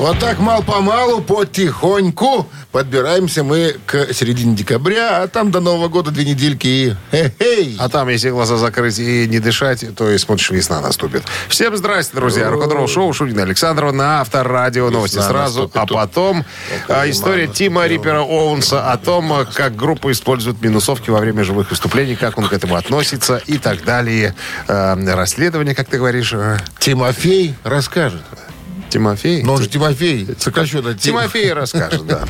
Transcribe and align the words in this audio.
Вот 0.00 0.18
так 0.18 0.38
мал-помалу, 0.38 1.20
потихоньку 1.20 2.48
подбираемся 2.72 3.44
мы 3.44 3.76
к 3.84 4.14
середине 4.14 4.56
декабря, 4.56 5.22
а 5.22 5.28
там 5.28 5.50
до 5.50 5.60
Нового 5.60 5.88
года 5.88 6.10
две 6.10 6.24
недельки 6.24 6.66
и 6.66 6.96
хе-хей. 7.10 7.76
А 7.78 7.90
там, 7.90 8.08
если 8.08 8.30
глаза 8.30 8.56
закрыть 8.56 8.98
и 8.98 9.28
не 9.28 9.40
дышать, 9.40 9.84
то 9.94 10.10
и 10.10 10.16
смотришь, 10.16 10.52
весна 10.52 10.80
наступит. 10.80 11.24
Всем 11.48 11.76
здрасте, 11.76 12.16
друзья. 12.16 12.48
Рок-н-ролл 12.48 12.88
шоу 12.88 13.12
Шунина 13.12 13.42
Александрова 13.42 13.92
на 13.92 14.22
Авторадио. 14.22 14.88
Новости 14.88 15.16
Весна 15.16 15.28
сразу. 15.28 15.62
наступит. 15.64 15.82
А 15.82 15.94
потом 15.94 16.46
а, 16.88 17.10
история 17.10 17.46
Тима 17.46 17.86
Риппера 17.86 18.22
Оуэнса 18.22 18.90
о 18.90 18.96
том, 18.96 19.46
как 19.52 19.76
группа 19.76 20.10
использует 20.12 20.62
минусовки 20.62 21.10
во 21.10 21.18
время 21.18 21.44
живых 21.44 21.68
выступлений, 21.68 22.16
как 22.16 22.38
он 22.38 22.48
к 22.48 22.54
этому 22.54 22.76
относится 22.76 23.36
и 23.46 23.58
так 23.58 23.84
далее. 23.84 24.34
А, 24.66 24.96
Расследование, 24.96 25.74
как 25.74 25.88
ты 25.88 25.98
говоришь, 25.98 26.32
а, 26.32 26.56
Тимофей 26.78 27.54
расскажет. 27.64 28.22
Тимофей? 28.90 29.42
Но 29.42 29.54
он 29.54 29.62
же 29.62 29.68
Тимофей, 29.68 30.26
сокращенно 30.38 30.94
Тим. 30.94 31.12
Тимофей 31.14 31.52
расскажет, 31.52 32.06
да. 32.06 32.24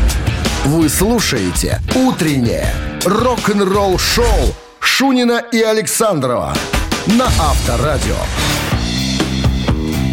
Вы 0.64 0.88
слушаете 0.88 1.80
«Утреннее 1.94 2.72
рок-н-ролл-шоу» 3.04 4.54
Шунина 4.80 5.42
и 5.52 5.60
Александрова 5.60 6.56
на 7.06 7.26
Авторадио. 7.26 8.16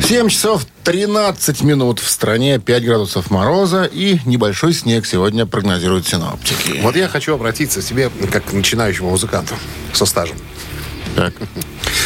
7 0.08 0.28
часов 0.30 0.68
13 0.84 1.64
минут 1.64 2.00
в 2.00 2.10
стране, 2.10 2.60
5 2.60 2.86
градусов 2.86 3.32
мороза 3.32 3.86
и 3.86 4.20
небольшой 4.26 4.74
снег 4.74 5.06
сегодня 5.06 5.46
прогнозируют 5.46 6.08
синоптики. 6.08 6.82
Вот 6.82 6.96
я 6.96 7.08
хочу 7.08 7.34
обратиться 7.34 7.82
к 7.82 7.86
тебе, 7.86 8.12
как 8.32 8.46
к 8.46 8.54
начинающему 8.54 9.10
музыканту 9.10 9.56
со 9.94 10.06
стажем. 10.06 10.38
Так. 11.16 11.34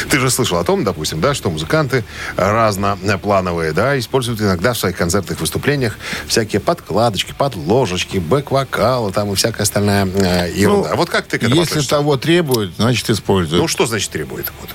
Ты 0.10 0.20
же 0.20 0.30
слышал 0.30 0.58
о 0.58 0.64
том, 0.64 0.84
допустим, 0.84 1.20
да, 1.22 1.34
что 1.34 1.50
музыканты 1.50 2.04
разноплановые, 2.36 3.74
да, 3.74 3.98
используют 4.00 4.42
иногда 4.42 4.74
в 4.74 4.78
своих 4.78 4.96
концертных 4.96 5.40
выступлениях 5.40 5.98
всякие 6.28 6.60
подкладочки, 6.60 7.34
подложечки, 7.38 8.18
бэк-вокалы 8.18 9.12
там 9.12 9.32
и 9.32 9.36
всякая 9.36 9.64
остальная 9.64 10.06
э, 10.06 10.52
ерунда. 10.54 10.96
вот 10.96 11.10
как 11.10 11.28
ты 11.28 11.38
к 11.38 11.44
этому 11.44 11.56
Если 11.56 11.72
относишься? 11.72 11.96
того 11.96 12.18
требует, 12.18 12.76
значит 12.78 13.10
используют. 13.10 13.62
Ну, 13.62 13.68
что 13.68 13.86
значит 13.86 14.12
требует? 14.12 14.52
Вот. 14.62 14.70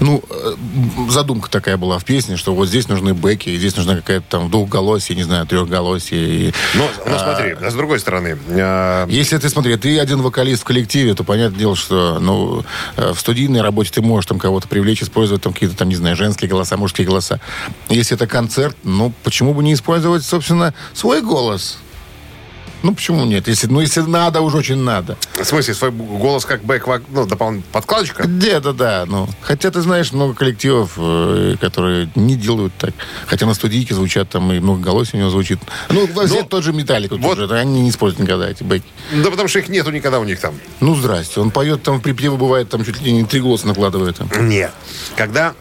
Ну, 0.00 0.22
э, 0.28 0.54
задумка 1.10 1.50
такая 1.50 1.76
была 1.76 1.98
в 1.98 2.04
песне, 2.04 2.36
что 2.36 2.54
вот 2.54 2.68
здесь 2.68 2.88
нужны 2.88 3.14
бэки, 3.14 3.50
и 3.50 3.56
здесь 3.56 3.76
нужна 3.76 3.96
какая-то 3.96 4.24
там 4.28 4.50
двухголосие, 4.50 5.16
не 5.16 5.22
знаю, 5.22 5.46
трехголосие. 5.46 6.48
И, 6.48 6.54
Но, 6.74 6.88
ну, 7.06 7.14
а, 7.14 7.18
смотри, 7.18 7.56
а 7.60 7.70
с 7.70 7.74
другой 7.74 8.00
стороны, 8.00 8.38
э, 8.48 9.06
Если 9.08 9.38
ты, 9.38 9.48
смотри, 9.48 9.76
ты 9.76 9.98
один 9.98 10.20
вокалист 10.22 10.62
в 10.62 10.64
коллективе, 10.64 11.14
то 11.14 11.24
понятное 11.24 11.58
дело, 11.58 11.76
что 11.76 12.18
ну, 12.20 12.64
э, 12.96 13.12
в 13.12 13.20
студийной 13.20 13.60
работе 13.62 13.90
ты 13.92 14.02
можешь 14.02 14.26
там 14.26 14.38
кого-то 14.38 14.63
привлечь, 14.68 15.02
использовать 15.02 15.42
там 15.42 15.52
какие-то 15.52 15.76
там, 15.76 15.88
не 15.88 15.96
знаю, 15.96 16.16
женские 16.16 16.48
голоса, 16.48 16.76
мужские 16.76 17.06
голоса. 17.06 17.40
Если 17.88 18.16
это 18.16 18.26
концерт, 18.26 18.76
ну, 18.84 19.12
почему 19.22 19.54
бы 19.54 19.62
не 19.62 19.74
использовать, 19.74 20.24
собственно, 20.24 20.74
свой 20.92 21.22
голос? 21.22 21.78
Ну, 22.84 22.94
почему 22.94 23.24
нет? 23.24 23.48
Если, 23.48 23.66
ну, 23.66 23.80
если 23.80 24.02
надо, 24.02 24.42
уж 24.42 24.54
очень 24.54 24.76
надо. 24.76 25.16
в 25.40 25.44
смысле, 25.44 25.72
свой 25.72 25.90
голос 25.90 26.44
как 26.44 26.62
бэк 26.62 27.02
ну, 27.08 27.26
дополнительная 27.26 27.72
подкладочка? 27.72 28.24
Где-то, 28.24 28.74
да. 28.74 29.04
Ну, 29.06 29.26
хотя, 29.40 29.70
ты 29.70 29.80
знаешь, 29.80 30.12
много 30.12 30.34
коллективов, 30.34 30.92
э, 30.98 31.56
которые 31.58 32.10
не 32.14 32.36
делают 32.36 32.74
так. 32.76 32.92
Хотя 33.26 33.46
на 33.46 33.54
студийке 33.54 33.94
звучат 33.94 34.28
там, 34.28 34.52
и 34.52 34.60
много 34.60 34.82
голосов 34.82 35.14
у 35.14 35.16
него 35.16 35.30
звучит. 35.30 35.60
Ну, 35.88 36.06
взять 36.06 36.50
тот 36.50 36.62
же 36.62 36.74
Металлик. 36.74 37.12
Вот- 37.12 37.38
Уже, 37.38 37.58
они 37.58 37.80
не 37.80 37.88
используют 37.88 38.28
никогда 38.28 38.50
эти 38.50 38.62
бэки. 38.62 38.84
Да 39.14 39.30
потому 39.30 39.48
что 39.48 39.60
их 39.60 39.68
нету 39.68 39.90
никогда 39.90 40.20
у 40.20 40.24
них 40.24 40.38
там. 40.38 40.54
Ну, 40.80 40.94
здрасте. 40.94 41.40
Он 41.40 41.50
поет 41.50 41.82
там 41.82 42.00
в 42.00 42.02
припеве, 42.02 42.32
бывает, 42.36 42.68
там 42.68 42.84
чуть 42.84 43.00
ли 43.00 43.12
не 43.12 43.24
три 43.24 43.40
голоса 43.40 43.66
накладывает. 43.66 44.16
Там. 44.18 44.28
Нет. 44.46 44.72
Когда 45.16 45.54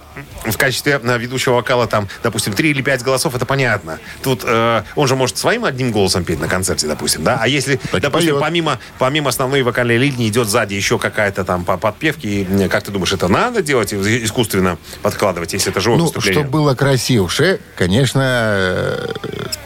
в 0.45 0.57
качестве 0.57 0.99
э, 1.01 1.17
ведущего 1.17 1.55
вокала 1.55 1.87
там, 1.87 2.07
допустим, 2.21 2.53
три 2.53 2.71
или 2.71 2.81
пять 2.81 3.01
голосов, 3.03 3.35
это 3.35 3.45
понятно. 3.45 3.99
Тут 4.21 4.41
э, 4.45 4.83
он 4.95 5.07
же 5.07 5.15
может 5.15 5.37
своим 5.37 5.65
одним 5.65 5.91
голосом 5.91 6.23
петь 6.23 6.39
на 6.39 6.47
концерте, 6.47 6.87
допустим, 6.87 7.23
да? 7.23 7.37
А 7.41 7.47
если, 7.47 7.77
Так 7.91 8.01
допустим, 8.01 8.31
поет. 8.31 8.41
помимо, 8.41 8.79
помимо 8.99 9.29
основной 9.29 9.61
вокальной 9.63 9.97
линии 9.97 10.27
идет 10.27 10.47
сзади 10.47 10.73
еще 10.73 10.99
какая-то 10.99 11.43
там 11.45 11.65
по- 11.65 11.77
подпевки, 11.77 12.27
и, 12.27 12.67
как 12.67 12.83
ты 12.83 12.91
думаешь, 12.91 13.13
это 13.13 13.27
надо 13.27 13.61
делать, 13.61 13.93
искусственно 13.93 14.77
подкладывать, 15.01 15.53
если 15.53 15.71
это 15.71 15.81
живое 15.81 15.97
Ну, 15.99 16.03
выступление? 16.05 16.41
чтобы 16.43 16.51
было 16.51 16.75
красивше, 16.75 17.59
конечно, 17.75 18.21
э, 18.23 19.07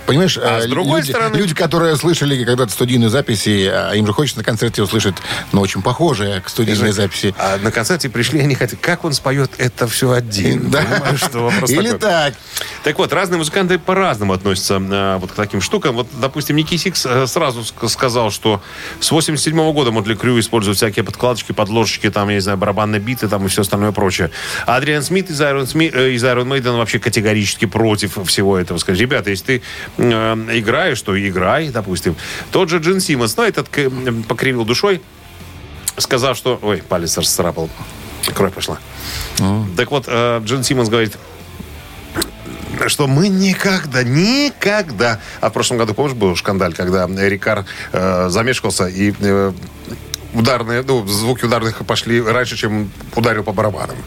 понимаешь, 0.07 0.37
А 0.41 0.59
э, 0.59 0.61
с 0.63 0.69
другой 0.69 1.01
люди, 1.01 1.11
стороны- 1.11 1.35
люди, 1.37 1.53
которые 1.53 1.95
слышали 1.97 2.43
когда-то 2.43 2.71
студийные 2.71 3.09
записи, 3.09 3.69
а 3.71 3.91
им 3.93 4.07
же 4.07 4.13
хочется 4.13 4.39
на 4.39 4.43
концерте 4.43 4.81
услышать, 4.81 5.15
ну, 5.51 5.61
очень 5.61 5.81
похожее 5.81 6.41
к 6.41 6.49
студийной 6.49 6.91
записи. 6.91 7.35
А 7.37 7.57
на 7.61 7.71
концерте 7.71 8.09
пришли, 8.09 8.39
они 8.39 8.55
хотят, 8.55 8.79
как 8.81 9.05
он 9.05 9.13
споет 9.13 9.51
это 9.57 9.87
все 9.87 10.11
один? 10.11 10.69
Да. 10.71 10.81
Понимаешь, 10.83 11.19
что 11.19 11.39
вопрос 11.43 11.69
Или 11.69 11.87
такой. 11.91 11.99
так. 11.99 12.33
Так 12.83 12.97
вот, 12.97 13.13
разные 13.13 13.37
музыканты 13.37 13.77
по-разному 13.77 14.33
относятся 14.33 14.75
э, 14.79 15.17
вот 15.17 15.31
к 15.31 15.35
таким 15.35 15.61
штукам. 15.61 15.95
Вот, 15.95 16.07
допустим, 16.19 16.55
Nikki 16.55 16.75
Sixx 16.77 17.05
э, 17.05 17.27
сразу 17.27 17.61
ск- 17.61 17.87
сказал, 17.89 18.31
что 18.31 18.61
с 18.99 19.11
87 19.11 19.55
года 19.73 19.91
Mötley 19.91 20.15
Crüe 20.15 20.39
используют 20.39 20.77
всякие 20.77 21.03
подкладочки, 21.03 21.51
подложечки, 21.51 22.09
там, 22.09 22.29
я 22.29 22.35
не 22.35 22.41
знаю, 22.41 22.57
барабанные 22.57 23.01
биты 23.01 23.27
там 23.27 23.45
и 23.45 23.49
все 23.49 23.61
остальное 23.61 23.91
прочее. 23.91 24.31
А 24.65 24.77
Адриан 24.77 25.03
Смит 25.03 25.29
из 25.29 25.41
Iron, 25.41 25.65
Сми- 25.65 25.91
э, 25.93 26.11
из 26.11 26.23
Iron 26.23 26.45
Maiden 26.47 26.77
вообще 26.77 26.99
категорически 26.99 27.65
против 27.65 28.17
всего 28.25 28.57
этого. 28.57 28.77
Скажет, 28.77 29.01
ребята, 29.01 29.29
если 29.29 29.43
ты 29.45 29.61
играешь, 29.97 31.01
то 31.01 31.17
играй, 31.17 31.69
допустим. 31.69 32.15
Тот 32.51 32.69
же 32.69 32.77
Джин 32.77 32.99
Симмонс, 32.99 33.35
ну, 33.37 33.43
этот 33.43 33.69
покривил 34.27 34.65
душой, 34.65 35.01
сказав, 35.97 36.37
что... 36.37 36.59
Ой, 36.61 36.83
палец 36.87 37.17
расцарапал. 37.17 37.69
Кровь 38.33 38.53
пошла. 38.53 38.77
Так 39.75 39.91
вот, 39.91 40.05
э, 40.07 40.41
Джин 40.43 40.63
Симмонс 40.63 40.89
говорит, 40.89 41.17
что 42.87 43.07
мы 43.07 43.29
никогда, 43.29 44.03
никогда... 44.03 45.19
А 45.41 45.49
в 45.49 45.53
прошлом 45.53 45.77
году, 45.77 45.93
помнишь, 45.93 46.15
был 46.15 46.35
шкандаль, 46.35 46.73
когда 46.73 47.07
Рикар 47.07 47.65
э, 47.91 48.29
замешкался 48.29 48.87
и 48.87 49.13
э, 49.19 49.53
ударные, 50.33 50.83
ну, 50.83 51.05
звуки 51.07 51.45
ударных 51.45 51.85
пошли 51.85 52.21
раньше, 52.21 52.55
чем 52.55 52.91
ударил 53.15 53.43
по 53.43 53.53
барабанам. 53.53 53.97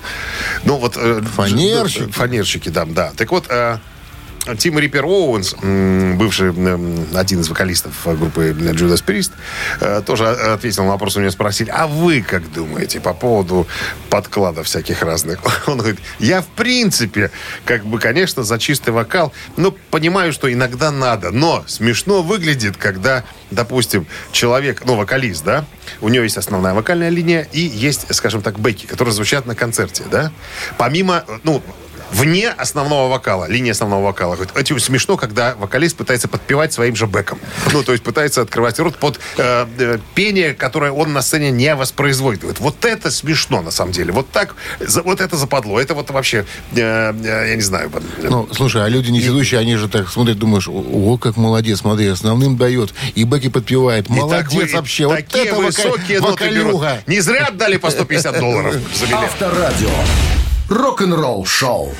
Ну, 0.64 0.76
вот... 0.76 0.96
э, 0.96 1.22
Фанерщики. 1.34 2.10
Фанерщики, 2.12 2.68
да, 2.68 2.84
да. 2.84 3.12
Так 3.16 3.30
вот, 3.32 3.46
э, 3.48 3.78
Тим 4.58 4.78
Риппер 4.78 5.04
Оуэнс, 5.04 5.54
бывший 6.16 6.50
один 7.14 7.40
из 7.40 7.48
вокалистов 7.48 7.92
группы 8.04 8.50
Judas 8.50 9.04
Priest, 9.04 9.32
э, 9.80 10.02
тоже 10.04 10.28
ответил 10.28 10.84
на 10.84 10.92
вопрос, 10.92 11.16
у 11.16 11.20
него 11.20 11.30
спросили, 11.30 11.70
а 11.70 11.86
вы 11.86 12.22
как 12.22 12.50
думаете 12.50 13.00
по 13.00 13.12
поводу 13.12 13.66
подкладов 14.08 14.66
всяких 14.66 15.02
разных? 15.02 15.40
Он 15.68 15.78
говорит, 15.78 16.00
я 16.18 16.40
в 16.40 16.46
принципе, 16.46 17.30
как 17.66 17.84
бы, 17.84 17.98
конечно, 17.98 18.42
за 18.42 18.58
чистый 18.58 18.90
вокал, 18.90 19.32
но 19.56 19.72
понимаю, 19.90 20.32
что 20.32 20.50
иногда 20.50 20.90
надо, 20.90 21.30
но 21.30 21.62
смешно 21.66 22.22
выглядит, 22.22 22.78
когда, 22.78 23.24
допустим, 23.50 24.06
человек, 24.32 24.82
ну, 24.86 24.96
вокалист, 24.96 25.44
да, 25.44 25.66
у 26.00 26.08
него 26.08 26.24
есть 26.24 26.38
основная 26.38 26.72
вокальная 26.72 27.10
линия 27.10 27.46
и 27.52 27.60
есть, 27.60 28.06
скажем 28.14 28.40
так, 28.40 28.58
бэки, 28.58 28.86
которые 28.86 29.14
звучат 29.14 29.44
на 29.44 29.54
концерте, 29.54 30.04
да, 30.10 30.32
помимо, 30.78 31.24
ну, 31.42 31.62
вне 32.12 32.48
основного 32.50 33.08
вокала, 33.10 33.46
линии 33.48 33.70
основного 33.70 34.04
вокала. 34.04 34.34
Говорит, 34.34 34.52
Это 34.56 34.78
смешно, 34.80 35.16
когда 35.16 35.54
вокалист 35.56 35.96
пытается 35.96 36.28
подпевать 36.28 36.72
своим 36.72 36.96
же 36.96 37.06
бэком. 37.06 37.38
Ну, 37.72 37.82
то 37.82 37.92
есть 37.92 38.04
пытается 38.04 38.42
открывать 38.42 38.78
рот 38.78 38.96
под 38.96 39.20
э, 39.36 39.66
э, 39.78 39.98
пение, 40.14 40.54
которое 40.54 40.92
он 40.92 41.12
на 41.12 41.22
сцене 41.22 41.50
не 41.50 41.74
воспроизводит. 41.74 42.60
Вот 42.60 42.84
это 42.84 43.10
смешно, 43.10 43.62
на 43.62 43.70
самом 43.70 43.92
деле. 43.92 44.12
Вот 44.12 44.30
так, 44.30 44.54
за- 44.80 45.02
вот 45.02 45.20
это 45.20 45.36
западло. 45.36 45.80
Это 45.80 45.94
вот 45.94 46.10
вообще, 46.10 46.44
э, 46.72 46.76
э, 47.12 47.48
я 47.50 47.54
не 47.56 47.62
знаю. 47.62 47.90
Ну, 48.22 48.48
слушай, 48.52 48.84
а 48.84 48.88
люди 48.88 49.10
не 49.10 49.20
ведущие, 49.20 49.60
они 49.60 49.76
же 49.76 49.88
так 49.88 50.08
смотрят, 50.08 50.38
думаешь, 50.38 50.68
о, 50.68 51.16
как 51.18 51.36
молодец, 51.36 51.80
смотри, 51.80 52.06
основным 52.08 52.56
дает, 52.56 52.92
и 53.14 53.24
бэки 53.24 53.48
подпевает. 53.48 54.06
И 54.06 54.08
так 54.08 54.16
Молодец 54.16 54.52
вы- 54.52 54.76
вообще. 54.76 55.06
Вот 55.06 55.16
такие 55.16 55.44
это 55.46 55.56
высокие 55.56 56.20
ноты 56.20 56.50
берут. 56.50 56.82
Не 57.06 57.20
зря 57.20 57.46
отдали 57.46 57.76
по 57.76 57.90
150 57.90 58.38
долларов 58.38 58.74
за 58.94 59.06
билет. 59.06 59.18
Авторадио. 59.24 59.88
Рок-н-ролл 60.70 61.44
шоу. 61.46 61.92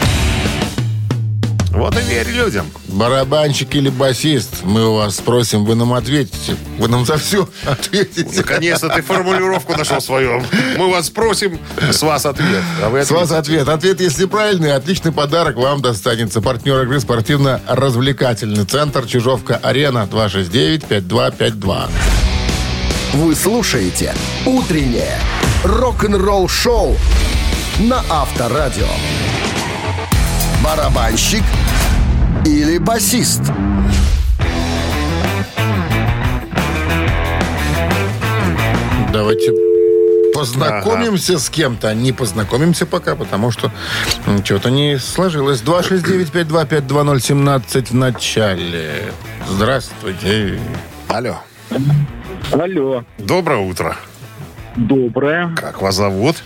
Вот 1.72 1.98
и 1.98 2.02
верь 2.02 2.28
людям. 2.28 2.70
Барабанщик 2.86 3.74
или 3.74 3.88
басист, 3.88 4.62
мы 4.62 4.88
у 4.88 4.94
вас 4.94 5.16
спросим, 5.16 5.64
вы 5.64 5.74
нам 5.74 5.92
ответите. 5.92 6.54
Вы 6.78 6.86
нам 6.86 7.04
за 7.04 7.18
все 7.18 7.48
ответите. 7.66 8.30
Наконец-то 8.36 8.88
ты 8.88 9.02
формулировку 9.02 9.76
нашел 9.76 10.00
свою. 10.00 10.40
Мы 10.76 10.88
вас 10.88 11.06
спросим, 11.06 11.58
с 11.90 12.00
вас 12.02 12.24
ответ. 12.24 12.62
А 12.80 12.90
вы 12.90 13.04
С 13.04 13.10
вас 13.10 13.32
ответ. 13.32 13.68
Ответ, 13.68 14.00
если 14.00 14.26
правильный, 14.26 14.72
отличный 14.72 15.10
подарок 15.10 15.56
вам 15.56 15.82
достанется. 15.82 16.40
Партнер 16.40 16.80
игры 16.84 17.00
спортивно-развлекательный 17.00 18.66
центр 18.66 19.04
Чижовка-Арена 19.04 20.08
269-5252. 20.12 21.88
Вы 23.14 23.34
слушаете 23.34 24.14
«Утреннее 24.46 25.18
рок-н-ролл 25.64 26.46
шоу» 26.46 26.96
на 27.80 28.02
Авторадио. 28.10 28.86
Барабанщик 30.62 31.42
или 32.44 32.78
басист? 32.78 33.42
Давайте 39.12 39.52
познакомимся 40.34 41.38
с 41.38 41.48
кем-то. 41.50 41.94
Не 41.94 42.12
познакомимся 42.12 42.86
пока, 42.86 43.14
потому 43.16 43.50
что 43.50 43.70
что-то 44.44 44.70
не 44.70 44.98
сложилось. 44.98 45.60
269-525-2017 45.62 47.86
в 47.90 47.94
начале. 47.94 49.12
Здравствуйте. 49.48 50.60
Алло. 51.08 51.38
Алло, 52.52 53.04
Доброе 53.18 53.58
утро. 53.60 53.96
доброе. 54.76 55.54
Как 55.56 55.82
вас 55.82 55.96
зовут? 55.96 56.36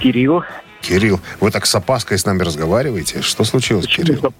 Кирилл. 0.00 0.44
Кирилл. 0.80 1.20
Вы 1.40 1.50
так 1.50 1.66
с 1.66 1.74
опаской 1.74 2.18
с 2.18 2.24
нами 2.24 2.42
разговариваете? 2.42 3.20
Что 3.20 3.44
случилось, 3.44 3.86
Кирилл? 3.86 4.32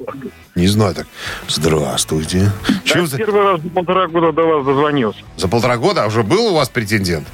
Не 0.54 0.68
знаю 0.68 0.94
так. 0.94 1.06
Здравствуйте. 1.48 2.50
Чем 2.84 3.02
Я 3.02 3.06
за... 3.06 3.16
первый 3.18 3.42
раз 3.42 3.60
за 3.60 3.68
полтора 3.70 4.06
года 4.06 4.32
до 4.32 4.42
вас 4.44 4.64
дозвонился. 4.66 5.20
за 5.36 5.48
полтора 5.48 5.76
года 5.76 6.06
уже 6.06 6.22
был 6.22 6.46
у 6.46 6.54
вас 6.54 6.68
претендент? 6.68 7.26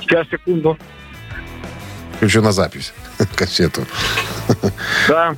Сейчас, 0.00 0.26
секунду. 0.28 0.78
Еще 2.20 2.40
на 2.40 2.52
запись. 2.52 2.92
Кассету. 3.36 3.84
Да, 5.08 5.36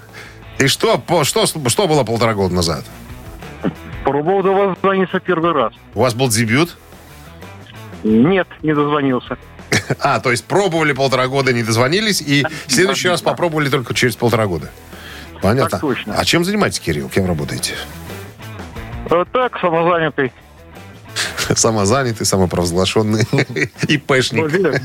И 0.59 0.69
что, 0.69 0.99
по- 0.99 1.25
что, 1.25 1.47
что 1.47 1.89
было 1.89 2.05
полтора 2.05 2.35
года 2.35 2.55
назад? 2.55 2.85
пробовал 4.05 4.43
до 4.43 4.53
вас 4.53 4.75
дозвониться 4.77 5.21
первый 5.21 5.53
раз. 5.53 5.73
У 5.95 6.01
вас 6.01 6.15
был 6.15 6.29
дебют? 6.29 6.77
Нет, 8.05 8.47
не 8.63 8.75
дозвонился. 8.75 9.37
А, 10.01 10.21
то 10.21 10.31
есть 10.31 10.45
пробовали 10.45 10.93
полтора 10.93 11.27
года, 11.29 11.53
не 11.53 11.63
дозвонились, 11.63 12.21
и 12.21 12.45
в 12.67 12.73
следующий 12.73 13.09
раз 13.09 13.23
попробовали 13.23 13.69
только 13.69 13.95
через 13.95 14.17
полтора 14.17 14.47
года. 14.47 14.71
Понятно. 15.41 15.71
Так 15.71 15.81
точно. 15.81 16.15
А 16.17 16.25
чем 16.25 16.45
занимаетесь, 16.45 16.81
Кирилл? 16.81 17.09
Кем 17.09 17.27
работаете? 17.27 17.75
А 19.11 19.25
так, 19.25 19.59
самозанятый. 19.61 20.33
Самозанятый, 21.55 22.27
самопровозглашенный 22.27 23.27
Ну, 23.33 23.41
ИПшник. 23.89 24.51
верно. 24.51 24.81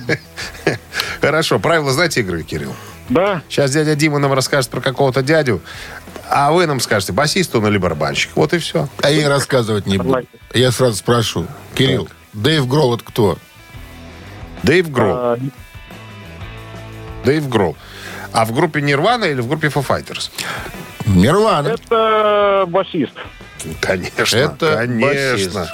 Хорошо. 1.21 1.59
Правила 1.59 1.91
знаете 1.91 2.21
игры, 2.21 2.43
Кирилл? 2.43 2.73
Да, 3.09 3.41
Сейчас 3.49 3.71
дядя 3.71 3.95
Дима 3.95 4.17
нам 4.19 4.31
расскажет 4.33 4.69
про 4.71 4.79
какого-то 4.79 5.21
дядю, 5.21 5.61
а 6.29 6.51
вы 6.53 6.65
нам 6.67 6.79
скажете, 6.79 7.11
басист 7.11 7.53
он 7.53 7.67
или 7.67 7.77
барабанщик. 7.77 8.31
Вот 8.35 8.53
и 8.53 8.59
все. 8.59 8.87
А 9.01 9.09
я 9.09 9.23
и 9.23 9.25
рассказывать 9.25 9.85
не 9.85 9.97
буду. 9.97 10.25
Я 10.53 10.71
сразу 10.71 10.95
спрошу. 10.95 11.45
Кирилл, 11.75 12.07
Дэйв 12.31 12.65
это 12.65 13.03
кто? 13.03 13.37
Дэйв 14.63 14.89
Гролл. 14.91 15.15
а, 15.17 15.37
Дэйв 17.25 17.47
Гролл. 17.49 17.77
А 18.31 18.45
в 18.45 18.53
группе 18.53 18.81
Нирвана 18.81 19.25
или 19.25 19.41
в 19.41 19.47
группе 19.47 19.67
Foo 19.67 19.85
Fighters? 19.85 20.31
Нирвана. 21.05 21.67
это 21.69 22.65
басист. 22.67 23.13
Конечно, 23.81 24.35
Это 24.37 24.75
конечно. 24.75 25.07
басист. 25.07 25.73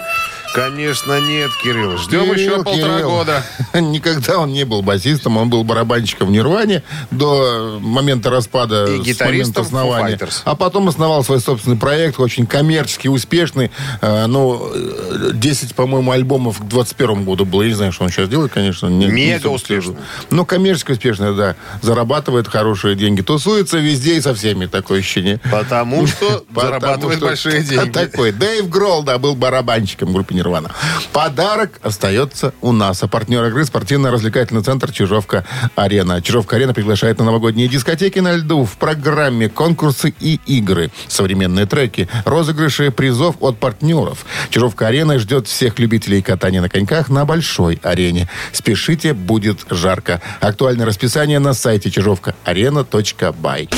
Конечно, 0.54 1.19
нет, 1.22 1.51
Кирилл. 1.63 1.98
Ждем 1.98 2.22
Кирилл, 2.22 2.34
еще 2.34 2.63
полтора 2.63 2.96
Кирилл. 2.96 3.10
года. 3.10 3.44
Никогда 3.74 4.40
он 4.40 4.51
не 4.51 4.63
был 4.66 4.81
басистом, 4.81 5.38
он 5.38 5.50
был 5.50 5.63
барабанщиком 5.63 6.30
в 6.30 6.31
Нирване 6.31 6.84
до 7.12 7.78
момента 7.81 8.30
распада, 8.30 8.86
И 8.86 9.00
гитаристом 9.00 9.63
основания. 9.63 10.16
Foo 10.16 10.19
Fighters. 10.28 10.42
А 10.46 10.56
потом 10.56 10.88
основал 10.88 11.24
свой 11.24 11.40
собственный 11.40 11.78
проект, 11.78 12.19
очень 12.19 12.46
коммерчески 12.48 13.07
успешный. 13.07 13.72
Э, 14.01 14.25
Ну, 14.28 14.72
э, 14.74 15.31
10, 15.34 15.75
по-моему, 15.75 16.12
альбомов 16.12 16.60
к 16.60 16.63
21 16.63 17.25
году 17.25 17.46
было. 17.46 17.62
Я 17.62 17.69
не 17.69 17.75
знаю, 17.75 17.92
что 17.92 18.04
он 18.06 18.10
сейчас 18.10 18.28
делает, 18.30 18.51
конечно. 18.51 18.88
Не, 18.88 19.06
не 19.06 19.12
Мега 19.12 19.48
успешно. 19.48 19.94
слежу. 19.94 19.98
Но 20.31 20.46
коммерчески 20.46 20.92
успешный, 20.92 21.36
да. 21.36 21.56
Зарабатывает 21.81 22.48
хорошие 22.48 22.96
деньги. 22.96 23.22
Тусуется 23.22 23.78
везде 23.78 24.16
и 24.16 24.22
со 24.22 24.34
всеми, 24.34 24.66
такое 24.66 25.00
ощущение. 25.00 25.40
Потому 25.51 26.07
что 26.07 26.44
зарабатывает 26.56 27.19
большие 27.19 27.62
деньги. 27.63 27.90
Такой. 27.92 28.31
Дэйв 28.31 28.68
Гролл, 28.69 29.04
да, 29.04 29.18
был 29.19 29.36
барабанщиком 29.36 30.10
в 30.10 30.13
группе 30.13 30.38
Нирвана. 30.39 30.71
Подарок 31.12 31.80
остается 31.83 32.53
у 32.62 32.71
нас. 32.71 33.03
А 33.03 33.07
партнер 33.07 33.44
игры 33.45 33.65
спортивно-развлекательный 33.65 34.63
центр 34.63 34.91
Чижовка-Арена. 34.91 36.21
Чижовка-Арена 36.21 36.74
приглашает 36.74 37.19
на 37.19 37.25
новогодние 37.25 37.68
дискотеки 37.68 38.19
на 38.19 38.36
льду 38.36 38.63
в 38.65 38.77
программе 38.77 39.50
конкурсы 39.50 40.13
и 40.19 40.39
игры. 40.45 40.91
Современные 41.07 41.65
треки, 41.65 42.07
розыгрыши 42.25 42.89
призов 42.91 43.36
от 43.41 43.57
партнеров. 43.57 44.25
Чижовка-Арена 44.50 45.19
ждет 45.19 45.47
всех 45.47 45.77
любителей 45.77 46.21
катания 46.21 46.62
на 46.62 46.69
коньках 46.69 47.09
на 47.09 47.25
большой 47.25 47.80
арене. 47.83 48.30
Спешите, 48.53 49.13
будет 49.13 49.65
жарко. 49.69 50.21
Актуальное 50.39 50.86
расписание 50.86 51.39
на 51.39 51.53
сайте 51.53 51.91
чижовка-арена.by. 51.92 53.69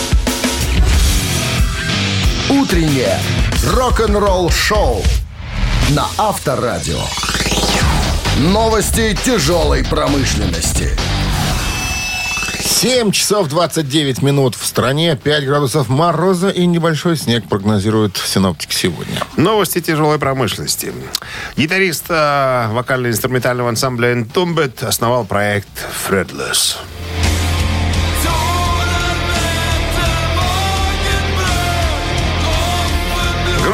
Утреннее 2.49 3.17
рок-н-ролл-шоу 3.65 5.01
на 5.89 6.07
Авторадио. 6.18 7.01
Новости 8.38 9.18
тяжелой 9.25 9.83
промышленности. 9.83 10.98
7 12.60 13.12
часов 13.12 13.48
29 13.48 14.22
минут 14.22 14.56
в 14.56 14.66
стране, 14.66 15.16
5 15.16 15.45
градусов 15.45 15.89
мороза 15.89 16.50
и 16.50 16.66
небольшой 16.66 17.18
снег 17.18 17.48
прогнозируют 17.48 18.18
синоптики 18.18 18.74
сегодня. 18.74 19.22
Новости 19.38 19.81
тяжелой 19.81 20.18
промышленности. 20.18 20.94
Гитарист 21.57 22.06
э, 22.10 22.68
вокально-инструментального 22.72 23.69
ансамбля 23.69 24.13
Entombed 24.13 24.86
основал 24.86 25.25
проект 25.25 25.69
Fretless. 26.10 26.78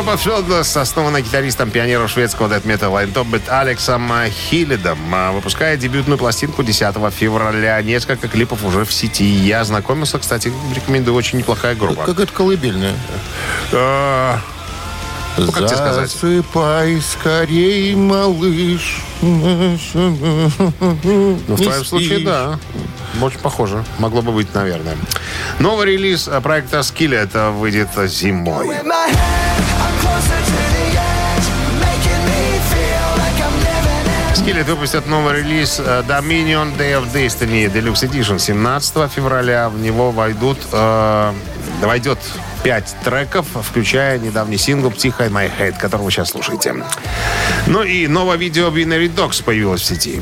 Группа 0.07 0.21
Fretless 0.21 0.79
основана 0.79 1.19
гитаристом 1.19 1.69
пионером 1.69 2.07
шведского 2.07 2.47
дэт-металла 2.47 3.03
Entombed 3.03 3.41
Алексом 3.49 4.09
Хиллидом. 4.29 4.97
Выпускает 5.33 5.81
дебютную 5.81 6.17
пластинку 6.17 6.63
10 6.63 6.95
февраля. 7.13 7.81
Несколько 7.81 8.29
клипов 8.29 8.63
уже 8.63 8.85
в 8.85 8.93
сети. 8.93 9.25
Я 9.25 9.59
ознакомился, 9.59 10.17
кстати, 10.17 10.49
рекомендую. 10.73 11.13
Очень 11.13 11.39
неплохая 11.39 11.75
группа. 11.75 12.05
Какая-то 12.05 12.31
колыбельная. 12.31 12.93
Э, 13.73 14.37
Ну, 15.37 15.51
как 15.51 15.67
тебе 15.67 15.75
сказать? 15.75 16.09
Засыпай 16.09 17.01
скорей, 17.01 17.93
малыш. 17.93 19.01
Ну, 19.21 19.77
в 21.47 21.57
твоем 21.57 21.83
случае, 21.83 22.19
да. 22.19 22.57
Очень 23.21 23.39
похоже. 23.39 23.83
Могло 23.99 24.21
бы 24.21 24.31
быть, 24.31 24.53
наверное. 24.53 24.95
Новый 25.59 25.87
релиз 25.87 26.27
э, 26.27 26.39
проекта 26.41 26.79
Skillet 26.79 27.23
это 27.23 27.51
выйдет 27.51 27.89
зимой. 28.05 28.69
Skillet 34.35 34.65
выпустят 34.65 35.07
новый 35.07 35.41
релиз 35.41 35.79
э, 35.79 36.03
Dominion 36.07 36.77
Day 36.77 36.93
of 36.93 37.11
Destiny 37.11 37.71
Deluxe 37.71 38.09
Edition 38.09 38.39
17 38.39 39.11
февраля. 39.11 39.67
В 39.69 39.79
него 39.79 40.11
войдут, 40.11 40.59
э, 40.71 41.33
войдет 41.81 42.19
5 42.63 42.95
треков, 43.03 43.45
включая 43.61 44.19
недавний 44.19 44.57
сингл 44.57 44.91
«Тихо 44.91 45.25
in 45.25 45.31
My 45.31 45.49
Head», 45.49 45.77
который 45.79 46.03
вы 46.03 46.11
сейчас 46.11 46.29
слушаете. 46.29 46.75
Ну 47.65 47.83
и 47.83 48.07
новое 48.07 48.37
видео 48.37 48.69
Binary 48.69 49.13
Dogs 49.13 49.43
появилось 49.43 49.81
в 49.81 49.85
сети. 49.85 50.21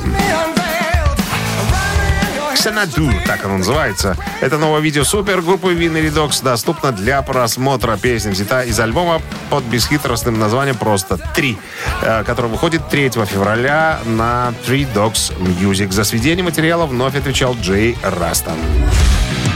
Xanadu, 2.65 3.11
так 3.25 3.45
оно 3.45 3.57
называется. 3.57 4.17
Это 4.41 4.57
новое 4.57 4.81
видео 4.81 5.03
супергруппы 5.03 5.73
Winnery 5.73 6.11
Dogs 6.11 6.43
доступно 6.43 6.91
для 6.91 7.21
просмотра. 7.21 7.95
Песня 7.95 8.31
взята 8.31 8.63
из 8.63 8.79
альбома 8.79 9.21
под 9.51 9.63
бесхитростным 9.65 10.39
названием 10.39 10.75
«Просто 10.75 11.17
три», 11.35 11.59
э, 12.01 12.23
который 12.23 12.49
выходит 12.49 12.89
3 12.89 13.11
февраля 13.25 13.99
на 14.05 14.51
Three 14.65 14.91
Dogs 14.91 15.31
Music. 15.61 15.91
За 15.91 16.03
сведение 16.03 16.43
материала 16.43 16.87
вновь 16.87 17.15
отвечал 17.15 17.55
Джей 17.61 17.95
Растон. 18.01 18.57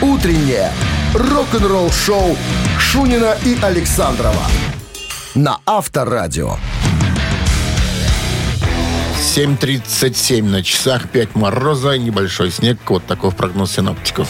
Утреннее 0.02 0.72
рок-н-ролл-шоу 1.16 2.38
Шунина 2.78 3.36
и 3.44 3.58
Александрова 3.62 4.44
на 5.36 5.60
Авторадио. 5.66 6.58
7.37 9.30 10.42
на 10.42 10.64
часах, 10.64 11.08
5 11.08 11.36
мороза, 11.36 12.00
небольшой 12.00 12.50
снег. 12.50 12.80
Вот 12.88 13.06
такой 13.06 13.32
прогноз 13.32 13.74
синоптиков. 13.74 14.28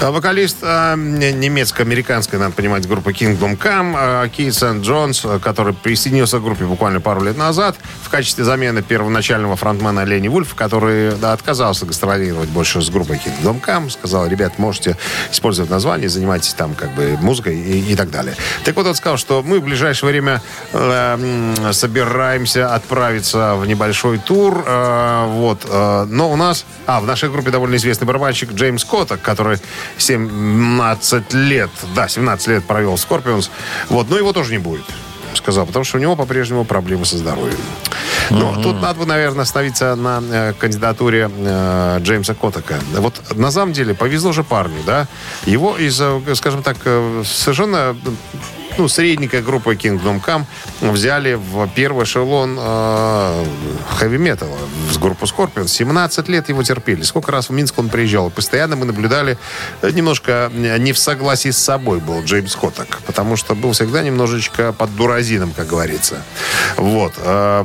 А 0.00 0.10
Вокалист 0.10 0.58
э, 0.62 0.94
немецко-американской, 0.96 2.38
надо 2.38 2.52
понимать, 2.52 2.88
группы 2.88 3.12
Kingdom 3.12 3.58
Come, 3.58 4.24
э, 4.24 4.28
Кейт 4.30 4.54
Сент-Джонс, 4.54 5.22
э, 5.26 5.38
который 5.38 5.74
присоединился 5.74 6.38
к 6.38 6.42
группе 6.42 6.64
буквально 6.64 7.00
пару 7.00 7.22
лет 7.22 7.36
назад 7.36 7.76
в 8.02 8.08
качестве 8.08 8.42
замены 8.44 8.80
первоначального 8.80 9.54
фронтмена 9.54 10.04
Лени 10.04 10.28
Вульф, 10.28 10.54
который 10.54 11.14
да, 11.16 11.34
отказался 11.34 11.84
гастролировать 11.84 12.48
больше 12.48 12.80
с 12.80 12.88
группой 12.88 13.16
Kingdom 13.16 13.62
Come. 13.62 13.90
Сказал, 13.90 14.28
ребят, 14.28 14.58
можете 14.58 14.96
использовать 15.30 15.70
название, 15.70 16.08
занимайтесь 16.08 16.54
там 16.54 16.74
как 16.74 16.94
бы 16.94 17.18
музыкой 17.20 17.54
и, 17.54 17.92
и 17.92 17.94
так 17.94 18.10
далее. 18.10 18.34
Так 18.64 18.76
вот, 18.76 18.86
он 18.86 18.94
сказал, 18.94 19.18
что 19.18 19.42
мы 19.42 19.60
в 19.60 19.64
ближайшее 19.64 20.08
время 20.08 20.40
э, 20.72 21.72
собираемся 21.72 22.74
отправиться 22.74 23.54
в 23.54 23.66
небольшой 23.66 24.16
тур. 24.16 24.37
Э, 24.46 25.26
вот. 25.28 25.66
э, 25.68 26.06
но 26.08 26.30
у 26.30 26.36
нас... 26.36 26.64
А, 26.86 27.00
в 27.00 27.06
нашей 27.06 27.28
группе 27.30 27.50
довольно 27.50 27.76
известный 27.76 28.06
барабанщик 28.06 28.52
Джеймс 28.52 28.84
Котток, 28.84 29.20
который 29.20 29.58
17 29.98 31.34
лет, 31.34 31.70
да, 31.94 32.08
17 32.08 32.48
лет 32.48 32.64
провел 32.64 32.96
в 32.96 32.98
Scorpions. 32.98 33.50
Вот, 33.88 34.08
но 34.08 34.16
его 34.16 34.32
тоже 34.32 34.52
не 34.52 34.58
будет 34.58 34.84
сказал, 35.34 35.66
потому 35.66 35.84
что 35.84 35.96
у 35.96 36.00
него 36.00 36.16
по-прежнему 36.16 36.64
проблемы 36.64 37.04
со 37.06 37.16
здоровьем. 37.16 37.56
Ну, 38.30 38.62
тут 38.62 38.80
надо 38.80 39.00
бы, 39.00 39.06
наверное, 39.06 39.42
остановиться 39.42 39.94
на 39.94 40.22
э, 40.22 40.52
кандидатуре 40.58 41.30
э, 41.34 41.98
Джеймса 42.00 42.34
Коттека. 42.34 42.78
Вот 42.96 43.20
на 43.36 43.50
самом 43.50 43.72
деле 43.72 43.94
повезло 43.94 44.32
же 44.32 44.44
парню, 44.44 44.82
да? 44.86 45.06
Его 45.46 45.76
из, 45.76 46.00
э, 46.00 46.20
скажем 46.34 46.62
так, 46.62 46.76
э, 46.84 47.22
совершенно 47.24 47.96
ну, 48.78 48.88
средненькая 48.88 49.42
группа 49.42 49.74
Kingdom 49.74 50.22
Come 50.24 50.44
взяли 50.80 51.34
в 51.34 51.68
первый 51.74 52.04
эшелон 52.04 52.56
э, 52.58 53.44
хэви-металла 53.98 54.56
с 54.92 54.98
группу 54.98 55.26
Scorpion. 55.26 55.66
17 55.66 56.28
лет 56.28 56.48
его 56.48 56.62
терпели. 56.62 57.02
Сколько 57.02 57.32
раз 57.32 57.48
в 57.48 57.52
Минск 57.52 57.78
он 57.78 57.88
приезжал. 57.88 58.30
Постоянно 58.30 58.76
мы 58.76 58.86
наблюдали 58.86 59.36
э, 59.82 59.90
немножко 59.90 60.50
не 60.54 60.92
в 60.92 60.98
согласии 60.98 61.50
с 61.50 61.58
собой 61.58 61.98
был 61.98 62.22
Джеймс 62.22 62.54
Коттак. 62.54 63.00
Потому 63.04 63.36
что 63.36 63.56
был 63.56 63.72
всегда 63.72 64.02
немножечко 64.02 64.72
под 64.72 64.94
дуразином, 64.94 65.52
как 65.56 65.66
говорится. 65.66 66.22
Вот. 66.76 67.14
Э, 67.16 67.64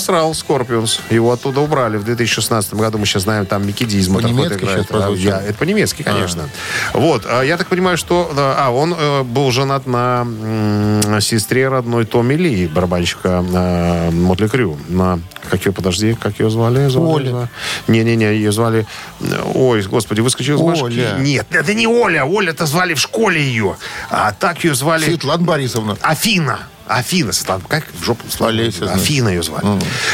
просрал 0.00 0.32
Scorpions. 0.32 1.00
Его 1.10 1.32
оттуда 1.32 1.60
убрали 1.60 1.98
в 1.98 2.04
2016 2.04 2.74
году. 2.74 2.96
Мы 2.98 3.04
сейчас 3.06 3.24
знаем, 3.24 3.44
там 3.44 3.66
Микки 3.66 3.84
Диз 3.84 4.08
По-немецки 4.08 4.56
играет. 4.64 4.86
А, 4.90 5.10
я- 5.12 5.42
это 5.42 5.54
по-немецки, 5.58 6.02
конечно. 6.02 6.48
Вот. 6.94 7.26
А 7.26 7.42
Я 7.42 7.56
так 7.58 7.66
понимаю, 7.68 7.96
что... 7.98 8.30
А, 8.36 8.70
он 8.70 8.94
э, 8.96 9.22
был 9.24 9.50
женат 9.50 9.86
на 9.86 10.22
м, 10.22 11.20
сестре 11.20 11.68
родной 11.68 12.06
Томми 12.06 12.34
Ли, 12.34 12.66
барабанщика 12.66 13.44
э, 13.46 14.10
Мотли 14.10 14.48
Крю. 14.48 14.78
На... 14.88 15.20
Как 15.50 15.66
ее, 15.66 15.72
подожди, 15.72 16.14
как 16.14 16.40
ее 16.40 16.48
звали? 16.50 16.88
звали. 16.88 17.48
Не-не-не, 17.88 18.32
ее 18.32 18.52
звали... 18.52 18.86
э, 19.20 19.24
Ой, 19.54 19.82
господи, 19.82 20.20
выскочил 20.20 20.56
из 20.56 20.60
башки. 20.62 20.82
Оля. 20.84 21.16
Нет, 21.18 21.46
это 21.50 21.74
не 21.74 21.86
Оля. 21.86 22.24
Оля-то 22.24 22.64
звали 22.66 22.94
в 22.94 23.00
школе 23.00 23.42
ее. 23.42 23.76
А 24.10 24.32
так 24.32 24.64
ее 24.64 24.74
звали... 24.74 25.04
Светлана 25.04 25.42
Борисовна. 25.42 25.96
Афина. 26.00 26.60
Афина, 26.90 27.32
Светлана, 27.32 27.62
как 27.68 27.84
в 27.92 28.04
жопу 28.04 28.24
значит. 28.28 28.82
Афина 28.82 29.28
ее 29.28 29.42
звали. 29.42 29.64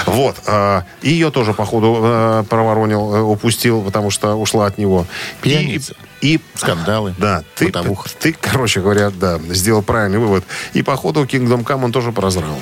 Вот. 0.05 0.37
э, 0.47 0.83
ее 1.03 1.31
тоже, 1.31 1.55
походу, 1.55 2.01
э, 2.03 2.45
проворонил, 2.49 3.15
э, 3.15 3.21
упустил, 3.21 3.83
потому 3.83 4.11
что 4.11 4.35
ушла 4.35 4.67
от 4.67 4.77
него. 4.77 5.07
Пьяница. 5.41 5.95
И, 6.21 6.35
и- 6.37 6.41
Скандалы. 6.55 7.15
Да, 7.19 7.43
ты, 7.55 7.73
ты, 8.21 8.37
короче 8.39 8.81
говоря, 8.81 9.11
да, 9.11 9.39
сделал 9.51 9.83
правильный 9.83 10.19
вывод. 10.19 10.45
И, 10.75 10.83
походу, 10.83 11.25
Kingdom 11.25 11.65
Come 11.65 11.85
он 11.85 11.93
тоже 11.93 12.13
прозрал. 12.13 12.59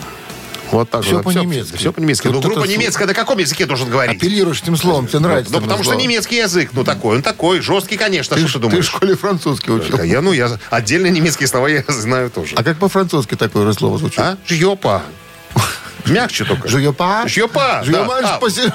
Вот 0.70 0.90
так 0.90 1.04
вот. 1.04 1.22
по-немецки. 1.24 1.76
Все, 1.76 1.92
по-немецки. 1.92 2.28
Ну, 2.28 2.40
группа 2.40 2.64
немецкая, 2.64 3.06
на 3.06 3.14
каком 3.14 3.38
языке 3.38 3.66
должен 3.66 3.88
говорить? 3.90 4.16
Апеллируешь 4.16 4.62
этим 4.62 4.76
словом, 4.76 5.06
тебе 5.06 5.20
нравится. 5.20 5.52
Ну, 5.52 5.60
потому 5.60 5.84
что 5.84 5.94
немецкий 5.94 6.36
язык, 6.36 6.70
ну, 6.72 6.84
такой, 6.84 7.16
он 7.16 7.22
такой, 7.22 7.60
жесткий, 7.60 7.96
конечно, 7.96 8.36
Ты, 8.36 8.46
что 8.48 8.58
ты 8.58 8.62
ты 8.62 8.66
в 8.68 8.70
думаешь? 8.70 8.86
школе 8.86 9.16
французский 9.16 9.70
учил. 9.70 10.02
Я, 10.02 10.20
ну, 10.20 10.32
я 10.32 10.58
отдельно 10.70 11.06
немецкие 11.06 11.46
слова 11.48 11.68
я 11.68 11.84
знаю 11.88 12.30
тоже. 12.30 12.54
А 12.56 12.62
как 12.64 12.78
по-французски 12.78 13.34
такое 13.34 13.72
слово 13.72 13.98
звучит? 13.98 14.18
А? 14.18 14.36
Жьёпа. 14.48 15.02
Мягче 16.06 16.44
только. 16.44 16.68
Жуёпа? 16.68 17.22
Жьёпа, 17.26 17.60
да. 17.60 17.84
Жуёпа, 17.84 18.18
А, 18.18 18.38
спаси- 18.38 18.68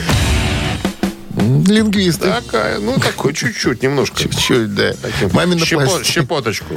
Лингвисты. 1.36 2.28
Такая, 2.30 2.78
ну, 2.78 2.98
такой 2.98 3.32
чуть-чуть, 3.32 3.82
немножко. 3.82 4.18
Чуть-чуть, 4.18 4.74
да. 4.74 4.92
Мамина, 5.32 5.64
Щепо- 5.64 5.86
пласти- 5.86 6.04
Щепоточку. 6.04 6.74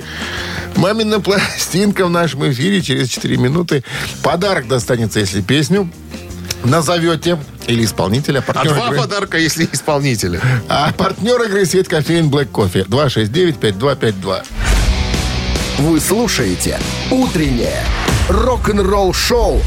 Мамина 0.76 1.20
пластинка 1.20 2.06
в 2.06 2.10
нашем 2.10 2.50
эфире 2.52 2.82
через 2.82 3.10
4 3.10 3.38
минуты. 3.38 3.84
Подарок 4.24 4.68
достанется, 4.68 5.20
если 5.20 5.42
песню 5.42 5.90
назовете 6.64 7.38
или 7.68 7.84
исполнителя. 7.84 8.44
А 8.48 8.64
два 8.64 8.88
игры, 8.88 8.98
подарка, 8.98 9.38
если 9.38 9.68
исполнителя. 9.72 10.42
а 10.70 10.92
партнер 10.94 11.42
игры 11.44 11.66
сеть 11.66 11.88
кофеин 11.88 12.30
Black 12.30 12.50
Coffee 12.52 12.86
269-5252. 12.88 14.44
Вы 15.80 16.00
слушаете 16.00 16.80
«Утреннее 17.12 17.84
рок-н-ролл-шоу» 18.30 19.62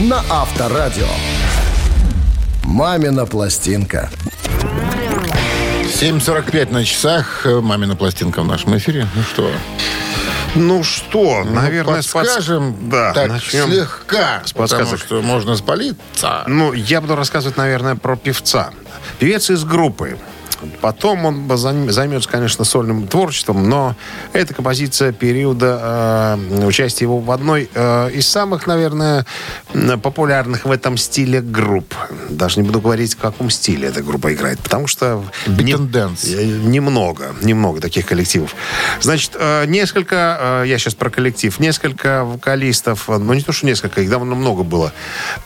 на 0.00 0.24
Авторадио. 0.28 1.06
«Мамина 2.64 3.26
пластинка». 3.26 4.10
7.45 6.00 6.72
на 6.72 6.84
часах. 6.84 7.44
Мамина 7.44 7.96
пластинка 7.96 8.42
в 8.42 8.46
нашем 8.46 8.76
эфире. 8.78 9.06
Ну 9.14 9.22
что, 9.22 9.50
Ну 10.54 10.82
что, 10.84 11.44
наверное, 11.44 12.02
с 12.02 12.06
подс- 12.06 12.12
подскажем 12.12 12.76
Да, 12.90 13.12
так 13.12 13.28
начнем. 13.28 13.66
слегка, 13.66 14.42
с 14.44 14.52
потому 14.52 14.96
что 14.96 15.20
можно 15.22 15.56
спалиться. 15.56 16.44
Ну, 16.46 16.72
я 16.72 17.00
буду 17.00 17.16
рассказывать, 17.16 17.56
наверное, 17.56 17.96
про 17.96 18.16
певца. 18.16 18.70
Певец 19.18 19.50
из 19.50 19.64
группы. 19.64 20.18
Потом 20.80 21.24
он 21.24 21.46
займ- 21.52 21.90
займется, 21.90 22.28
конечно, 22.28 22.64
сольным 22.64 23.06
творчеством, 23.06 23.68
но 23.68 23.96
это 24.32 24.54
композиция 24.54 25.12
периода 25.12 26.36
э, 26.50 26.66
участия 26.66 27.04
его 27.04 27.18
в 27.18 27.30
одной 27.30 27.68
э, 27.74 28.10
из 28.12 28.28
самых, 28.28 28.66
наверное, 28.66 29.26
популярных 30.02 30.64
в 30.64 30.70
этом 30.70 30.96
стиле 30.96 31.40
групп. 31.40 31.94
Даже 32.28 32.60
не 32.60 32.66
буду 32.66 32.80
говорить, 32.80 33.14
в 33.14 33.18
каком 33.18 33.50
стиле 33.50 33.88
эта 33.88 34.02
группа 34.02 34.32
играет, 34.32 34.60
потому 34.60 34.86
что... 34.86 35.24
Не- 35.46 35.54
э, 36.34 36.44
Немного, 36.44 37.34
немного 37.42 37.80
таких 37.80 38.06
коллективов. 38.06 38.54
Значит, 39.00 39.32
э, 39.38 39.66
несколько, 39.66 40.62
э, 40.62 40.68
я 40.68 40.78
сейчас 40.78 40.94
про 40.94 41.10
коллектив, 41.10 41.58
несколько 41.60 42.24
вокалистов, 42.24 43.08
э, 43.08 43.16
ну 43.18 43.32
не 43.34 43.42
то, 43.42 43.52
что 43.52 43.66
несколько, 43.66 44.00
их 44.02 44.10
довольно 44.10 44.34
много 44.34 44.62
было, 44.62 44.92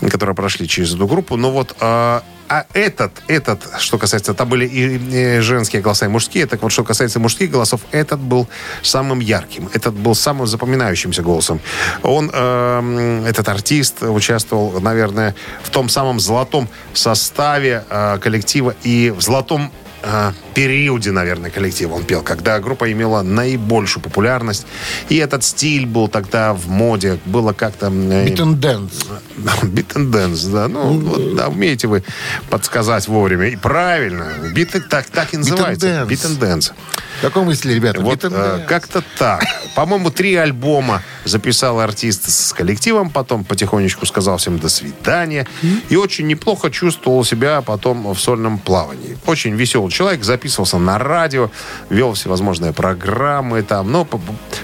которые 0.01 0.35
прошли 0.35 0.69
через 0.69 0.95
эту 0.95 1.07
группу, 1.07 1.37
но 1.37 1.51
вот 1.51 1.77
э, 1.81 2.21
а 2.55 2.67
этот, 2.73 3.11
этот, 3.27 3.69
что 3.81 3.99
касается, 3.99 4.33
там 4.33 4.49
были 4.49 4.65
и, 4.67 5.41
женские 5.41 5.83
голоса, 5.83 6.07
и 6.07 6.09
мужские, 6.09 6.47
так 6.47 6.63
вот, 6.63 6.71
что 6.71 6.85
касается 6.85 7.19
мужских 7.19 7.51
голосов, 7.51 7.81
этот 7.91 8.21
был 8.21 8.47
самым 8.81 9.19
ярким, 9.19 9.69
этот 9.73 9.95
был 9.95 10.15
самым 10.15 10.47
запоминающимся 10.47 11.23
голосом. 11.23 11.61
Он, 12.05 12.31
э, 12.33 13.25
этот 13.29 13.49
артист, 13.49 14.03
участвовал, 14.03 14.81
наверное, 14.81 15.35
в 15.65 15.71
том 15.71 15.89
самом 15.89 16.21
золотом 16.21 16.69
составе 16.93 17.83
э, 17.91 18.19
коллектива 18.19 18.77
и 18.85 19.11
в 19.11 19.21
золотом 19.21 19.73
э, 20.05 20.33
периоде, 20.55 21.11
наверное, 21.11 21.51
коллектива 21.51 21.95
он 21.95 22.05
пел, 22.05 22.23
когда 22.23 22.61
группа 22.61 22.91
имела 22.91 23.23
наибольшую 23.23 24.03
популярность. 24.03 24.67
И 25.09 25.17
этот 25.17 25.45
стиль 25.45 25.87
был 25.87 26.09
тогда 26.09 26.55
в 26.55 26.69
моде. 26.69 27.19
Было 27.25 27.53
как-то... 27.53 27.87
э, 27.87 28.27
Beat 28.27 28.37
and 28.37 28.61
dance. 28.61 29.07
Бит 29.67 29.93
and 29.95 30.11
dance, 30.11 30.51
да. 30.53 30.69
Ну, 30.69 30.99
вот, 31.01 31.35
да, 31.37 31.49
умеете 31.49 31.89
вы 31.89 32.05
подсказать 32.51 33.09
вовремя. 33.09 33.49
И 33.49 33.57
правильно. 33.57 34.33
Бит 34.55 34.75
так, 34.89 35.07
так 35.07 35.35
и 35.35 35.37
называется. 35.37 36.05
Бит 36.07 36.21
and 36.21 36.39
dance. 36.39 36.73
В 37.19 37.23
каком 37.23 37.53
стиле, 37.55 37.77
ребята? 37.77 38.01
Вот 38.01 38.25
э, 38.25 38.65
как-то 38.69 39.03
так. 39.19 39.43
По-моему, 39.75 40.11
три 40.11 40.35
альбома 40.35 41.03
записал 41.25 41.81
артист 41.81 42.29
с 42.29 42.53
коллективом, 42.53 43.11
потом 43.11 43.45
потихонечку 43.45 44.05
сказал 44.07 44.37
всем 44.37 44.59
до 44.59 44.69
свидания. 44.69 45.47
И 45.89 45.97
очень 45.97 46.27
неплохо 46.27 46.71
чувствовал 46.71 47.25
себя 47.25 47.63
потом 47.63 48.13
в 48.13 48.19
сольном 48.19 48.59
плавании. 48.59 49.17
Очень 49.27 49.55
веселый 49.55 49.91
человек, 49.95 50.25
записывался 50.25 50.79
на 50.79 50.99
радио, 50.99 51.51
вел 51.89 52.13
всевозможные 52.15 52.73
программы 52.73 53.63
там, 53.63 53.91
но 53.93 54.05
п- 54.05 54.19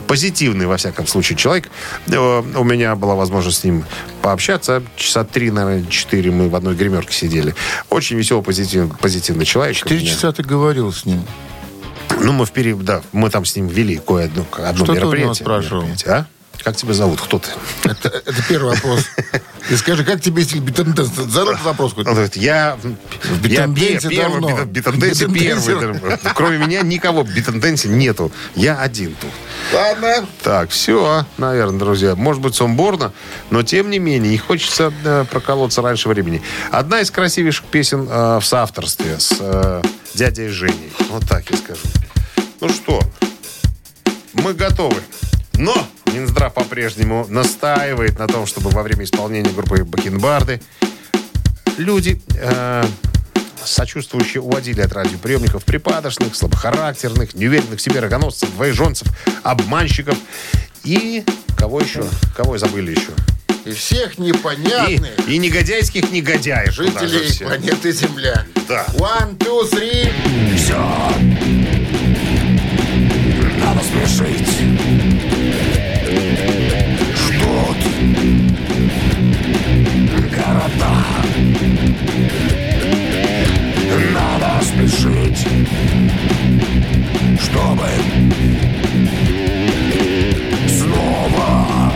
позитивный, 0.06 0.66
во 0.66 0.76
всяком 0.76 1.06
случае, 1.06 1.36
человек. 1.38 1.70
Э, 2.08 2.42
У 2.56 2.64
меня 2.64 2.96
была 2.96 3.14
возможность 3.14 3.60
с 3.60 3.64
ним 3.64 3.84
пообщаться. 4.22 4.82
Часа 4.96 5.24
три, 5.24 5.50
наверное, 5.50 5.86
четыре 5.88 6.30
мы 6.30 6.48
в 6.48 6.54
одной 6.56 6.74
гримерке 6.74 7.14
сидели. 7.14 7.54
Очень 7.88 8.16
веселый, 8.16 8.42
позитивный, 8.44 8.92
позитивный 9.00 9.44
человек. 9.44 9.76
Четыре 9.76 10.04
часа 10.06 10.32
ты 10.32 10.42
говорил 10.42 10.92
с 10.92 11.04
ним. 11.06 11.22
ну, 12.20 12.32
мы 12.32 12.44
в 12.44 12.50
период, 12.52 12.84
да, 12.84 13.02
мы 13.12 13.30
там 13.30 13.44
с 13.44 13.54
ним 13.56 13.68
вели 13.68 13.96
кое-одно 13.96 14.44
одно 14.52 14.84
Что 14.84 14.86
ты 14.86 14.92
у 14.92 14.94
него 14.96 15.06
мероприятие. 15.10 15.34
спрашивал? 15.44 15.82
мероприятие. 15.82 16.12
А? 16.14 16.26
Как 16.62 16.76
тебя 16.76 16.92
зовут? 16.92 17.20
Кто 17.20 17.38
ты? 17.38 17.48
Это, 17.84 18.08
это 18.08 18.42
первый 18.48 18.74
вопрос. 18.74 19.04
И 19.70 19.76
скажи, 19.76 20.04
как 20.04 20.20
тебе 20.20 20.42
стиль 20.44 20.60
dance? 20.60 21.04
Задай 21.28 21.54
вопрос 21.62 21.92
Он 21.92 22.04
какой-то. 22.04 22.10
говорит, 22.12 22.36
я, 22.36 22.76
я 23.44 23.66
битенденсе 23.66 24.08
пе- 24.08 25.34
первый, 25.34 25.80
первый. 25.80 26.18
Кроме 26.34 26.58
меня 26.58 26.82
никого 26.82 27.22
в 27.22 27.32
битенденсе 27.32 27.88
нету. 27.88 28.30
Я 28.54 28.78
один 28.80 29.14
тут. 29.20 29.30
Ладно. 29.72 30.26
Так, 30.42 30.70
все, 30.70 31.24
наверное, 31.38 31.78
друзья. 31.78 32.14
Может 32.14 32.42
быть, 32.42 32.54
сумбурно, 32.54 33.12
но 33.50 33.62
тем 33.62 33.88
не 33.90 33.98
менее, 33.98 34.30
не 34.32 34.38
хочется 34.38 34.92
э, 35.04 35.24
проколоться 35.30 35.82
раньше 35.82 36.08
времени. 36.08 36.42
Одна 36.70 37.00
из 37.00 37.10
красивейших 37.10 37.64
песен 37.66 38.06
э, 38.10 38.38
в 38.38 38.44
соавторстве 38.44 39.18
с 39.18 39.36
э, 39.40 39.82
дядей 40.14 40.48
Женей. 40.48 40.92
Вот 41.10 41.26
так 41.28 41.48
я 41.50 41.56
скажу. 41.56 41.80
Ну 42.60 42.68
что, 42.68 43.00
мы 44.34 44.52
готовы. 44.52 44.96
Но 45.54 45.74
Минздрав 46.06 46.54
по-прежнему 46.54 47.26
настаивает 47.28 48.18
на 48.18 48.26
том, 48.26 48.46
чтобы 48.46 48.70
во 48.70 48.82
время 48.82 49.04
исполнения 49.04 49.50
группы 49.50 49.84
Бакенбарды 49.84 50.60
люди, 51.78 52.20
э, 52.36 52.84
сочувствующие, 53.64 54.40
уводили 54.42 54.80
от 54.80 54.92
радиоприемников 54.92 55.64
припадочных, 55.64 56.34
слабохарактерных, 56.34 57.34
неуверенных 57.34 57.78
в 57.78 57.82
себе 57.82 58.00
рогоносцев, 58.00 58.50
двоеженцев, 58.54 59.08
обманщиков 59.42 60.16
и 60.84 61.24
кого 61.58 61.80
еще? 61.80 62.04
Кого 62.36 62.56
забыли 62.58 62.92
еще? 62.92 63.10
И 63.66 63.72
всех 63.72 64.18
И, 64.18 64.22
непонятных 64.22 65.28
и 65.28 65.36
негодяйских 65.36 66.10
негодяев. 66.10 66.72
жителей 66.72 67.28
все. 67.28 67.44
планеты 67.44 67.92
Земля. 67.92 68.46
Да. 68.66 68.86
One, 68.94 69.36
two, 69.36 69.70
three. 69.70 70.10
Надо 73.58 73.80
спешить. 73.84 74.89
холодно 80.78 80.94
Надо 84.12 84.64
спешить 84.64 85.46
Чтобы 87.40 87.88
Снова 90.68 91.92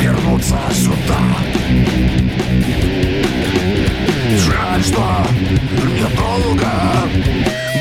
Вернуться 0.00 0.58
сюда. 0.72 1.20
Жаль, 4.36 4.82
что 4.82 5.26
недолго 5.84 6.70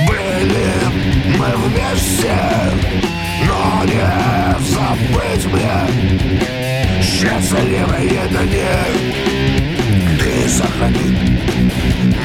Были 0.08 0.72
мы 1.38 1.50
вместе 1.68 2.38
Но 3.48 3.84
не 3.86 4.60
забыть 4.70 5.46
мне 5.54 6.20
Счастливые 7.02 8.28
дни 8.30 9.29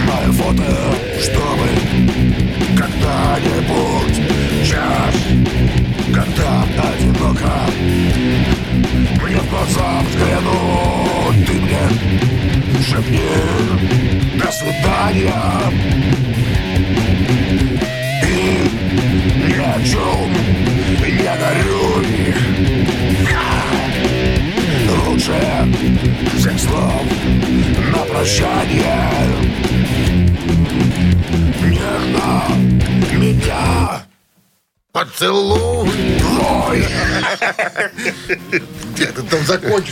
мое 0.07 0.33
фото, 0.33 0.63
чтобы 0.63 0.74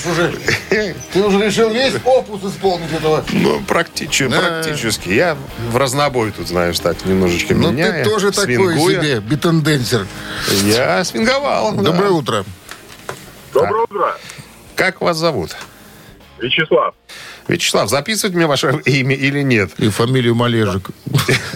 уже? 0.06 0.32
Ты 1.12 1.22
уже 1.22 1.38
решил 1.46 1.70
весь 1.70 1.94
опус 2.04 2.42
исполнить 2.44 2.92
этого. 2.92 3.24
Ну, 3.32 3.60
практически, 3.66 4.28
Да. 4.28 4.38
практически. 4.40 5.08
Я 5.10 5.36
в 5.70 5.76
разнобой 5.76 6.30
тут, 6.32 6.48
знаешь, 6.48 6.78
так 6.80 7.04
немножечко 7.04 7.54
Ну, 7.54 7.70
меняя. 7.70 8.04
ты 8.04 8.10
тоже 8.10 8.30
такой 8.30 8.44
свингуя. 8.56 9.00
себе 9.00 9.20
битенденсер. 9.20 10.06
Я 10.64 11.04
свинговал. 11.04 11.72
да. 11.72 11.82
Доброе 11.82 12.10
утро. 12.10 12.44
Доброе 13.52 13.82
утро. 13.84 14.16
Как 14.76 15.00
вас 15.00 15.16
зовут? 15.16 15.56
Вячеслав. 16.38 16.94
Вячеслав, 17.48 17.88
записывать 17.88 18.34
мне 18.34 18.46
ваше 18.46 18.80
имя 18.84 19.14
или 19.14 19.42
нет? 19.42 19.72
И 19.78 19.88
фамилию 19.90 20.34
Малежик. 20.34 20.90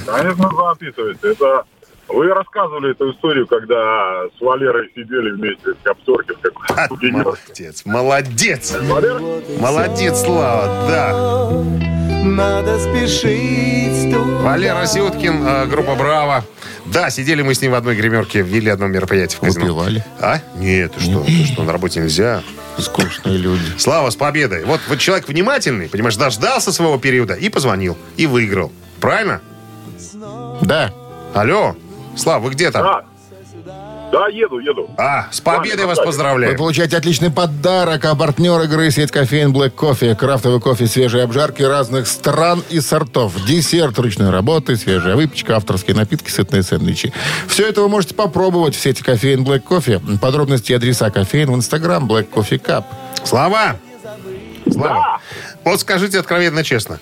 Конечно, 0.07 0.51
записывается. 0.51 1.29
Это 1.29 1.65
вы 2.09 2.29
рассказывали 2.29 2.93
эту 2.93 3.13
историю, 3.13 3.47
когда 3.47 4.25
с 4.37 4.41
Валерой 4.41 4.91
сидели 4.95 5.31
вместе 5.31 5.73
в 5.73 5.83
капсорке 5.83 6.35
А, 6.69 6.89
какой-то 6.89 7.07
Молодец, 7.17 7.83
молодец. 7.85 8.77
Валера? 8.83 9.21
Молодец, 9.59 10.21
Слава, 10.21 10.89
да. 10.89 11.51
Надо 12.25 12.79
спешить. 12.79 14.15
Валера 14.43 14.85
Сюткин, 14.87 15.47
э, 15.47 15.67
группа 15.67 15.95
«Браво». 15.95 16.45
Да, 16.87 17.11
сидели 17.11 17.43
мы 17.43 17.55
с 17.55 17.61
ним 17.63 17.73
в 17.73 17.75
одной 17.75 17.97
гримерке, 17.97 18.43
вели 18.43 18.71
одно 18.71 18.87
мероприятие 18.87 19.39
в 19.39 19.41
казино. 19.41 19.67
Выпивали. 19.67 20.05
А? 20.21 20.41
Нет, 20.57 20.93
ты 20.93 21.01
что, 21.01 21.25
ты 21.25 21.45
что, 21.45 21.63
на 21.65 21.73
работе 21.73 22.01
нельзя. 22.01 22.43
Скучные 22.79 23.37
люди. 23.37 23.65
Слава, 23.79 24.11
с 24.11 24.17
победой. 24.17 24.65
Вот, 24.65 24.81
вот 24.89 24.99
человек 24.99 25.29
внимательный, 25.29 25.89
понимаешь, 25.89 26.17
дождался 26.17 26.73
своего 26.73 26.99
периода 26.99 27.35
и 27.35 27.49
позвонил, 27.49 27.97
и 28.17 28.27
выиграл. 28.27 28.71
Правильно? 29.01 29.41
Да. 30.63 30.93
Алло, 31.35 31.77
Слава, 32.17 32.43
вы 32.45 32.51
где 32.51 32.71
там? 32.71 32.83
Да. 32.83 33.05
Да, 34.13 34.29
еду, 34.29 34.59
еду. 34.59 34.89
А, 34.97 35.27
с 35.33 35.41
победой 35.41 35.87
вас 35.87 35.99
Вы 35.99 36.05
Вы 36.05 36.07
поздравляю. 36.07 36.57
получаете 36.57 36.97
отличный 36.97 37.31
подарок, 37.31 38.05
а 38.05 38.15
партнер 38.15 38.61
игры 38.63 38.91
сеть 38.91 39.11
кофеин 39.11 39.53
Black 39.53 39.75
Coffee. 39.75 40.15
Крафтовый 40.15 40.61
кофе 40.61 40.87
свежей 40.87 41.25
обжарки 41.25 41.63
разных 41.63 42.07
стран 42.07 42.63
и 42.71 42.81
сортов. 42.81 43.35
Десерт 43.45 43.99
ручной 43.99 44.31
работы, 44.31 44.77
свежая 44.77 45.17
выпечка, 45.17 45.57
авторские 45.57 45.97
напитки, 45.97 46.31
сытные 46.31 46.63
сэндвичи. 46.63 47.13
Все 47.49 47.69
это 47.69 47.83
вы 47.83 47.89
можете 47.89 48.15
попробовать 48.15 48.77
в 48.77 48.81
сети 48.81 49.03
кофеин 49.03 49.43
Black 49.45 49.65
Coffee. 49.65 50.19
Подробности 50.19 50.73
и 50.73 50.75
адреса 50.77 51.11
кофеин 51.11 51.51
в 51.51 51.57
инстаграм 51.57 52.07
Black 52.09 52.29
Coffee 52.31 52.61
Cup. 52.63 52.85
Слава! 53.25 53.77
Слава! 54.71 55.21
Вот 55.65 55.81
скажите 55.81 56.21
откровенно 56.21 56.63
честно. 56.63 57.01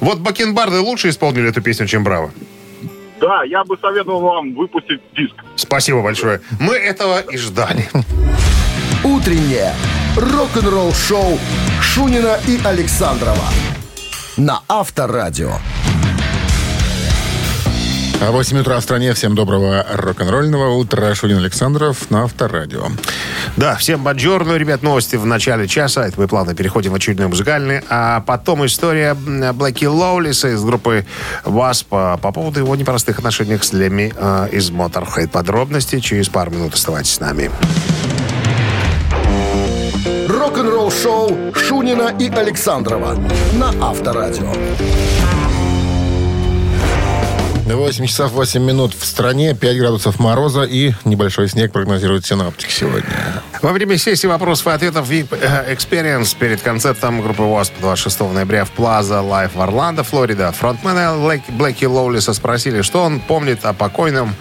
Вот 0.00 0.18
Бакенбарды 0.20 0.80
лучше 0.80 1.10
исполнили 1.10 1.50
эту 1.50 1.60
песню, 1.60 1.86
чем 1.86 2.02
Браво? 2.02 2.32
Да, 3.20 3.44
я 3.44 3.64
бы 3.64 3.76
советовал 3.78 4.20
вам 4.20 4.54
выпустить 4.54 5.00
диск. 5.16 5.34
Спасибо 5.56 6.02
большое. 6.02 6.40
Мы 6.60 6.74
этого 6.74 7.20
и 7.20 7.36
ждали. 7.36 7.88
Утреннее 9.04 9.72
рок-н-ролл-шоу 10.16 11.38
Шунина 11.80 12.38
и 12.46 12.58
Александрова 12.64 13.44
на 14.36 14.60
Авторадио. 14.68 15.52
А 18.18 18.30
8 18.30 18.58
утра 18.58 18.80
в 18.80 18.82
стране. 18.82 19.12
Всем 19.12 19.34
доброго 19.34 19.84
рок-н-ролльного 19.92 20.70
утра. 20.76 21.14
Шунин 21.14 21.38
Александров 21.38 22.10
на 22.10 22.24
Авторадио. 22.24 22.88
Да, 23.56 23.76
всем 23.76 24.02
бонжорно, 24.02 24.54
ребят, 24.54 24.82
новости 24.82 25.16
в 25.16 25.26
начале 25.26 25.68
часа. 25.68 26.06
Это 26.06 26.18
мы 26.18 26.26
плавно 26.26 26.54
переходим 26.54 26.92
в 26.92 26.94
очередной 26.94 27.28
музыкальный. 27.28 27.82
А 27.90 28.20
потом 28.20 28.64
история 28.64 29.10
м, 29.10 29.54
Блэки 29.54 29.84
Лоулиса 29.84 30.48
из 30.48 30.64
группы 30.64 31.04
Wasp 31.44 31.86
а, 31.90 32.16
по 32.16 32.32
поводу 32.32 32.60
его 32.60 32.74
непростых 32.74 33.18
отношений 33.18 33.58
с 33.60 33.72
Леми 33.74 34.12
э, 34.16 34.48
из 34.50 34.70
Motorhead. 34.70 35.28
Подробности 35.28 36.00
через 36.00 36.28
пару 36.28 36.50
минут. 36.50 36.74
Оставайтесь 36.74 37.14
с 37.14 37.20
нами. 37.20 37.50
Рок-н-ролл-шоу 40.28 41.54
Шунина 41.54 42.14
и 42.18 42.30
Александрова 42.30 43.14
на 43.52 43.72
Авторадио. 43.86 44.52
8 47.74 48.06
часов 48.06 48.30
8 48.32 48.62
минут 48.62 48.94
в 48.94 49.04
стране, 49.04 49.52
5 49.54 49.78
градусов 49.78 50.20
мороза 50.20 50.62
и 50.62 50.92
небольшой 51.04 51.48
снег 51.48 51.72
прогнозирует 51.72 52.24
синаптик 52.24 52.70
сегодня. 52.70 53.10
Во 53.60 53.72
время 53.72 53.98
сессии 53.98 54.28
вопросов 54.28 54.68
и 54.68 54.70
ответов 54.70 55.10
VIP 55.10 55.36
э, 55.40 55.74
Experience 55.74 56.36
перед 56.38 56.60
концертом 56.60 57.20
группы 57.22 57.42
Wasp 57.42 57.72
26 57.80 58.20
ноября 58.32 58.64
в 58.64 58.72
Plaza 58.76 59.20
Live 59.28 59.50
в 59.56 59.60
Орландо, 59.60 60.04
Флорида, 60.04 60.52
фронтмена 60.52 61.16
Блэк- 61.16 61.50
Блэки 61.50 61.86
Лоулиса 61.86 62.34
спросили, 62.34 62.82
что 62.82 63.02
он 63.02 63.18
помнит 63.18 63.64
о 63.64 63.72
покойном, 63.72 64.36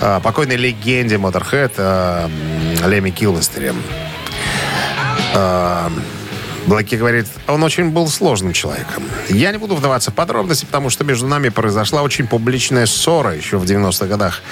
э, 0.00 0.20
покойной 0.22 0.56
легенде 0.56 1.16
Motorhead 1.16 1.72
э, 1.78 2.28
Леми 2.86 3.08
Килмистере. 3.10 3.74
Блэки 6.66 6.96
говорит, 6.96 7.26
он 7.46 7.62
очень 7.62 7.90
был 7.90 8.08
сложным 8.08 8.52
человеком. 8.52 9.04
Я 9.28 9.52
не 9.52 9.58
буду 9.58 9.76
вдаваться 9.76 10.10
в 10.10 10.14
подробности, 10.14 10.64
потому 10.64 10.90
что 10.90 11.04
между 11.04 11.26
нами 11.26 11.48
произошла 11.48 12.02
очень 12.02 12.26
публичная 12.26 12.86
ссора 12.86 13.34
еще 13.34 13.58
в 13.58 13.64
90-х 13.64 14.06
годах, 14.06 14.42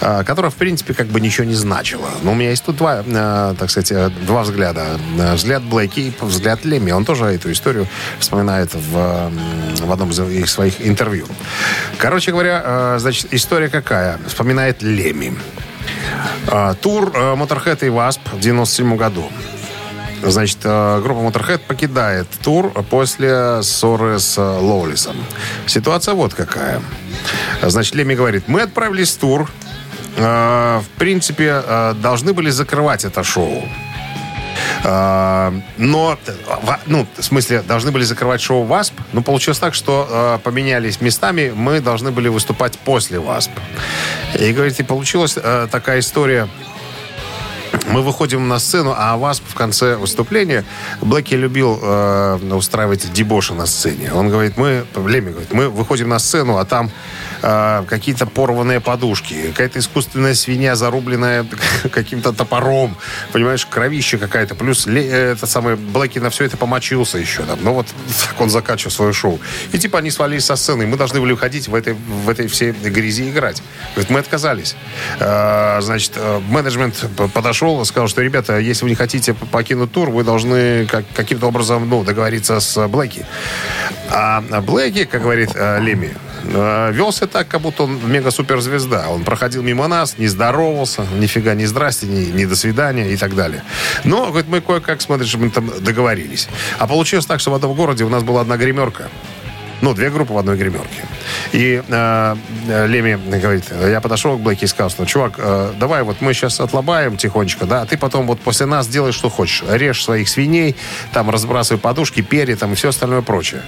э, 0.00 0.24
которая, 0.24 0.50
в 0.50 0.56
принципе, 0.56 0.94
как 0.94 1.06
бы 1.06 1.20
ничего 1.20 1.44
не 1.46 1.54
значила. 1.54 2.08
Но 2.22 2.32
у 2.32 2.34
меня 2.34 2.50
есть 2.50 2.64
тут 2.64 2.76
два, 2.76 3.04
э, 3.06 3.54
так 3.58 3.70
сказать, 3.70 3.92
э, 3.92 4.10
два 4.26 4.42
взгляда. 4.42 4.98
Взгляд 5.34 5.62
Блэки 5.62 6.00
и 6.00 6.14
взгляд 6.20 6.64
Лемми. 6.64 6.90
Он 6.90 7.04
тоже 7.04 7.26
эту 7.26 7.52
историю 7.52 7.86
вспоминает 8.18 8.74
в, 8.74 9.30
в 9.80 9.92
одном 9.92 10.10
из 10.10 10.20
их 10.20 10.48
своих 10.48 10.84
интервью. 10.84 11.26
Короче 11.98 12.32
говоря, 12.32 12.62
э, 12.64 12.96
значит, 12.98 13.32
история 13.32 13.68
какая? 13.68 14.18
Вспоминает 14.26 14.82
Лемми. 14.82 15.34
Э, 16.48 16.74
Тур 16.80 17.12
э, 17.14 17.34
Motorhead 17.34 17.86
и 17.86 17.90
Wasp 17.90 18.20
в 18.32 18.40
97 18.40 18.96
году. 18.96 19.30
Значит, 20.22 20.58
э, 20.64 21.00
группа 21.02 21.20
Motorhead 21.20 21.60
покидает 21.66 22.28
тур 22.42 22.70
после 22.90 23.62
ссоры 23.62 24.18
с 24.18 24.36
э, 24.36 24.42
Лоулисом. 24.42 25.16
Ситуация 25.66 26.14
вот 26.14 26.34
какая. 26.34 26.82
Значит, 27.62 27.94
Леми 27.94 28.14
говорит, 28.14 28.44
мы 28.46 28.62
отправились 28.62 29.12
в 29.12 29.18
тур. 29.18 29.50
Э, 30.16 30.80
В 30.80 30.98
принципе, 30.98 31.62
должны 32.02 32.32
были 32.32 32.50
закрывать 32.50 33.04
это 33.04 33.22
шоу. 33.24 33.62
Но, 34.82 36.18
ну, 36.86 37.06
в 37.16 37.22
смысле, 37.22 37.62
должны 37.62 37.90
были 37.90 38.04
закрывать 38.04 38.40
шоу 38.40 38.64
ВАСП, 38.64 38.94
но 39.12 39.22
получилось 39.22 39.58
так, 39.58 39.74
что 39.74 40.40
поменялись 40.42 41.00
местами, 41.00 41.52
мы 41.54 41.80
должны 41.80 42.10
были 42.10 42.28
выступать 42.28 42.78
после 42.78 43.18
ВАСП. 43.18 43.50
И, 44.38 44.52
говорит, 44.52 44.80
и 44.80 44.82
получилась 44.82 45.36
такая 45.70 45.98
история, 45.98 46.48
мы 47.88 48.02
выходим 48.02 48.48
на 48.48 48.58
сцену, 48.58 48.94
а 48.96 49.16
Васп 49.16 49.42
в 49.46 49.54
конце 49.54 49.96
выступления 49.96 50.64
Блэки 51.00 51.34
любил 51.34 51.78
э, 51.82 52.38
устраивать 52.52 53.12
дебоши 53.12 53.54
на 53.54 53.66
сцене. 53.66 54.12
Он 54.12 54.28
говорит, 54.28 54.56
мы, 54.56 54.84
Леми 55.06 55.30
говорит, 55.30 55.52
мы 55.52 55.68
выходим 55.68 56.08
на 56.08 56.18
сцену, 56.18 56.58
а 56.58 56.64
там 56.64 56.90
э, 57.42 57.84
какие-то 57.88 58.26
порванные 58.26 58.80
подушки, 58.80 59.48
какая-то 59.48 59.78
искусственная 59.78 60.34
свинья, 60.34 60.76
зарубленная 60.76 61.46
каким-то 61.92 62.32
топором, 62.32 62.96
понимаешь, 63.32 63.66
кровище 63.66 64.18
какая-то. 64.18 64.54
Плюс 64.54 64.86
э, 64.86 65.32
этот 65.32 65.50
самый 65.50 65.76
Блэки 65.76 66.18
на 66.18 66.30
все 66.30 66.44
это 66.44 66.56
помочился 66.56 67.18
еще. 67.18 67.42
Там. 67.42 67.58
Ну 67.62 67.74
вот 67.74 67.86
так 67.86 68.40
он 68.40 68.50
заканчивал 68.50 68.92
свое 68.92 69.12
шоу. 69.12 69.40
И 69.72 69.78
типа 69.78 69.98
они 69.98 70.10
свалились 70.10 70.44
со 70.44 70.56
сцены, 70.56 70.86
мы 70.86 70.96
должны 70.96 71.20
были 71.20 71.32
уходить 71.32 71.68
в 71.68 71.74
этой, 71.74 71.94
в 71.94 72.28
этой 72.28 72.46
всей 72.46 72.72
грязи 72.72 73.30
играть. 73.30 73.62
Говорит, 73.94 74.10
мы 74.10 74.20
отказались. 74.20 74.76
Э, 75.18 75.80
значит, 75.80 76.12
менеджмент 76.48 77.04
подошел 77.34 77.84
сказал, 77.90 78.08
что, 78.08 78.22
ребята, 78.22 78.58
если 78.58 78.84
вы 78.84 78.90
не 78.90 78.96
хотите 78.96 79.34
покинуть 79.34 79.92
тур, 79.92 80.10
вы 80.10 80.24
должны 80.24 80.86
как- 80.86 81.04
каким-то 81.14 81.46
образом 81.46 81.88
ну, 81.88 82.02
договориться 82.04 82.60
с 82.60 82.88
Блэки. 82.88 83.26
А 84.10 84.40
Блэки, 84.62 85.04
как 85.04 85.22
говорит 85.22 85.50
э, 85.54 85.80
Леми, 85.80 86.16
э, 86.44 86.92
вел 86.92 87.12
себя 87.12 87.26
так, 87.26 87.48
как 87.48 87.60
будто 87.60 87.84
он 87.84 87.98
мега-суперзвезда. 88.10 89.08
Он 89.08 89.24
проходил 89.24 89.62
мимо 89.62 89.88
нас, 89.88 90.18
не 90.18 90.28
здоровался, 90.28 91.06
нифига 91.18 91.54
не 91.54 91.66
здрасте, 91.66 92.06
ни, 92.06 92.30
ни 92.30 92.44
до 92.44 92.56
свидания 92.56 93.10
и 93.10 93.16
так 93.16 93.34
далее. 93.34 93.62
Но, 94.04 94.26
говорит, 94.28 94.48
мы 94.48 94.60
кое-как, 94.60 95.00
смотришь, 95.00 95.34
мы 95.34 95.50
там 95.50 95.70
договорились. 95.80 96.48
А 96.78 96.86
получилось 96.86 97.26
так, 97.26 97.40
что 97.40 97.50
в 97.50 97.56
этом 97.56 97.74
городе 97.74 98.04
у 98.04 98.08
нас 98.08 98.22
была 98.22 98.40
одна 98.40 98.56
гримерка. 98.56 99.08
Ну, 99.80 99.94
две 99.94 100.10
группы 100.10 100.32
в 100.32 100.38
одной 100.38 100.56
гримерке. 100.56 101.04
И 101.52 101.82
э, 101.86 102.36
э, 102.68 102.86
Леми 102.86 103.18
говорит, 103.40 103.64
я 103.70 104.00
подошел 104.00 104.36
к 104.36 104.40
Блэки 104.40 104.64
и 104.64 104.66
сказал, 104.66 104.90
что, 104.90 105.06
чувак, 105.06 105.34
э, 105.38 105.72
давай 105.78 106.02
вот 106.02 106.20
мы 106.20 106.34
сейчас 106.34 106.60
отлабаем 106.60 107.16
тихонечко, 107.16 107.64
да, 107.66 107.82
а 107.82 107.86
ты 107.86 107.96
потом 107.96 108.26
вот 108.26 108.40
после 108.40 108.66
нас 108.66 108.88
делай, 108.88 109.12
что 109.12 109.30
хочешь. 109.30 109.64
Режь 109.68 110.04
своих 110.04 110.28
свиней, 110.28 110.76
там 111.12 111.30
разбрасывай 111.30 111.80
подушки, 111.80 112.20
перья, 112.20 112.56
там 112.56 112.72
и 112.72 112.74
все 112.74 112.90
остальное 112.90 113.22
прочее. 113.22 113.62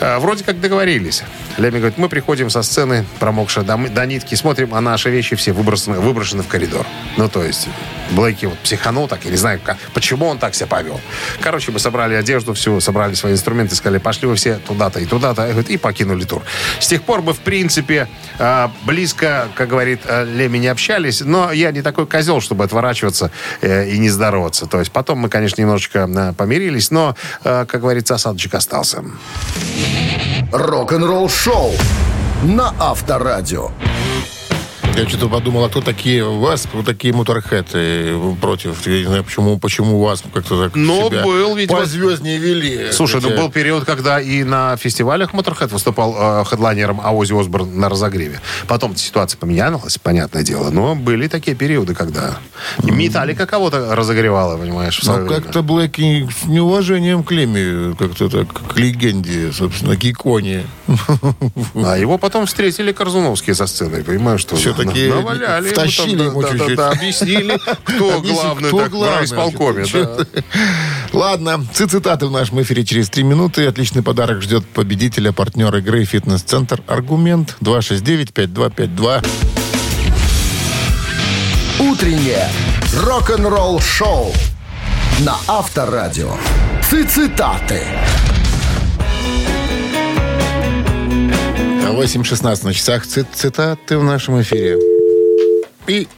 Э, 0.00 0.18
вроде 0.18 0.44
как 0.44 0.60
договорились. 0.60 1.22
Леми 1.56 1.78
говорит, 1.78 1.98
мы 1.98 2.08
приходим 2.08 2.50
со 2.50 2.62
сцены, 2.62 3.04
промокшие 3.18 3.64
до, 3.64 3.76
до 3.76 4.06
нитки, 4.06 4.34
смотрим, 4.34 4.74
а 4.74 4.80
наши 4.80 5.10
вещи 5.10 5.36
все 5.36 5.52
выбросены, 5.52 6.00
выброшены 6.00 6.42
в 6.42 6.48
коридор. 6.48 6.86
Ну, 7.16 7.28
то 7.28 7.42
есть, 7.42 7.68
Блэки 8.10 8.46
вот 8.46 8.58
психанул 8.58 9.08
так, 9.08 9.24
я 9.24 9.30
не 9.30 9.36
знаю, 9.36 9.60
как, 9.62 9.78
почему 9.94 10.26
он 10.26 10.38
так 10.38 10.54
себя 10.54 10.66
повел. 10.66 11.00
Короче, 11.40 11.70
мы 11.70 11.78
собрали 11.78 12.14
одежду 12.14 12.54
всю, 12.54 12.80
собрали 12.80 13.14
свои 13.14 13.32
инструменты, 13.32 13.74
сказали, 13.74 13.98
пошли 13.98 14.26
вы 14.26 14.34
все 14.34 14.56
туда-то 14.56 15.00
и 15.00 15.06
туда-то, 15.06 15.29
и, 15.32 15.52
говорит, 15.52 15.70
и 15.70 15.76
покинули 15.76 16.24
тур. 16.24 16.42
С 16.78 16.86
тех 16.86 17.02
пор 17.02 17.22
мы, 17.22 17.32
в 17.32 17.40
принципе, 17.40 18.08
э, 18.38 18.68
близко, 18.84 19.48
как 19.54 19.68
говорит 19.68 20.00
э, 20.04 20.24
Леми, 20.24 20.58
не 20.58 20.68
общались, 20.68 21.20
но 21.20 21.52
я 21.52 21.70
не 21.72 21.82
такой 21.82 22.06
козел, 22.06 22.40
чтобы 22.40 22.64
отворачиваться 22.64 23.30
э, 23.60 23.88
и 23.88 23.98
не 23.98 24.08
здороваться. 24.08 24.66
То 24.66 24.78
есть 24.78 24.92
потом 24.92 25.18
мы, 25.18 25.28
конечно, 25.28 25.60
немножечко 25.60 26.08
э, 26.08 26.32
помирились, 26.34 26.90
но, 26.90 27.16
э, 27.44 27.66
как 27.66 27.80
говорится, 27.80 28.14
осадочек 28.14 28.54
остался. 28.54 29.04
Рок-н-ролл 30.52 31.28
шоу 31.28 31.72
на 32.42 32.74
Авторадио. 32.78 33.70
Я 35.00 35.08
что-то 35.08 35.30
подумал, 35.30 35.64
а 35.64 35.70
кто 35.70 35.80
такие 35.80 36.22
у 36.26 36.40
вас, 36.40 36.66
кто 36.66 36.82
такие 36.82 37.14
моторхеты 37.14 38.18
против? 38.38 38.86
Я 38.86 38.98
не 38.98 39.04
знаю, 39.06 39.24
почему, 39.24 39.58
почему 39.58 39.98
у 39.98 40.04
вас 40.04 40.22
как-то 40.34 40.64
так 40.64 40.76
Ну, 40.76 41.08
себя 41.08 41.24
был, 41.24 41.56
видимо. 41.56 41.78
позвезднее 41.78 42.36
вели. 42.36 42.92
Слушай, 42.92 43.22
ну 43.22 43.28
Хотя- 43.30 43.40
был 43.40 43.50
период, 43.50 43.86
когда 43.86 44.20
и 44.20 44.44
на 44.44 44.76
фестивалях 44.76 45.32
Motorhead 45.32 45.68
выступал 45.68 46.42
э, 46.42 46.44
хедлайнером 46.44 47.00
Аози 47.02 47.32
Осборн 47.32 47.80
на 47.80 47.88
разогреве. 47.88 48.42
Потом 48.68 48.94
ситуация 48.94 49.38
поменялась, 49.38 49.96
понятное 49.96 50.42
дело, 50.42 50.68
но 50.68 50.94
были 50.94 51.28
такие 51.28 51.56
периоды, 51.56 51.94
когда 51.94 52.36
Металлика 52.82 53.46
кого-то 53.46 53.94
разогревала, 53.96 54.58
понимаешь, 54.58 55.00
Ну, 55.02 55.26
как-то 55.26 55.62
Блэки 55.62 56.28
с 56.42 56.44
неуважением 56.46 57.24
к 57.24 57.32
Леме, 57.32 57.96
как-то 57.98 58.28
так, 58.28 58.48
к 58.52 58.76
легенде, 58.76 59.50
собственно, 59.52 59.96
к 59.96 60.04
иконе. 60.04 60.66
А 61.74 61.96
его 61.96 62.18
потом 62.18 62.44
встретили 62.44 62.92
Корзуновские 62.92 63.54
со 63.54 63.66
сценой, 63.66 64.04
понимаешь, 64.04 64.40
что 64.42 64.56
Всё-таки 64.56 64.89
на- 64.94 65.14
наваляли. 65.16 65.66
ему 65.66 65.74
там, 65.74 65.84
втащили 65.88 66.16
да, 66.16 66.24
ему 66.24 66.42
да, 66.42 66.48
да, 66.50 66.58
чуть-чуть. 66.58 66.78
объяснили, 66.78 67.58
кто 67.84 68.20
главный 68.20 68.68
кто 68.68 68.78
так, 68.78 68.88
в 68.88 68.90
главный 68.90 69.16
райисполкоме. 69.16 69.78
вообще? 69.80 70.04
да. 70.04 70.24
Ладно, 71.12 71.66
цитаты 71.72 72.26
в 72.26 72.30
нашем 72.30 72.62
эфире 72.62 72.84
через 72.84 73.10
три 73.10 73.22
минуты. 73.24 73.66
Отличный 73.66 74.02
подарок 74.02 74.42
ждет 74.42 74.66
победителя, 74.66 75.32
партнер 75.32 75.74
игры 75.76 76.04
«Фитнес-центр 76.04 76.82
Аргумент» 76.86 77.56
269-5252. 77.60 79.26
Утреннее 81.80 82.48
рок-н-ролл 82.94 83.80
шоу 83.80 84.32
на 85.20 85.36
Авторадио. 85.48 86.32
Цитаты. 86.90 87.82
8.16 91.64 92.64
на 92.64 92.72
часах. 92.74 93.06
Цит- 93.06 93.26
Цитаты 93.34 93.98
в 93.98 94.04
нашем 94.04 94.40
эфире. 94.42 94.78
И 95.86 96.08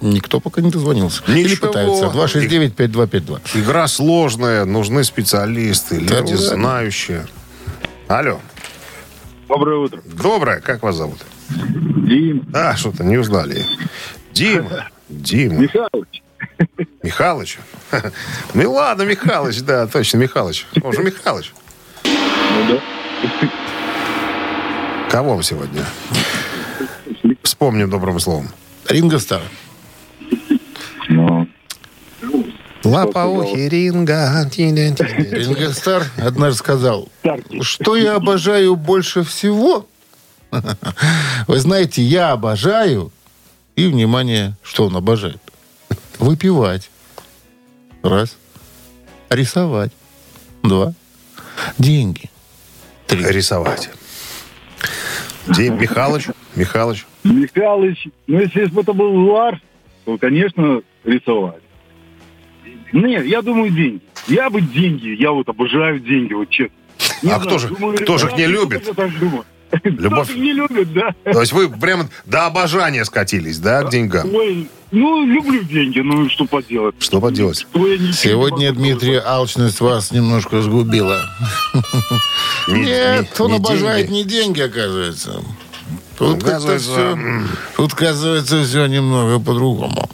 никто 0.00 0.40
пока 0.40 0.60
не 0.62 0.70
дозвонился. 0.70 1.22
Или 1.28 1.44
Ничего. 1.50 1.68
пытаются. 1.68 2.06
269-5252. 2.06 3.40
Игра 3.54 3.88
сложная, 3.88 4.64
нужны 4.64 5.04
специалисты, 5.04 6.00
Да 6.00 6.20
люди 6.20 6.32
ладно. 6.32 6.36
знающие. 6.46 7.26
Алло. 8.08 8.40
Доброе 9.48 9.78
утро. 9.78 10.02
Доброе, 10.04 10.60
как 10.60 10.82
вас 10.82 10.96
зовут? 10.96 11.18
Дим 11.48 12.48
А, 12.52 12.74
что-то 12.76 13.04
не 13.04 13.16
узнали. 13.16 13.64
Дима. 14.32 14.88
Дима. 15.08 15.54
Михайлович. 15.60 16.22
Михалыч. 17.02 17.58
Ну 18.54 18.72
ладно, 18.72 19.02
Михалыч, 19.02 19.60
да, 19.60 19.86
точно, 19.86 20.18
Михалыч. 20.18 20.66
Он 20.82 20.92
же 20.92 21.02
Михалыч. 21.02 21.52
Ну 22.04 22.10
да. 22.68 22.80
Кого 25.16 25.40
сегодня? 25.40 25.82
Вспомним 27.42 27.88
добрым 27.88 28.20
словом. 28.20 28.50
Ринго 28.86 29.18
Стар. 29.18 29.40
Ну, 31.08 31.48
Лапаухи, 32.84 33.66
ринга. 33.66 34.46
Ринго 34.54 35.72
Стар 35.72 36.04
однажды 36.18 36.58
сказал, 36.58 37.08
что 37.62 37.96
я 37.96 38.16
обожаю 38.16 38.76
больше 38.76 39.22
всего. 39.22 39.88
Вы 41.46 41.60
знаете, 41.60 42.02
я 42.02 42.32
обожаю, 42.32 43.10
и, 43.74 43.86
внимание, 43.86 44.54
что 44.62 44.84
он 44.84 44.96
обожает? 44.96 45.40
Выпивать. 46.18 46.90
Раз. 48.02 48.36
Рисовать. 49.30 49.92
Два. 50.62 50.92
Деньги. 51.78 52.30
Три. 53.06 53.24
Рисовать. 53.24 53.88
Дим, 55.48 55.78
Михалыч, 55.80 56.28
Михалыч. 56.54 57.06
Михайлович, 57.24 58.08
ну 58.26 58.40
если 58.40 58.66
бы 58.66 58.80
это 58.82 58.92
был 58.92 59.14
Лар, 59.30 59.60
то, 60.04 60.16
конечно, 60.18 60.82
рисовать. 61.04 61.62
Нет, 62.92 63.24
я 63.26 63.42
думаю, 63.42 63.70
деньги. 63.70 64.00
Я 64.28 64.50
бы 64.50 64.60
деньги, 64.60 65.08
я 65.20 65.30
вот 65.32 65.48
обожаю 65.48 66.00
деньги, 66.00 66.32
вот 66.32 66.48
честно. 66.50 66.74
Не 67.22 67.30
А 67.32 67.38
кто 67.38 67.58
же- 67.58 67.68
кто 67.68 68.18
же 68.18 68.26
их 68.28 68.36
не 68.36 68.46
любит? 68.46 68.86
я 68.86 68.94
так 68.94 69.16
думаю. 69.18 69.44
Любовь. 69.84 70.34
Не 70.34 70.52
любит, 70.52 70.92
да. 70.92 71.14
То 71.24 71.40
есть 71.40 71.52
вы 71.52 71.68
прямо 71.68 72.08
до 72.24 72.46
обожания 72.46 73.04
скатились, 73.04 73.58
да, 73.58 73.82
к 73.82 73.90
деньгам? 73.90 74.32
Ой, 74.34 74.68
ну, 74.90 75.26
люблю 75.26 75.62
деньги, 75.64 76.00
ну 76.00 76.28
что 76.30 76.46
поделать. 76.46 76.94
Что 77.00 77.20
поделать? 77.20 77.58
Что 77.58 77.96
Сегодня, 78.12 78.72
Дмитрий, 78.72 79.16
алчность 79.16 79.80
вас 79.80 80.12
немножко 80.12 80.62
сгубила. 80.62 81.20
Не- 82.68 82.80
Нет, 82.82 83.38
не- 83.38 83.44
он 83.44 83.54
обожает 83.54 84.10
не 84.10 84.24
деньги, 84.24 84.60
оказывается. 84.60 85.42
Тут 86.18 86.42
как-то 86.42 86.48
Оказывается, 86.48 86.90
все, 86.90 87.16
тут, 87.76 87.92
оказывается, 87.92 88.64
все 88.64 88.86
немного 88.86 89.38
по-другому. 89.38 90.08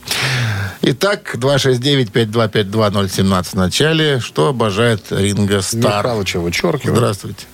Итак, 0.83 1.35
269-5252-017 1.37 3.45
в 3.45 3.55
начале. 3.55 4.21
Что 4.21 4.49
обожает 4.49 5.05
Ринго 5.11 5.63
Стар? 5.63 6.05
Михалыча 6.05 6.41
вычеркиваю. 6.41 6.97
Здравствуйте. 6.97 7.47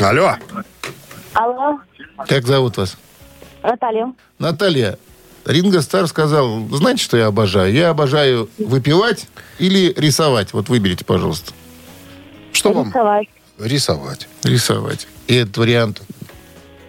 Алло. 0.00 0.36
Алло, 1.34 1.80
Как 2.28 2.46
зовут 2.46 2.76
вас? 2.76 2.96
Наталья. 3.62 4.14
Наталья. 4.38 4.98
Ринго 5.44 5.80
Стар 5.82 6.06
сказал, 6.06 6.60
знаете, 6.68 7.02
что 7.02 7.16
я 7.16 7.26
обожаю? 7.26 7.72
Я 7.72 7.90
обожаю 7.90 8.48
выпивать 8.58 9.28
или 9.58 9.92
рисовать. 9.96 10.52
Вот 10.52 10.68
выберите, 10.68 11.04
пожалуйста. 11.04 11.52
Что 12.52 12.72
вам? 12.72 12.88
Рисовать. 12.88 13.28
Рисовать. 13.58 14.28
Рисовать. 14.44 15.08
И 15.26 15.34
этот 15.34 15.56
вариант 15.56 16.02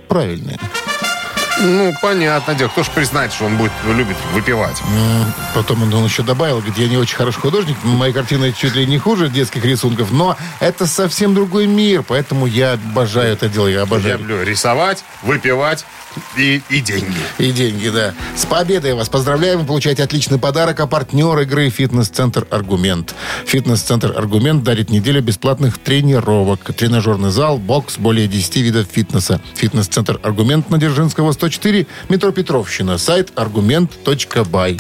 правильный. 0.08 0.58
Ну, 1.62 1.94
понятно 2.02 2.56
дело. 2.56 2.70
Кто 2.70 2.84
ж 2.84 2.90
признает, 2.90 3.34
что 3.34 3.46
он 3.46 3.58
будет 3.58 3.72
любит 3.86 4.16
выпивать? 4.34 4.82
Ну, 4.90 5.26
Потом 5.54 5.84
он, 5.84 5.94
он 5.94 6.06
еще 6.06 6.24
добавил, 6.24 6.58
говорит, 6.58 6.78
я 6.78 6.88
не 6.88 6.98
очень 6.98 7.16
хороший 7.18 7.40
художник, 7.42 7.76
мои 7.84 8.14
картины 8.14 8.54
чуть 8.54 8.76
ли 8.76 8.86
не 8.86 8.98
хуже 8.98 9.30
детских 9.30 9.66
рисунков, 9.66 10.12
но 10.12 10.38
это 10.60 10.86
совсем 10.86 11.34
другой 11.34 11.68
мир, 11.68 12.04
поэтому 12.04 12.46
я 12.46 12.74
обожаю 12.74 13.34
это 13.34 13.50
дело, 13.50 13.68
я 13.68 13.78
Я 13.78 13.82
обожаю. 13.84 14.20
люблю 14.20 14.44
рисовать, 14.44 15.04
выпивать 15.24 15.86
и, 16.38 16.62
и 16.70 16.80
деньги. 16.82 17.18
И 17.40 17.52
деньги, 17.52 17.90
да. 17.90 18.14
С 18.36 18.46
победой 18.46 18.94
вас 18.94 19.10
поздравляем. 19.10 19.60
Вы 19.60 19.66
получаете 19.66 20.04
отличный 20.04 20.38
подарок, 20.40 20.80
а 20.80 20.88
партнер 20.88 21.38
игры 21.40 21.70
«Фитнес-центр 21.70 22.48
Аргумент». 22.50 23.14
«Фитнес-центр 23.46 24.14
Аргумент» 24.18 24.64
дарит 24.64 24.90
неделю 24.90 25.22
бесплатных 25.22 25.78
тренировок. 25.78 26.74
Тренажерный 26.76 27.32
зал, 27.32 27.58
бокс, 27.58 27.98
более 27.98 28.28
10 28.28 28.56
видов 28.58 28.88
фитнеса. 28.92 29.42
«Фитнес-центр 29.56 30.20
Аргумент» 30.24 30.70
на 30.70 30.78
Дзержинского, 30.78 31.32
104, 31.32 31.49
метро 32.10 32.32
Петровщина. 32.32 32.98
Сайт 32.98 33.32
аргумент.бай. 33.36 34.80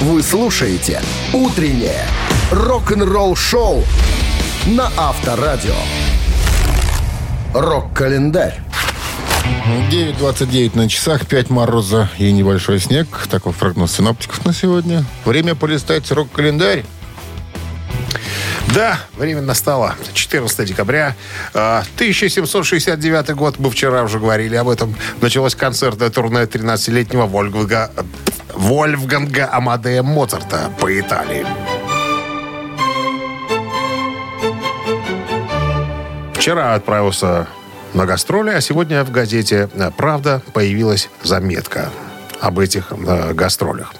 Вы 0.00 0.22
слушаете 0.22 1.00
«Утреннее 1.32 2.04
рок-н-ролл-шоу» 2.50 3.84
на 4.66 4.90
Авторадио. 4.96 5.74
Рок-календарь. 7.54 8.60
9.29 9.90 10.76
на 10.76 10.88
часах, 10.88 11.26
5 11.26 11.50
мороза 11.50 12.10
и 12.18 12.30
небольшой 12.32 12.78
снег. 12.78 13.06
Такой 13.30 13.52
прогноз 13.52 13.92
синоптиков 13.92 14.44
на 14.44 14.52
сегодня. 14.52 15.04
Время 15.24 15.54
полистать 15.54 16.10
рок-календарь. 16.10 16.84
Да, 18.74 18.98
время 19.16 19.40
настало. 19.40 19.94
14 20.12 20.66
декабря. 20.68 21.14
э, 21.54 21.82
1769 21.96 23.30
год. 23.34 23.58
Мы 23.58 23.70
вчера 23.70 24.02
уже 24.02 24.18
говорили 24.18 24.56
об 24.56 24.68
этом. 24.68 24.94
Началось 25.20 25.54
концертное 25.54 26.10
турне 26.10 26.42
13-летнего 26.42 27.26
Вольфганга, 27.26 27.90
Вольфганга 28.54 29.48
Амадея 29.52 30.02
Моцарта 30.02 30.70
по 30.80 30.98
Италии. 30.98 31.46
Вчера 36.34 36.74
отправился 36.74 37.48
на 37.94 38.04
гастроли, 38.06 38.50
а 38.50 38.60
сегодня 38.60 39.02
в 39.04 39.10
газете 39.10 39.68
«Правда» 39.96 40.42
появилась 40.52 41.08
заметка 41.22 41.90
об 42.40 42.58
этих 42.58 42.92
э, 42.92 43.32
гастролях. 43.32 43.94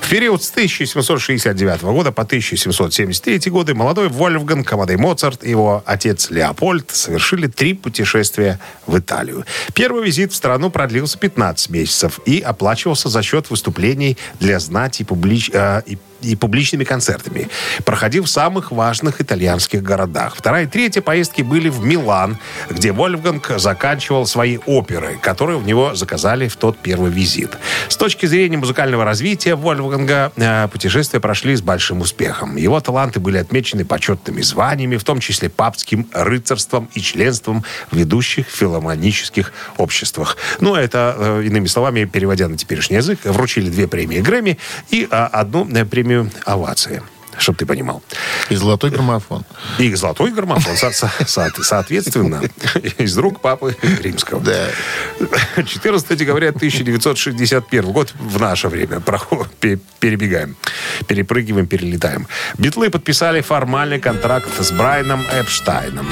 В 0.00 0.08
период 0.08 0.42
с 0.42 0.50
1769 0.50 1.82
года 1.82 2.12
по 2.12 2.22
1773 2.22 3.50
годы 3.50 3.74
молодой 3.74 4.08
Вольфганг 4.08 4.72
Амадей 4.72 4.96
Моцарт 4.96 5.44
и 5.44 5.50
его 5.50 5.82
отец 5.86 6.30
Леопольд 6.30 6.90
совершили 6.90 7.46
три 7.46 7.74
путешествия 7.74 8.58
в 8.86 8.98
Италию. 8.98 9.44
Первый 9.74 10.04
визит 10.04 10.32
в 10.32 10.34
страну 10.36 10.70
продлился 10.70 11.18
15 11.18 11.70
месяцев 11.70 12.20
и 12.24 12.40
оплачивался 12.40 13.08
за 13.08 13.22
счет 13.22 13.50
выступлений 13.50 14.16
для 14.40 14.58
знати 14.58 15.02
публич... 15.02 15.50
э, 15.52 15.82
и 15.86 15.98
и 16.20 16.36
публичными 16.36 16.84
концертами. 16.84 17.48
Проходил 17.84 18.24
в 18.24 18.28
самых 18.28 18.70
важных 18.72 19.20
итальянских 19.20 19.82
городах. 19.82 20.34
Вторая 20.36 20.64
и 20.64 20.66
третья 20.66 21.00
поездки 21.00 21.42
были 21.42 21.68
в 21.68 21.84
Милан, 21.84 22.38
где 22.70 22.92
Вольфганг 22.92 23.52
заканчивал 23.56 24.26
свои 24.26 24.58
оперы, 24.66 25.18
которые 25.20 25.58
у 25.58 25.62
него 25.62 25.94
заказали 25.94 26.48
в 26.48 26.56
тот 26.56 26.78
первый 26.78 27.10
визит. 27.10 27.50
С 27.88 27.96
точки 27.96 28.26
зрения 28.26 28.56
музыкального 28.56 29.04
развития 29.04 29.54
Вольфганга 29.54 30.32
э, 30.36 30.68
путешествия 30.68 31.20
прошли 31.20 31.56
с 31.56 31.60
большим 31.60 32.00
успехом. 32.00 32.56
Его 32.56 32.80
таланты 32.80 33.20
были 33.20 33.38
отмечены 33.38 33.84
почетными 33.84 34.42
званиями, 34.42 34.96
в 34.96 35.04
том 35.04 35.20
числе 35.20 35.48
папским 35.48 36.08
рыцарством 36.12 36.88
и 36.94 37.00
членством 37.00 37.64
в 37.90 37.96
ведущих 37.96 38.46
филармонических 38.48 39.52
обществах. 39.76 40.36
Ну, 40.60 40.74
это, 40.74 41.14
э, 41.18 41.42
иными 41.44 41.66
словами, 41.66 42.04
переводя 42.04 42.48
на 42.48 42.56
теперешний 42.56 42.96
язык, 42.96 43.20
вручили 43.24 43.68
две 43.70 43.88
премии 43.88 44.20
Грэмми 44.20 44.58
и 44.90 45.06
а, 45.10 45.26
одну 45.26 45.68
э, 45.68 45.84
премию 46.14 46.30
овации. 46.44 47.02
Чтобы 47.36 47.58
ты 47.58 47.66
понимал. 47.66 48.00
И 48.48 48.54
золотой 48.54 48.90
граммофон. 48.90 49.44
И 49.78 49.92
золотой 49.96 50.30
граммофон, 50.30 50.76
со- 50.76 50.92
со- 50.92 51.10
со- 51.26 51.50
соответственно, 51.62 52.40
из 52.98 53.18
рук 53.18 53.40
папы 53.40 53.76
римского. 54.02 54.40
Да. 54.40 54.68
14 55.56 56.16
декабря 56.16 56.50
1961 56.50 57.90
год 57.90 58.14
в 58.20 58.40
наше 58.40 58.68
время. 58.68 59.02
Перебегаем, 59.98 60.54
перепрыгиваем, 61.08 61.66
перелетаем. 61.66 62.28
Битлы 62.56 62.88
подписали 62.88 63.40
формальный 63.40 63.98
контракт 63.98 64.48
с 64.60 64.70
Брайаном 64.70 65.24
Эпштайном. 65.32 66.06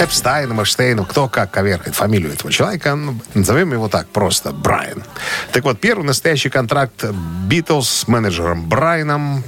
Эпстайном, 0.00 0.62
Эштейном, 0.62 1.04
кто 1.04 1.28
как 1.28 1.50
коверкает 1.50 1.94
фамилию 1.94 2.32
этого 2.32 2.50
человека, 2.50 2.94
ну, 2.94 3.20
назовем 3.34 3.72
его 3.72 3.88
так 3.88 4.08
просто, 4.08 4.50
Брайан. 4.50 5.04
Так 5.52 5.64
вот, 5.64 5.78
первый 5.78 6.04
настоящий 6.04 6.48
контракт 6.48 7.04
Битлз 7.46 7.88
с 7.88 8.08
менеджером 8.08 8.66
Брайаном 8.66 9.44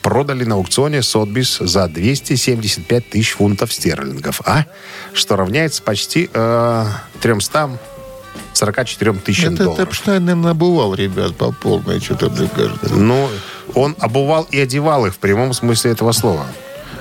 продали 0.00 0.44
на 0.44 0.54
аукционе 0.54 1.02
Сотбис 1.02 1.58
за 1.58 1.88
275 1.88 3.10
тысяч 3.10 3.32
фунтов 3.32 3.72
стерлингов, 3.72 4.42
а? 4.44 4.66
Что 5.12 5.34
равняется 5.34 5.82
почти 5.82 6.30
э, 6.32 6.86
344 7.20 9.12
тысячам 9.14 9.54
Это 9.54 9.64
долларов. 9.64 9.88
Эпштайн, 9.88 10.24
наверное, 10.24 10.52
обувал 10.52 10.94
ребят 10.94 11.34
по 11.34 11.50
полной, 11.50 11.98
что-то 12.00 12.30
мне 12.30 12.48
кажется. 12.48 12.94
Ну, 12.94 13.28
он 13.74 13.96
обувал 13.98 14.46
и 14.52 14.60
одевал 14.60 15.06
их 15.06 15.14
в 15.14 15.18
прямом 15.18 15.52
смысле 15.52 15.90
этого 15.90 16.12
слова. 16.12 16.46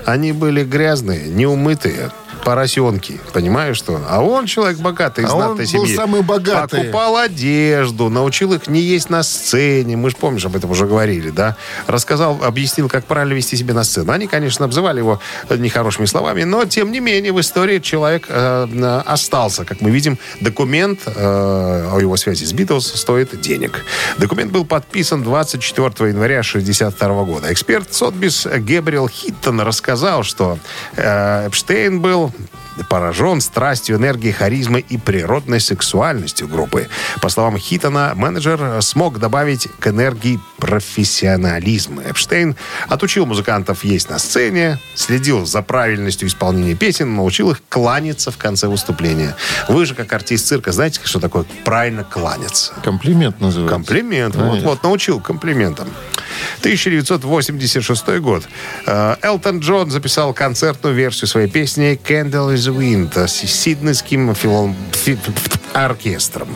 Они 0.05 0.31
были 0.31 0.63
грязные, 0.63 1.29
неумытые, 1.29 2.11
поросенки, 2.43 3.19
понимаешь 3.33 3.77
что? 3.77 3.99
А 4.09 4.21
он 4.21 4.45
человек 4.45 4.79
богатый, 4.79 5.23
из 5.23 5.29
А 5.29 5.35
он 5.35 5.41
знатной 5.41 5.65
был 5.65 5.85
семьи. 5.85 5.95
самый 5.95 6.21
богатый. 6.21 6.79
Покупал 6.81 7.17
одежду, 7.17 8.09
научил 8.09 8.53
их 8.53 8.67
не 8.67 8.81
есть 8.81 9.09
на 9.09 9.23
сцене. 9.23 9.97
Мы 9.97 10.09
же, 10.09 10.15
помнишь, 10.17 10.45
об 10.45 10.55
этом 10.55 10.71
уже 10.71 10.85
говорили, 10.85 11.29
да? 11.29 11.55
Рассказал, 11.87 12.39
объяснил, 12.43 12.89
как 12.89 13.05
правильно 13.05 13.33
вести 13.33 13.55
себя 13.55 13.73
на 13.73 13.83
сцену. 13.83 14.11
Они, 14.11 14.27
конечно, 14.27 14.65
обзывали 14.65 14.99
его 14.99 15.19
нехорошими 15.49 16.05
словами, 16.05 16.43
но, 16.43 16.65
тем 16.65 16.91
не 16.91 16.99
менее, 16.99 17.31
в 17.31 17.39
истории 17.39 17.79
человек 17.79 18.25
э, 18.27 19.01
остался. 19.05 19.65
Как 19.65 19.81
мы 19.81 19.89
видим, 19.91 20.17
документ 20.41 21.01
э, 21.05 21.11
о 21.15 21.97
его 21.99 22.17
связи 22.17 22.43
с 22.45 22.51
Битлз 22.53 22.93
стоит 22.95 23.39
денег. 23.39 23.85
Документ 24.17 24.51
был 24.51 24.65
подписан 24.65 25.23
24 25.23 26.09
января 26.09 26.39
1962 26.39 27.23
года. 27.23 27.51
Эксперт 27.53 27.93
Сотбис 27.93 28.45
Гебриэл 28.45 29.07
Хиттон 29.07 29.61
рассказал, 29.61 30.23
что 30.23 30.57
э, 30.95 31.47
Эпштейн 31.47 32.01
был 32.01 32.32
поражен 32.89 33.41
страстью, 33.41 33.97
энергией, 33.97 34.33
харизмой 34.33 34.85
и 34.87 34.97
природной 34.97 35.59
сексуальностью 35.59 36.47
группы. 36.47 36.87
По 37.21 37.29
словам 37.29 37.57
Хитона, 37.57 38.13
менеджер 38.15 38.81
смог 38.81 39.19
добавить 39.19 39.67
к 39.79 39.87
энергии 39.87 40.39
профессионализм. 40.57 41.99
Эпштейн 41.99 42.55
отучил 42.87 43.25
музыкантов 43.25 43.83
есть 43.83 44.09
на 44.09 44.19
сцене, 44.19 44.79
следил 44.95 45.45
за 45.45 45.61
правильностью 45.61 46.27
исполнения 46.27 46.75
песен, 46.75 47.15
научил 47.15 47.51
их 47.51 47.61
кланяться 47.69 48.31
в 48.31 48.37
конце 48.37 48.67
выступления. 48.67 49.35
Вы 49.69 49.85
же, 49.85 49.95
как 49.95 50.11
артист 50.13 50.47
цирка, 50.47 50.71
знаете, 50.71 50.99
что 51.03 51.19
такое 51.19 51.45
правильно 51.65 52.03
кланяться? 52.03 52.73
Комплимент 52.83 53.39
называется. 53.39 53.75
Комплимент. 53.75 54.35
Вот, 54.35 54.45
Конечно. 54.45 54.69
вот, 54.69 54.83
научил 54.83 55.19
комплиментам. 55.19 55.89
1986 56.59 58.19
год. 58.19 58.43
Э, 58.85 59.15
Элтон 59.21 59.59
Джон 59.59 59.91
записал 59.91 60.33
концертную 60.33 60.95
версию 60.95 61.27
своей 61.27 61.47
песни 61.47 61.99
«Candle 62.07 62.53
is 62.55 62.67
Wind» 62.73 63.17
с 63.27 63.31
сиднейским 63.33 64.33
филон- 64.35 64.75
фи- 64.91 65.15
фи- 65.15 65.59
оркестром. 65.73 66.47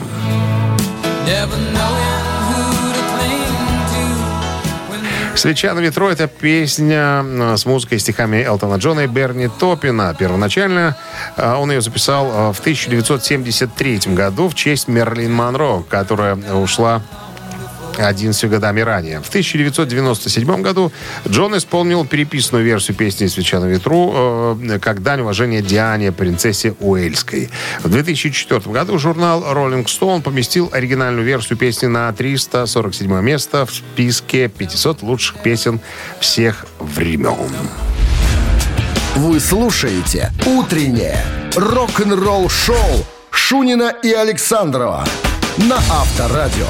«Свеча 5.36 5.74
на 5.76 5.80
ветру»— 5.82 6.08
это 6.10 6.28
песня 6.28 7.24
э, 7.24 7.58
с 7.58 7.66
музыкой 7.68 7.98
и 7.98 8.00
стихами 8.00 8.38
Элтона 8.44 8.78
Джона 8.78 9.02
и 9.02 9.08
Берни 9.08 9.48
Топина. 9.48 10.16
Первоначально 10.18 10.98
э, 11.36 11.54
он 11.54 11.70
ее 11.70 11.82
записал 11.82 12.54
в 12.54 12.60
1973 12.60 14.00
году 14.16 14.50
в 14.50 14.56
честь 14.56 14.88
Мерлин 14.88 15.32
Монро, 15.32 15.84
которая 15.88 16.36
ушла 16.36 17.04
11 18.06 18.50
годами 18.50 18.82
ранее. 18.82 19.22
В 19.22 19.30
1997 19.30 20.62
году 20.62 20.92
Джон 21.28 21.58
исполнил 21.58 22.06
переписанную 22.06 22.66
версию 22.66 22.98
песни 22.98 23.28
«Свеча 23.28 23.60
на 23.60 23.66
ветру» 23.66 24.58
э, 24.60 24.80
как 24.80 25.02
дань 25.02 25.22
уважения 25.22 25.62
Диане, 25.62 26.12
принцессе 26.12 26.76
Уэльской. 26.80 27.50
В 27.84 27.90
2004 27.90 28.62
году 28.72 28.98
журнал 28.98 29.44
Rolling 29.44 29.86
Stone 29.86 30.22
поместил 30.22 30.70
оригинальную 30.72 31.26
версию 31.26 31.58
песни 31.58 31.88
на 31.88 32.12
347 32.12 33.22
место 33.22 33.66
в 33.66 33.74
списке 33.74 34.48
500 34.48 35.02
лучших 35.02 35.38
песен 35.38 35.80
всех 36.20 36.66
времен. 36.80 37.50
Вы 39.16 39.40
слушаете 39.40 40.32
«Утреннее 40.46 41.18
рок-н-ролл-шоу» 41.56 43.06
Шунина 43.32 43.94
и 44.04 44.12
Александрова 44.12 45.06
на 45.58 45.78
Авторадио. 45.78 46.68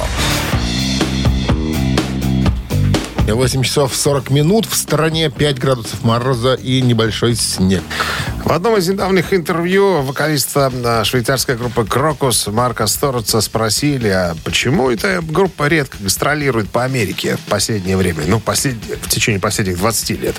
8 3.34 3.64
часов 3.64 3.96
40 3.96 4.30
минут. 4.30 4.66
В 4.66 4.76
стороне 4.76 5.30
5 5.30 5.60
градусов 5.60 6.04
мороза 6.04 6.54
и 6.54 6.82
небольшой 6.82 7.36
снег. 7.36 7.84
В 8.44 8.52
одном 8.54 8.78
из 8.78 8.88
недавних 8.88 9.34
интервью 9.34 10.02
вокалиста 10.02 10.72
э, 10.74 11.04
швейцарской 11.04 11.58
группы 11.58 11.84
Крокус 11.86 12.48
Марка 12.48 12.88
Стороца 12.88 13.42
спросили, 13.42 14.08
а 14.08 14.36
почему 14.46 14.90
эта 14.90 15.22
группа 15.22 15.68
редко 15.68 15.98
гастролирует 16.00 16.70
по 16.70 16.86
Америке 16.86 17.36
в 17.36 17.50
последнее 17.50 17.98
время, 17.98 18.24
ну, 18.26 18.40
послед... 18.40 18.76
в 19.02 19.10
течение 19.10 19.42
последних 19.42 19.78
20 19.78 20.10
лет. 20.22 20.36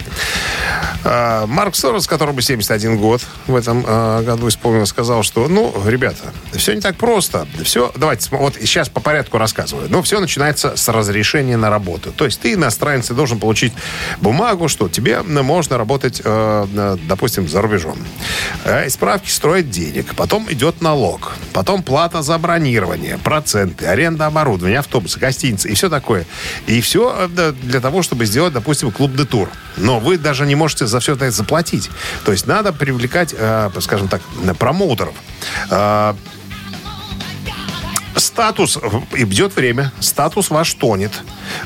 А, 1.05 1.47
Марк 1.47 1.77
Сторос, 1.77 2.07
которому 2.07 2.41
71 2.41 2.97
год 2.97 3.21
в 3.47 3.55
этом 3.55 3.85
э, 3.87 4.23
году 4.23 4.49
исполнилось, 4.49 4.89
сказал, 4.89 5.23
что, 5.23 5.47
ну, 5.49 5.75
ребята, 5.85 6.33
все 6.55 6.73
не 6.73 6.81
так 6.81 6.97
просто. 6.97 7.47
Все, 7.63 7.93
давайте, 7.95 8.29
вот 8.31 8.55
сейчас 8.59 8.89
по 8.89 9.01
порядку 9.01 9.37
рассказываю. 9.37 9.89
Но 9.91 10.03
все 10.03 10.19
начинается 10.19 10.77
с 10.77 10.89
разрешения 10.89 11.59
на 11.59 11.69
работу. 11.69 12.11
То 12.13 12.25
есть 12.25 12.41
ты, 12.41 12.55
иностранец, 12.55 12.78
ты 12.79 13.15
должен 13.15 13.39
получить 13.39 13.73
бумагу, 14.21 14.69
что 14.69 14.89
тебе 14.89 15.23
можно 15.23 15.79
работать, 15.79 16.23
э, 16.25 16.67
э, 16.75 16.97
допустим, 17.09 17.49
за 17.49 17.63
рубежом. 17.63 17.99
Э, 18.65 18.87
и 18.87 18.91
справки 18.91 19.31
строят 19.31 19.71
денег. 19.71 20.15
Потом 20.15 20.47
идет 20.51 20.81
налог. 20.81 21.33
Потом 21.53 21.83
плата 21.83 22.23
за 22.23 22.39
бронирование, 22.39 23.19
проценты, 23.19 23.87
аренда 23.87 24.27
оборудования, 24.27 24.79
автобусы, 24.79 25.19
гостиницы 25.19 25.69
и 25.69 25.75
все 25.75 25.89
такое. 25.89 26.27
И 26.67 26.81
все 26.81 27.29
для 27.63 27.81
того, 27.81 28.03
чтобы 28.03 28.27
сделать, 28.27 28.53
допустим, 28.53 28.91
клуб 28.91 29.15
де 29.15 29.25
тур. 29.25 29.49
Но 29.77 30.01
вы 30.01 30.19
даже 30.19 30.47
не 30.47 30.55
можете 30.55 30.87
за 30.87 31.01
все 31.01 31.15
это 31.15 31.31
заплатить. 31.31 31.91
То 32.25 32.33
есть 32.33 32.47
надо 32.47 32.73
привлекать, 32.73 33.35
скажем 33.81 34.09
так, 34.09 34.23
промоутеров. 34.59 35.15
Статус, 38.17 38.79
идет 39.13 39.55
время, 39.55 39.93
статус 40.01 40.51
ваш 40.51 40.75
тонет. 40.75 41.13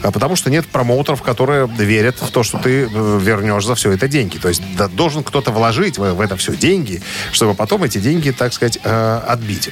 А 0.03 0.11
Потому 0.11 0.37
что 0.37 0.51
нет 0.51 0.66
промоутеров, 0.66 1.23
которые 1.23 1.66
верят 1.66 2.16
в 2.21 2.31
то, 2.31 2.42
что 2.42 2.59
ты 2.59 2.85
э, 2.85 3.18
вернешь 3.21 3.64
за 3.64 3.75
все 3.75 3.92
это 3.92 4.09
деньги. 4.09 4.38
То 4.38 4.49
есть 4.49 4.62
да, 4.77 4.88
должен 4.88 5.23
кто-то 5.25 5.51
вложить 5.51 5.99
в, 5.99 6.21
это 6.21 6.37
все 6.37 6.55
деньги, 6.57 7.03
чтобы 7.33 7.55
потом 7.55 7.83
эти 7.85 7.99
деньги, 7.99 8.31
так 8.31 8.53
сказать, 8.53 8.79
э, 8.85 9.21
отбить. 9.27 9.71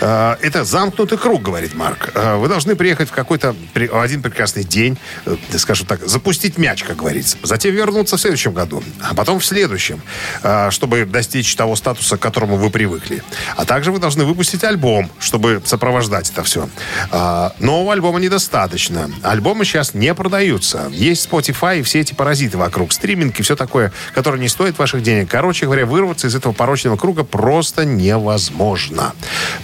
Э, 0.00 0.36
Это 0.40 0.64
замкнутый 0.64 1.18
круг, 1.18 1.42
говорит 1.42 1.74
Марк. 1.74 2.10
Э, 2.14 2.36
Вы 2.36 2.48
должны 2.48 2.76
приехать 2.76 3.08
в 3.08 3.12
какой-то 3.12 3.54
при- 3.72 3.88
один 3.92 4.22
прекрасный 4.22 4.64
день, 4.64 4.98
э, 5.26 5.36
скажем 5.56 5.86
так, 5.86 6.06
запустить 6.08 6.58
мяч, 6.58 6.84
как 6.84 6.96
говорится. 6.96 7.36
Затем 7.42 7.74
вернуться 7.74 8.16
в 8.16 8.20
следующем 8.20 8.52
году, 8.52 8.82
а 9.00 9.14
потом 9.14 9.38
в 9.40 9.44
следующем, 9.44 10.00
э, 10.42 10.70
чтобы 10.70 11.04
достичь 11.04 11.54
того 11.56 11.76
статуса, 11.76 12.16
к 12.16 12.20
которому 12.20 12.56
вы 12.56 12.70
привыкли. 12.70 13.22
А 13.56 13.64
также 13.64 13.90
вы 13.92 13.98
должны 13.98 14.24
выпустить 14.24 14.64
альбом, 14.64 15.10
чтобы 15.18 15.62
сопровождать 15.64 16.30
это 16.30 16.42
все. 16.42 16.68
А, 17.10 17.52
Нового 17.58 17.92
альбома 17.92 18.20
недостаточно. 18.20 19.10
Альбомы 19.48 19.64
сейчас 19.64 19.94
не 19.94 20.12
продаются. 20.12 20.90
Есть 20.92 21.26
Spotify 21.26 21.78
и 21.78 21.82
все 21.82 22.00
эти 22.00 22.12
паразиты 22.12 22.58
вокруг, 22.58 22.92
стриминг 22.92 23.40
и 23.40 23.42
все 23.42 23.56
такое, 23.56 23.94
которое 24.12 24.38
не 24.38 24.48
стоит 24.48 24.78
ваших 24.78 25.02
денег. 25.02 25.30
Короче 25.30 25.64
говоря, 25.64 25.86
вырваться 25.86 26.26
из 26.26 26.34
этого 26.34 26.52
порочного 26.52 26.98
круга 26.98 27.24
просто 27.24 27.86
невозможно. 27.86 29.14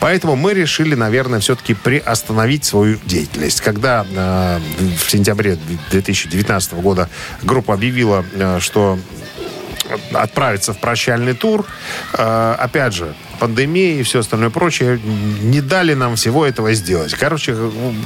Поэтому 0.01 0.37
мы 0.37 0.55
решили, 0.55 0.95
наверное, 0.95 1.39
все-таки 1.41 1.75
приостановить 1.75 2.65
свою 2.65 2.97
деятельность. 3.05 3.61
Когда 3.61 4.07
э, 4.11 4.59
в 5.05 5.11
сентябре 5.11 5.59
2019 5.91 6.73
года 6.81 7.11
группа 7.43 7.75
объявила, 7.75 8.25
э, 8.33 8.61
что 8.61 8.99
отправиться 10.15 10.73
в 10.73 10.79
прощальный 10.79 11.35
тур. 11.35 11.67
Э, 12.15 12.57
опять 12.59 12.95
же, 12.95 13.15
пандемия 13.35 14.01
и 14.01 14.03
все 14.03 14.21
остальное 14.21 14.51
прочее 14.51 15.01
не 15.43 15.61
дали 15.61 15.95
нам 15.95 16.17
всего 16.17 16.47
этого 16.47 16.73
сделать. 16.75 17.15
Короче, 17.15 17.57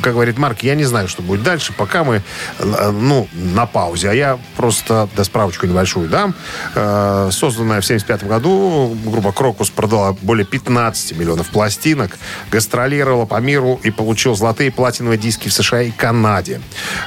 как 0.03 0.15
говорит 0.15 0.39
Марк, 0.39 0.61
я 0.63 0.75
не 0.75 0.85
знаю, 0.85 1.09
что 1.09 1.23
будет 1.23 1.43
дальше, 1.43 1.73
пока 1.73 2.05
мы, 2.05 2.23
э, 2.59 2.91
ну, 2.91 3.29
на 3.33 3.67
паузе. 3.67 4.11
А 4.11 4.15
я 4.15 4.39
просто, 4.57 5.09
да, 5.17 5.25
справочку 5.25 5.67
небольшую 5.67 6.09
дам. 6.09 6.35
Э, 6.75 7.31
Созданная 7.33 7.81
в 7.81 7.87
75 7.87 8.25
году 8.25 8.97
группа 9.05 9.33
«Крокус» 9.33 9.71
продала 9.71 10.13
более 10.23 10.47
15 10.47 11.17
миллионов 11.17 11.49
пластинок, 11.49 12.19
гастролировала 12.51 13.27
по 13.27 13.41
миру 13.41 13.81
и 13.83 13.91
получила 13.91 14.35
золотые 14.35 14.71
платиновые 14.71 15.19
диски 15.19 15.49
в 15.49 15.53
США 15.53 15.83
и 15.83 15.91
Канаде. 15.91 16.61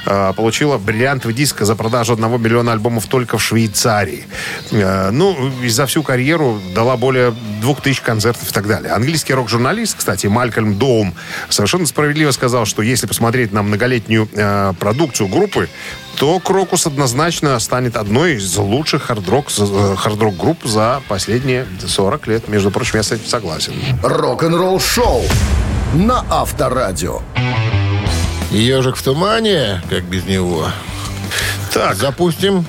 Э, 0.06 0.32
Получила 0.36 0.78
бриллиантовый 0.78 1.34
диск 1.34 1.60
за 1.60 1.74
продажу 1.76 2.14
1 2.14 2.40
миллиона 2.40 2.72
альбомов 2.72 3.06
только 3.06 3.38
в 3.38 3.42
Швейцарии. 3.42 4.24
Ну, 4.70 5.50
и 5.62 5.68
за 5.68 5.86
всю 5.86 6.02
карьеру 6.02 6.60
дала 6.74 6.96
более 6.96 7.34
2000 7.60 8.02
концертов 8.02 8.11
и 8.18 8.52
так 8.52 8.66
далее. 8.66 8.92
Английский 8.92 9.34
рок-журналист, 9.34 9.96
кстати, 9.98 10.26
Малькольм 10.26 10.78
Доум, 10.78 11.14
совершенно 11.48 11.86
справедливо 11.86 12.30
сказал, 12.30 12.66
что 12.66 12.82
если 12.82 13.06
посмотреть 13.06 13.52
на 13.52 13.62
многолетнюю 13.62 14.28
э, 14.32 14.72
продукцию 14.78 15.28
группы, 15.28 15.68
то 16.16 16.38
Krokus 16.40 16.86
однозначно 16.86 17.58
станет 17.58 17.96
одной 17.96 18.34
из 18.34 18.56
лучших 18.56 19.04
хард-рок, 19.04 19.48
э, 19.58 19.96
хард-рок 19.96 20.36
групп 20.36 20.64
за 20.64 21.02
последние 21.08 21.66
40 21.84 22.26
лет. 22.26 22.48
Между 22.48 22.70
прочим, 22.70 22.96
я 22.96 23.02
с 23.02 23.12
этим 23.12 23.26
согласен. 23.26 23.72
Рок-н-ролл 24.02 24.80
шоу 24.80 25.22
на 25.94 26.24
Авторадио. 26.30 27.22
Ежик 28.50 28.96
в 28.96 29.02
тумане, 29.02 29.82
как 29.88 30.04
без 30.04 30.24
него. 30.24 30.68
Так, 31.72 31.96
Запустим. 31.96 32.66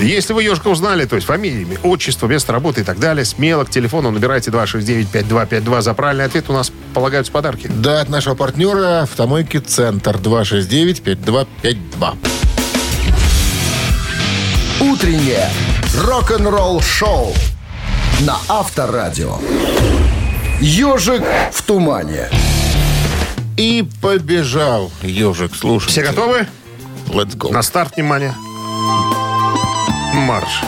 Если 0.00 0.32
вы 0.32 0.44
ежика 0.44 0.68
узнали, 0.68 1.04
то 1.04 1.16
есть 1.16 1.26
фамилия, 1.26 1.62
имя, 1.62 1.78
отчество, 1.82 2.26
место 2.26 2.52
работы 2.52 2.80
и 2.80 2.84
так 2.84 2.98
далее, 2.98 3.26
смело 3.26 3.64
к 3.64 3.70
телефону 3.70 4.10
набирайте 4.10 4.50
269-5252. 4.50 5.82
За 5.82 5.92
правильный 5.92 6.24
ответ 6.24 6.48
у 6.48 6.54
нас 6.54 6.72
полагаются 6.94 7.30
подарки. 7.30 7.68
Да, 7.68 8.00
от 8.00 8.08
нашего 8.08 8.34
партнера 8.34 9.02
«Автомойки 9.02 9.58
Центр» 9.58 10.16
269-5252. 10.16 12.16
Утреннее 14.80 15.50
рок-н-ролл 15.94 16.80
шоу 16.80 17.34
на 18.20 18.38
Авторадио. 18.48 19.36
Ежик 20.60 21.22
в 21.52 21.62
тумане. 21.62 22.30
И 23.58 23.86
побежал 24.00 24.90
ежик. 25.02 25.54
Слушай. 25.54 25.88
Все 25.88 26.02
готовы? 26.02 26.46
Let's 27.08 27.36
go. 27.36 27.52
На 27.52 27.62
старт, 27.62 27.96
внимание. 27.96 28.34
Марш. 30.14 30.62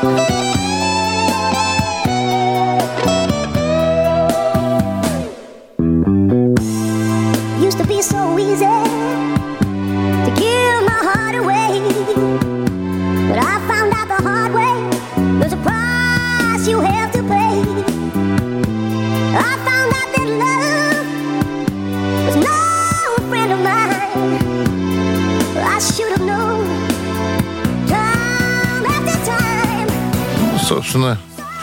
Used 0.00 0.28
to 0.28 0.37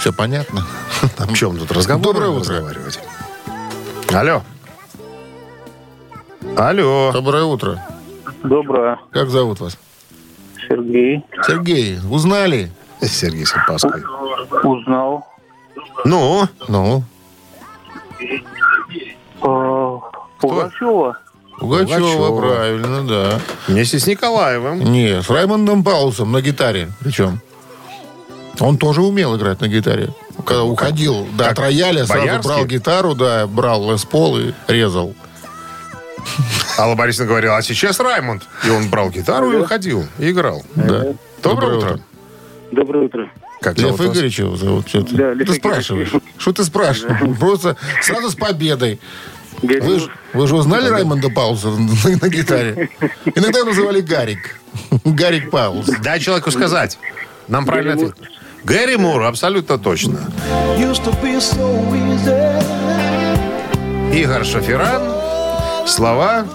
все 0.06 0.14
понятно. 0.14 0.62
О 1.18 1.34
чем 1.34 1.58
тут 1.58 1.72
разговор? 1.72 2.04
Доброе 2.14 2.30
утро. 2.30 2.54
разговаривать? 2.54 3.00
Алло. 4.14 4.44
Алло. 6.56 7.12
Доброе 7.12 7.46
утро. 7.46 7.84
Доброе. 8.44 9.00
Как 9.10 9.30
зовут 9.30 9.62
вас? 9.62 9.80
Сергей. 10.70 11.26
Сергей. 11.48 11.98
Узнали? 12.08 12.72
Сергей 13.02 13.48
Сапаской. 13.48 14.04
Узнал. 14.62 15.26
Ну, 16.06 16.48
Ну, 16.68 17.04
Пугачева. 20.40 21.18
Пугачева, 21.58 21.98
Пугачева. 21.98 22.40
правильно, 22.42 23.08
да. 23.08 23.40
вместе 23.68 23.98
с 23.98 24.06
Николаевым. 24.06 24.82
Не, 24.84 25.24
с 25.24 25.30
Раймондом 25.32 25.84
Паулсом 25.84 26.32
на 26.32 26.42
гитаре. 26.42 26.92
Причем. 27.00 27.40
Он 28.60 28.78
тоже 28.78 29.02
умел 29.02 29.36
играть 29.38 29.62
на 29.62 29.68
гитаре. 29.68 30.14
Когда 30.46 30.64
уходил 30.64 31.28
да, 31.38 31.46
Как 31.50 31.54
от 31.54 31.60
рояля, 31.66 32.06
сразу 32.06 32.22
Боярский? 32.22 32.48
брал 32.50 32.66
гитару, 32.66 33.16
да, 33.16 33.48
брал 33.48 33.92
Лес 33.92 34.06
Пол 34.06 34.38
и 34.38 34.54
резал. 34.68 35.14
Алла 36.78 36.96
Борисовна 36.96 37.30
говорила, 37.30 37.58
а 37.58 37.62
сейчас 37.62 38.00
Раймонд. 38.00 38.44
И 38.66 38.70
он 38.70 38.90
брал 38.90 39.10
гитару 39.10 39.62
и 39.62 39.66
ходил, 39.66 40.06
и 40.20 40.32
играл. 40.32 40.64
Да. 40.76 41.08
Доброе 41.44 41.78
утро. 41.78 42.00
Доброе 42.72 43.06
утро. 43.06 43.30
Как 43.62 43.78
Лев 43.78 43.96
зовут? 43.98 44.14
Игоревич 44.16 44.40
его 44.40 44.56
зовут. 44.58 44.88
Что 44.90 45.02
ты? 45.04 45.16
Да, 45.16 45.34
Лев 45.34 45.38
ты 45.38 45.44
Игоревич. 45.58 45.60
спрашиваешь? 45.62 46.12
Что 46.38 46.52
ты 46.54 46.64
спрашиваешь? 46.64 47.40
Просто 47.40 47.78
сразу 48.02 48.30
с 48.30 48.36
победой. 48.36 49.00
Вы, 49.62 50.00
ж- 50.00 50.10
вы 50.34 50.48
же 50.48 50.56
узнали 50.56 50.90
Раймонда 50.90 51.30
Паулса 51.30 51.70
на, 51.70 51.78
на 52.22 52.30
гитаре? 52.30 52.90
Иногда 53.36 53.64
называли 53.64 54.02
Гарик. 54.02 54.60
Гарик 55.06 55.50
Паулс. 55.50 55.86
Дай 56.04 56.20
человеку 56.20 56.52
сказать. 56.52 57.00
Нам 57.48 57.66
правильно 57.66 57.94
ответ. 57.94 58.16
Гэри 58.66 58.98
Мур, 58.98 59.24
абсолютно 59.24 59.78
точно. 59.78 60.20
Игорь 64.12 64.44
Шаферан. 64.44 65.04
Слова 65.88 66.48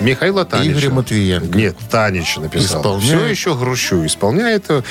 Михаила 0.00 0.44
Танича. 0.44 0.72
Игоря 0.72 0.90
Матвиенко. 0.90 1.58
Нет, 1.58 1.76
Танич 1.90 2.36
написал. 2.36 2.80
Исполняет. 2.80 3.04
Все 3.04 3.26
еще 3.26 3.54
грущу. 3.56 4.06
Исполняет 4.06 4.66
э, 4.70 4.82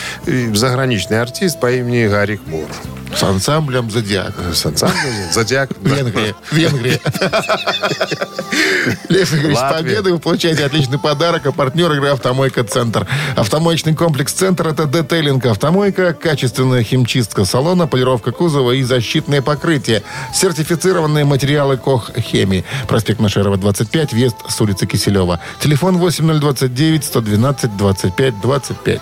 заграничный 0.54 1.22
артист 1.22 1.60
по 1.62 1.72
имени 1.72 2.08
Гарик 2.08 2.42
Мур. 2.46 2.68
С 3.16 3.24
ансамблем 3.24 3.90
«Зодиак». 3.90 4.34
С 4.54 4.66
ансамблем 4.66 5.32
Зодиак. 5.34 5.72
Венгрия. 5.82 6.36
Венгрия. 6.52 7.00
Лев 9.10 9.34
Игоревич, 9.34 9.58
с 9.58 9.74
победой 9.74 10.14
вы 10.14 10.20
получаете 10.20 10.66
отличный 10.66 11.00
подарок. 11.00 11.46
А 11.46 11.52
партнер 11.52 11.92
игры 11.92 12.10
«Автомойка 12.10 12.64
Центр». 12.64 13.08
Автомоечный 13.36 13.96
комплекс 13.96 14.34
«Центр»— 14.34 14.68
это 14.70 14.86
детейлинг 14.86 15.46
«Автомойка», 15.46 16.14
качественная 16.14 16.84
химчистка 16.84 17.46
салона, 17.46 17.88
полировка 17.88 18.32
кузова 18.32 18.72
и 18.72 18.84
защитное 18.84 19.42
покрытие. 19.42 20.04
Сертифицированные 20.34 21.26
материалы 21.26 21.78
«Кох 21.78 22.12
Хеми». 22.18 22.64
Проспект 22.88 23.20
Нашерова, 23.20 23.58
25, 23.58 24.14
въезд 24.14 24.36
с 24.48 24.62
улицы 24.62 24.86
Киселева. 24.86 25.40
Телефон 25.60 25.98
8029 25.98 27.04
112 27.04 27.78
25 27.78 28.42
25. 28.42 29.02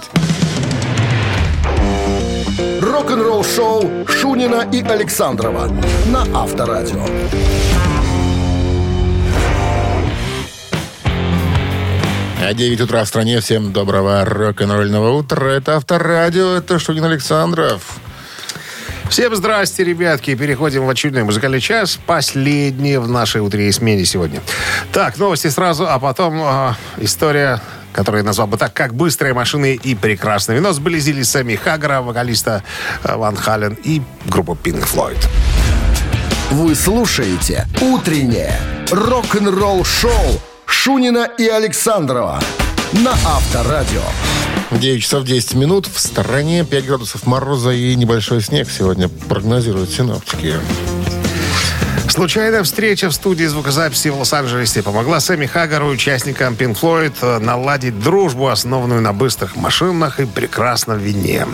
Рок-н-ролл 3.17 3.43
шоу 3.43 4.07
Шунина 4.07 4.69
и 4.71 4.83
Александрова 4.83 5.71
на 6.05 6.21
Авторадио. 6.39 7.03
А 12.39 12.53
9 12.53 12.81
утра 12.81 13.03
в 13.03 13.07
стране. 13.07 13.39
Всем 13.39 13.73
доброго 13.73 14.23
рок-н-ролльного 14.23 15.17
утра. 15.17 15.47
Это 15.47 15.77
Авторадио, 15.77 16.57
это 16.57 16.77
Шунин 16.77 17.05
Александров. 17.05 17.97
Всем 19.09 19.35
здрасте, 19.35 19.83
ребятки. 19.83 20.35
Переходим 20.35 20.85
в 20.85 20.89
очередной 20.89 21.23
музыкальный 21.23 21.59
час. 21.59 21.99
Последний 22.05 22.97
в 22.97 23.09
нашей 23.09 23.41
утренней 23.41 23.71
смене 23.71 24.05
сегодня. 24.05 24.41
Так, 24.91 25.17
новости 25.17 25.47
сразу, 25.47 25.87
а 25.89 25.97
потом 25.97 26.39
э, 26.39 26.73
история, 26.97 27.61
которую 27.97 28.19
я 28.19 28.25
назвал 28.27 28.45
бы 28.45 28.57
так, 28.57 28.75
как 28.75 28.93
быстрые 28.93 29.33
машины 29.33 29.73
и 29.73 29.95
прекрасное 29.95 30.55
вино 30.55 30.71
сблизили 30.71 31.23
Сэмми 31.23 31.55
Хаггара, 31.55 32.01
вокалиста 32.01 32.61
э, 33.03 33.15
Ван 33.15 33.35
Хален 33.35 33.75
и 33.83 34.03
группу 34.27 34.55
Pink 34.63 34.87
Floyd. 34.87 35.17
Вы 36.51 36.75
слушаете 36.75 37.65
«Утреннее 37.81 38.53
рок-н-ролл-шоу» 38.91 40.39
Шунина 40.67 41.27
и 41.39 41.47
Александрова 41.47 42.39
на 42.93 43.13
Авторадио. 43.13 44.03
9 44.69 45.01
часов 45.01 45.23
10 45.23 45.55
минут. 45.55 45.87
В 45.87 45.99
стороне 45.99 46.63
5 46.65 46.85
градусов 46.85 47.25
мороза 47.25 47.71
и 47.71 47.95
небольшой 47.95 48.43
снег 48.43 48.69
сегодня 48.69 49.09
прогнозируют 49.09 49.89
синоптики. 49.89 50.53
Случайная 52.17 52.63
встреча 52.63 53.09
в 53.09 53.13
студии 53.13 53.45
звукозаписи 53.45 54.07
в 54.07 54.17
Лос-Анджелесе 54.17 54.81
помогла 54.81 55.19
Сэмми 55.19 55.45
Хаггару, 55.45 55.85
участникам 55.85 56.55
Pink 56.55 56.75
Floyd, 56.75 57.13
э, 57.21 57.37
наладить 57.37 57.99
дружбу, 57.99 58.47
основанную 58.47 59.01
на 59.01 59.13
быстрых 59.13 59.55
машинах 59.55 60.19
и 60.19 60.25
прекрасном 60.25 60.97
вине. 60.97 61.45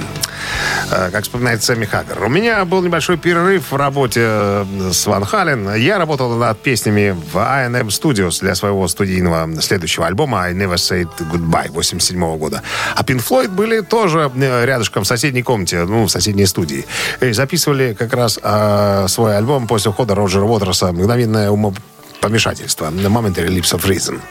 Э, 0.89 1.09
Как 1.11 1.23
вспоминает 1.23 1.61
Сэмми 1.61 1.83
Хаггар. 1.83 2.23
У 2.23 2.29
меня 2.29 2.63
был 2.63 2.81
небольшой 2.81 3.17
перерыв 3.17 3.71
в 3.73 3.75
работе 3.75 4.21
э, 4.23 4.91
с 4.93 5.05
Ван 5.05 5.25
Хален. 5.25 5.75
Я 5.75 5.97
работал 5.97 6.33
над 6.37 6.57
песнями 6.61 7.13
в 7.33 7.37
A&M 7.37 7.89
Studios 7.89 8.39
для 8.39 8.55
своего 8.55 8.87
студийного 8.87 9.61
следующего 9.61 10.07
альбома 10.07 10.43
I 10.43 10.53
Never 10.53 10.75
Said 10.75 11.09
Goodbye 11.29 11.71
87 11.71 12.37
года. 12.37 12.61
А 12.95 13.03
Pink 13.03 13.21
Floyd 13.21 13.49
были 13.49 13.81
тоже 13.81 14.31
рядышком 14.33 15.03
в 15.03 15.07
соседней 15.07 15.43
комнате, 15.43 15.83
ну, 15.83 16.05
в 16.05 16.09
соседней 16.09 16.45
студии. 16.45 16.85
И 17.19 17.33
записывали 17.33 17.93
как 17.99 18.13
раз 18.13 18.39
э, 18.41 19.07
свой 19.09 19.35
альбом 19.35 19.67
после 19.67 19.91
ухода 19.91 20.15
Роджера 20.15 20.52
Уотерса 20.53 20.91
«Мгновенное 20.91 21.49
умо 21.49 21.73
помешательство. 22.21 22.85
Momentary 22.85 23.49
Lips 23.49 23.73
of 23.73 23.83
Reason. 23.85 24.21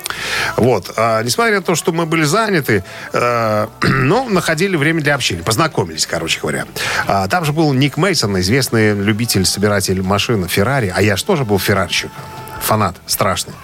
Вот. 0.56 0.94
А, 0.96 1.22
несмотря 1.22 1.56
на 1.56 1.62
то, 1.62 1.74
что 1.74 1.92
мы 1.92 2.06
были 2.06 2.22
заняты, 2.22 2.84
э, 3.12 3.66
но 3.82 4.24
находили 4.24 4.76
время 4.76 5.02
для 5.02 5.14
общения. 5.14 5.42
Познакомились, 5.42 6.06
короче 6.06 6.40
говоря. 6.40 6.64
А, 7.06 7.28
там 7.28 7.44
же 7.44 7.52
был 7.52 7.70
Ник 7.74 7.98
Мейсон, 7.98 8.40
известный 8.40 8.94
любитель, 8.94 9.44
собиратель 9.44 10.00
машин 10.00 10.48
Феррари. 10.48 10.90
А 10.94 11.02
я 11.02 11.16
же 11.16 11.24
тоже 11.24 11.44
был 11.44 11.58
феррарщик 11.58 12.10
фанат 12.62 12.96
страшный. 13.06 13.54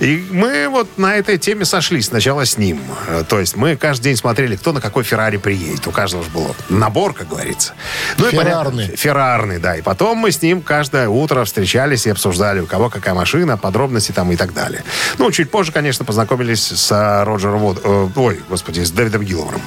И 0.00 0.26
мы 0.30 0.68
вот 0.68 0.98
на 0.98 1.16
этой 1.16 1.38
теме 1.38 1.64
сошлись 1.64 2.06
сначала 2.06 2.44
с 2.44 2.58
ним. 2.58 2.80
Э, 3.06 3.24
То 3.28 3.38
есть 3.38 3.56
мы 3.56 3.76
каждый 3.76 4.04
день 4.04 4.16
смотрели, 4.16 4.56
кто 4.56 4.72
на 4.72 4.80
какой 4.80 5.04
Феррари 5.04 5.36
приедет. 5.36 5.86
У 5.86 5.90
каждого 5.90 6.24
же 6.24 6.30
был 6.30 6.54
набор, 6.68 7.12
как 7.12 7.28
говорится. 7.28 7.74
Ну 8.18 8.28
и 8.28 8.30
Феррарный. 8.30 8.72
понятно, 8.72 8.96
Феррарный, 8.96 9.58
да. 9.58 9.76
И 9.76 9.82
потом 9.82 10.18
мы 10.18 10.30
с 10.32 10.42
ним 10.42 10.62
каждое 10.62 11.08
утро 11.08 11.44
встречались 11.44 12.06
и 12.06 12.10
обсуждали, 12.10 12.60
у 12.60 12.66
кого 12.66 12.90
какая 12.90 13.14
машина, 13.14 13.56
подробности 13.56 14.12
там 14.12 14.32
и 14.32 14.36
так 14.36 14.54
далее. 14.54 14.82
Ну, 15.18 15.30
чуть 15.30 15.50
позже, 15.50 15.72
конечно, 15.72 16.04
познакомились 16.04 16.64
с 16.66 16.90
э, 16.90 17.24
Роджером 17.24 17.60
Вод... 17.60 17.80
э, 17.84 18.08
ой, 18.16 18.40
господи, 18.48 18.80
с 18.80 18.90
Дэвидом 18.90 19.22
Гиллмором. 19.22 19.60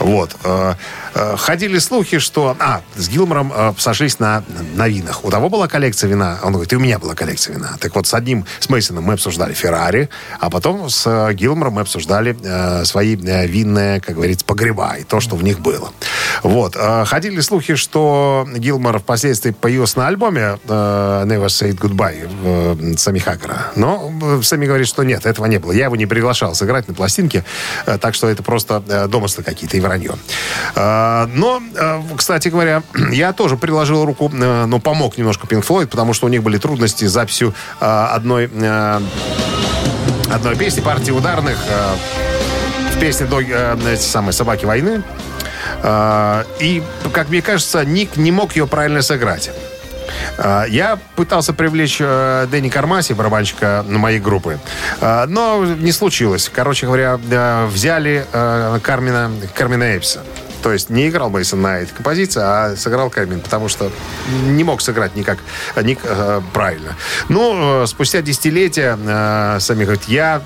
Вот. 0.00 0.34
Ходили 1.36 1.78
слухи, 1.78 2.18
что... 2.18 2.56
А, 2.58 2.80
с 2.96 3.08
Гилмором 3.08 3.74
сошлись 3.78 4.18
на, 4.18 4.42
на 4.74 4.88
винах. 4.88 5.24
У 5.24 5.30
того 5.30 5.48
была 5.48 5.68
коллекция 5.68 6.08
вина. 6.08 6.38
Он 6.42 6.52
говорит, 6.52 6.72
и 6.72 6.76
у 6.76 6.80
меня 6.80 6.98
была 6.98 7.14
коллекция 7.14 7.54
вина. 7.54 7.76
Так 7.78 7.94
вот, 7.94 8.06
одним, 8.18 8.44
с 8.60 8.68
Мейсоном 8.68 9.04
мы 9.04 9.14
обсуждали 9.14 9.54
Феррари, 9.54 10.08
а 10.40 10.50
потом 10.50 10.90
с 10.90 11.06
э, 11.06 11.32
Гилмором 11.34 11.74
мы 11.74 11.80
обсуждали 11.82 12.36
э, 12.42 12.84
свои 12.84 13.16
э, 13.16 13.46
винные, 13.46 14.00
как 14.00 14.16
говорится, 14.16 14.44
погреба 14.44 14.96
и 15.00 15.04
то, 15.04 15.20
что 15.20 15.36
в 15.36 15.42
них 15.42 15.60
было. 15.60 15.90
Вот. 16.42 16.76
Э, 16.76 17.04
Ходили 17.06 17.40
слухи, 17.40 17.74
что 17.74 18.46
Гилмор 18.54 18.98
впоследствии 18.98 19.50
появился 19.50 19.98
на 19.98 20.08
альбоме 20.08 20.58
э, 20.68 21.24
Never 21.26 21.46
Say 21.46 21.76
Goodbye 21.76 22.28
э, 22.44 22.96
Сами 22.96 23.18
Хаггара. 23.18 23.72
Но 23.76 24.12
э, 24.22 24.42
Сами 24.42 24.66
говорит, 24.66 24.86
что 24.86 25.02
нет, 25.02 25.26
этого 25.26 25.46
не 25.46 25.58
было. 25.58 25.72
Я 25.72 25.84
его 25.84 25.96
не 25.96 26.06
приглашал 26.06 26.54
сыграть 26.54 26.88
на 26.88 26.94
пластинке, 26.94 27.44
э, 27.86 27.98
так 27.98 28.14
что 28.14 28.28
это 28.28 28.42
просто 28.42 28.82
э, 28.88 29.08
домыслы 29.08 29.42
какие-то 29.44 29.76
и 29.76 29.80
вранье. 29.80 30.14
Э, 30.74 31.26
Но, 31.34 31.62
э, 31.74 32.02
кстати 32.16 32.48
говоря, 32.48 32.82
я 33.12 33.32
тоже 33.32 33.56
приложил 33.56 34.04
руку, 34.04 34.30
э, 34.32 34.64
ну, 34.66 34.80
помог 34.80 35.18
немножко 35.18 35.46
Pink 35.46 35.66
Floyd, 35.66 35.86
потому 35.86 36.12
что 36.12 36.26
у 36.26 36.28
них 36.28 36.42
были 36.42 36.58
трудности 36.58 37.04
с 37.04 37.12
записью 37.12 37.54
э, 37.80 37.84
одной, 38.14 38.50
э, 38.52 39.00
одной 40.32 40.56
песни, 40.56 40.80
партии 40.80 41.10
ударных 41.10 41.58
э, 41.68 42.94
в 42.94 43.00
песне 43.00 43.26
до 43.26 43.40
э, 43.40 43.76
эти 43.92 44.02
самые 44.02 44.32
«Собаки 44.32 44.64
войны». 44.64 45.02
И, 46.60 46.82
как 47.12 47.28
мне 47.28 47.42
кажется, 47.42 47.84
Ник 47.84 48.16
не 48.16 48.32
мог 48.32 48.56
ее 48.56 48.66
правильно 48.66 49.02
сыграть. 49.02 49.50
Я 50.38 50.98
пытался 51.14 51.52
привлечь 51.52 51.98
Дэнни 51.98 52.68
Кармаси, 52.68 53.12
барабанщика 53.12 53.84
моей 53.86 54.18
группы, 54.18 54.58
но 55.00 55.64
не 55.64 55.92
случилось. 55.92 56.50
Короче 56.52 56.86
говоря, 56.86 57.18
взяли 57.66 58.24
Кармина, 58.82 59.30
Кармина 59.54 59.84
Эпса. 59.84 60.20
То 60.62 60.72
есть 60.72 60.90
не 60.90 61.08
играл 61.08 61.30
Мейсон 61.30 61.62
на 61.62 61.78
этой 61.78 61.94
композиции, 61.94 62.40
а 62.42 62.76
сыграл 62.76 63.10
Кармин, 63.10 63.40
потому 63.40 63.68
что 63.68 63.90
не 64.46 64.64
мог 64.64 64.80
сыграть 64.80 65.16
никак 65.16 65.38
ник 65.82 66.00
э, 66.02 66.40
правильно. 66.52 66.96
Ну, 67.28 67.82
э, 67.82 67.86
спустя 67.86 68.22
десятилетия 68.22 68.98
э, 68.98 69.58
сами 69.60 69.84
говорят, 69.84 70.04
я 70.04 70.42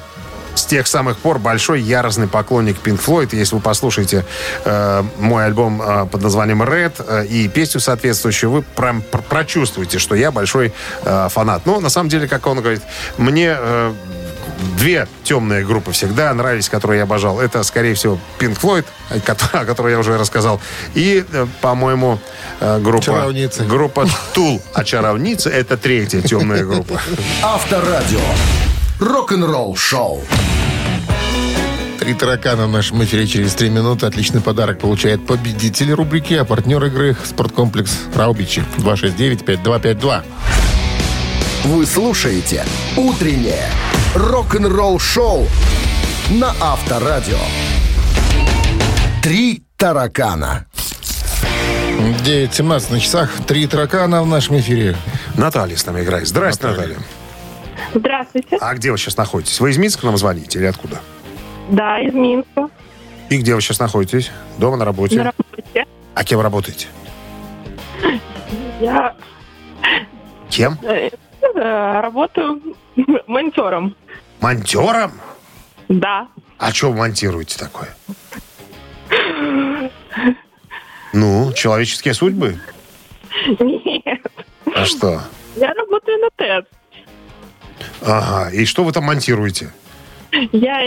с 0.54 0.66
тех 0.66 0.86
самых 0.86 1.18
пор 1.18 1.38
большой 1.38 1.80
яростный 1.80 2.28
поклонник 2.28 2.76
Pink 2.84 3.02
Floyd. 3.02 3.30
Если 3.32 3.54
вы 3.54 3.60
послушаете 3.60 4.24
э, 4.64 5.02
мой 5.18 5.46
альбом 5.46 5.80
э, 5.80 6.06
под 6.06 6.22
названием 6.22 6.62
Red 6.62 6.92
э, 6.98 7.26
и 7.26 7.48
песню 7.48 7.80
соответствующую, 7.80 8.50
вы 8.50 8.62
прям 8.62 9.02
пр- 9.02 9.22
прочувствуете, 9.22 9.98
что 9.98 10.14
я 10.14 10.30
большой 10.30 10.72
э, 11.04 11.28
фанат. 11.30 11.64
Но 11.64 11.80
на 11.80 11.88
самом 11.88 12.10
деле, 12.10 12.28
как 12.28 12.46
он 12.46 12.60
говорит, 12.60 12.82
мне 13.16 13.56
э, 13.58 13.94
две 14.76 15.08
темные 15.24 15.64
группы 15.64 15.92
всегда 15.92 16.32
нравились, 16.34 16.68
которые 16.68 16.98
я 16.98 17.04
обожал. 17.04 17.40
Это, 17.40 17.62
скорее 17.62 17.94
всего, 17.94 18.18
Pink 18.38 18.58
Floyd, 18.60 18.84
о 19.10 19.20
ко- 19.20 19.36
о 19.60 19.64
которой 19.64 19.92
я 19.92 19.98
уже 19.98 20.16
рассказал, 20.18 20.60
и, 20.94 21.24
э, 21.32 21.46
по-моему, 21.60 22.18
э, 22.60 22.80
группа... 22.80 23.04
Чаровницы. 23.04 23.64
Группа 23.64 24.06
Тул. 24.34 24.62
А 24.74 24.84
Чаровницы— 24.84 25.50
это 25.50 25.76
третья 25.76 26.20
темная 26.22 26.64
группа. 26.64 27.00
Авторадио. 27.42 28.20
Рок-н-ролл 29.00 29.76
шоу. 29.76 30.22
Три 31.98 32.14
таракана 32.14 32.66
в 32.66 32.70
нашем 32.70 33.02
эфире 33.04 33.26
через 33.28 33.54
три 33.54 33.70
минуты. 33.70 34.06
Отличный 34.06 34.40
подарок 34.40 34.80
получает 34.80 35.24
победитель 35.24 35.92
рубрики, 35.92 36.34
а 36.34 36.44
партнер 36.44 36.82
игры 36.86 37.16
«Спорткомплекс 37.24 37.92
Раубичи». 38.14 38.64
269-5252. 38.78 40.22
Вы 41.64 41.86
слушаете 41.86 42.64
«Утреннее 42.96 43.68
рок-н-ролл 44.14 44.98
шоу» 44.98 45.46
на 46.30 46.50
Авторадио. 46.60 47.38
Три 49.22 49.62
таракана. 49.76 50.66
9.17 52.24 52.92
на 52.92 53.00
часах. 53.00 53.30
Три 53.46 53.66
таракана 53.66 54.22
в 54.22 54.26
нашем 54.26 54.58
эфире. 54.58 54.96
Наталья 55.36 55.76
с 55.76 55.86
нами 55.86 56.02
играет. 56.02 56.26
Здрасте, 56.26 56.66
Наталья. 56.66 56.96
Здравствуйте. 57.94 58.56
А 58.60 58.74
где 58.74 58.90
вы 58.90 58.98
сейчас 58.98 59.16
находитесь? 59.16 59.60
Вы 59.60 59.70
из 59.70 59.78
Минска 59.78 60.06
нам 60.06 60.16
звоните 60.16 60.58
или 60.58 60.66
откуда? 60.66 61.00
Да, 61.70 61.98
из 62.00 62.12
Минска. 62.12 62.68
И 63.28 63.38
где 63.38 63.54
вы 63.54 63.60
сейчас 63.60 63.78
находитесь? 63.78 64.30
Дома, 64.58 64.76
на 64.76 64.84
работе? 64.84 65.16
На 65.18 65.24
работе. 65.24 65.86
А 66.14 66.24
кем 66.24 66.40
работаете? 66.40 66.86
Я 68.80 69.14
Кем? 70.50 70.78
э, 70.82 71.10
работаю 72.00 72.60
монтером. 73.26 73.96
Монтером? 74.40 75.12
Да. 75.88 76.28
А 76.58 76.72
что 76.72 76.90
вы 76.90 76.98
монтируете 76.98 77.58
такое? 77.58 77.94
Ну, 81.12 81.52
человеческие 81.52 82.14
судьбы? 82.14 82.58
Нет. 83.58 84.26
А 84.74 84.84
что? 84.86 85.22
Я 85.56 85.72
работаю 85.74 86.18
на 86.18 86.30
ТЭЦ. 86.30 86.66
Ага, 88.00 88.50
и 88.50 88.64
что 88.64 88.84
вы 88.84 88.92
там 88.92 89.04
монтируете? 89.04 89.72
Я, 90.52 90.82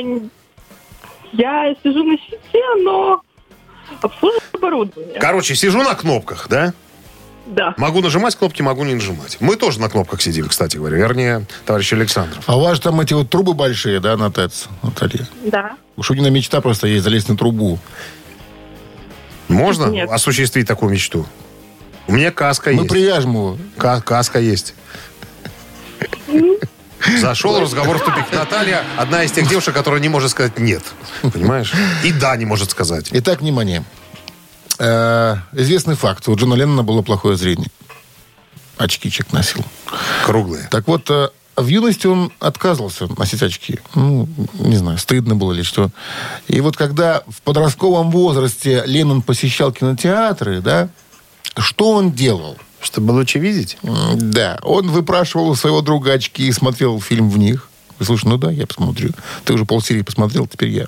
я 1.34 1.76
сижу 1.84 2.04
на 2.04 2.18
щите, 2.18 2.64
но 2.84 3.22
обслуживаю 4.02 4.42
оборудование. 4.54 5.20
Короче, 5.20 5.56
сижу 5.56 5.84
на 5.84 5.94
кнопках, 5.94 6.48
да? 6.50 6.74
Да. 7.46 7.74
Могу 7.78 8.02
нажимать 8.02 8.36
кнопки, 8.36 8.62
могу 8.64 8.84
не 8.86 8.96
нажимать. 8.96 9.38
Мы 9.40 9.56
тоже 9.56 9.80
на 9.80 9.88
кнопках 9.90 10.22
сидим, 10.22 10.48
кстати 10.48 10.78
говоря. 10.78 10.98
Вернее, 10.98 11.46
товарищ 11.66 11.94
Александров. 11.94 12.44
А 12.48 12.58
у 12.58 12.62
вас 12.62 12.80
там 12.80 13.00
эти 13.02 13.14
вот 13.14 13.30
трубы 13.30 13.54
большие, 13.54 14.00
да, 14.00 14.18
на 14.18 14.32
ТЭЦ, 14.32 14.66
Наталья? 14.82 15.28
Да. 15.44 15.74
У 15.96 16.02
Шунина 16.04 16.28
мечта 16.28 16.60
просто 16.62 16.88
есть 16.88 17.04
залезть 17.04 17.30
на 17.30 17.38
трубу. 17.38 17.78
Можно 19.48 19.86
Нет. 19.88 20.10
осуществить 20.10 20.68
такую 20.68 20.92
мечту? 20.92 21.28
У 22.08 22.14
меня 22.14 22.32
каска 22.32 22.72
Мы 22.72 22.78
есть. 22.84 22.90
привяжем 22.90 23.34
его. 23.34 23.58
Ка- 23.78 24.02
каска 24.02 24.40
есть. 24.40 24.74
Зашел 27.22 27.60
разговор 27.60 28.00
в 28.00 28.04
тупик. 28.04 28.26
Наталья 28.34 28.84
одна 28.98 29.24
из 29.24 29.32
тех 29.32 29.48
девушек, 29.48 29.76
которая 29.76 30.02
не 30.02 30.10
может 30.10 30.32
сказать 30.32 30.58
«нет». 30.58 30.82
Понимаешь? 31.22 31.72
И 32.04 32.12
«да» 32.12 32.36
не 32.36 32.46
может 32.46 32.72
сказать. 32.72 33.10
Итак, 33.12 33.42
внимание. 33.42 33.84
Э, 34.80 35.38
известный 35.54 35.96
факт. 35.96 36.28
У 36.28 36.36
Джона 36.36 36.56
Леннона 36.56 36.84
было 36.84 37.02
плохое 37.02 37.38
зрение. 37.38 37.70
Очки 38.78 39.10
человек 39.10 39.34
носил. 39.34 39.66
Круглые. 40.26 40.68
Так 40.70 40.88
вот, 40.88 41.10
э, 41.10 41.30
в 41.56 41.68
юности 41.68 42.08
он 42.08 42.32
отказывался 42.40 43.08
носить 43.18 43.42
очки. 43.42 43.80
Ну, 43.94 44.28
не 44.54 44.76
знаю, 44.76 44.98
стыдно 44.98 45.36
было 45.36 45.54
или 45.54 45.64
что. 45.64 45.90
И 46.48 46.60
вот 46.60 46.76
когда 46.76 47.24
в 47.28 47.42
подростковом 47.42 48.12
возрасте 48.12 48.84
Леннон 48.86 49.22
посещал 49.22 49.72
кинотеатры, 49.72 50.62
да, 50.62 50.90
что 51.58 51.92
он 51.92 52.12
делал? 52.12 52.58
Чтобы 52.82 53.12
лучше 53.12 53.40
видеть? 53.40 53.78
Да, 54.16 54.60
он 54.62 54.92
выпрашивал 54.92 55.50
у 55.50 55.56
своего 55.56 55.82
друга 55.82 56.14
очки 56.14 56.48
и 56.48 56.52
смотрел 56.52 57.00
фильм 57.02 57.30
в 57.30 57.38
них. 57.38 57.70
Слушай, 58.02 58.28
ну 58.28 58.38
да, 58.38 58.52
я 58.52 58.68
посмотрю. 58.68 59.12
Ты 59.46 59.54
уже 59.54 59.66
полсерии 59.66 60.02
посмотрел, 60.02 60.48
теперь 60.48 60.70
я. 60.70 60.86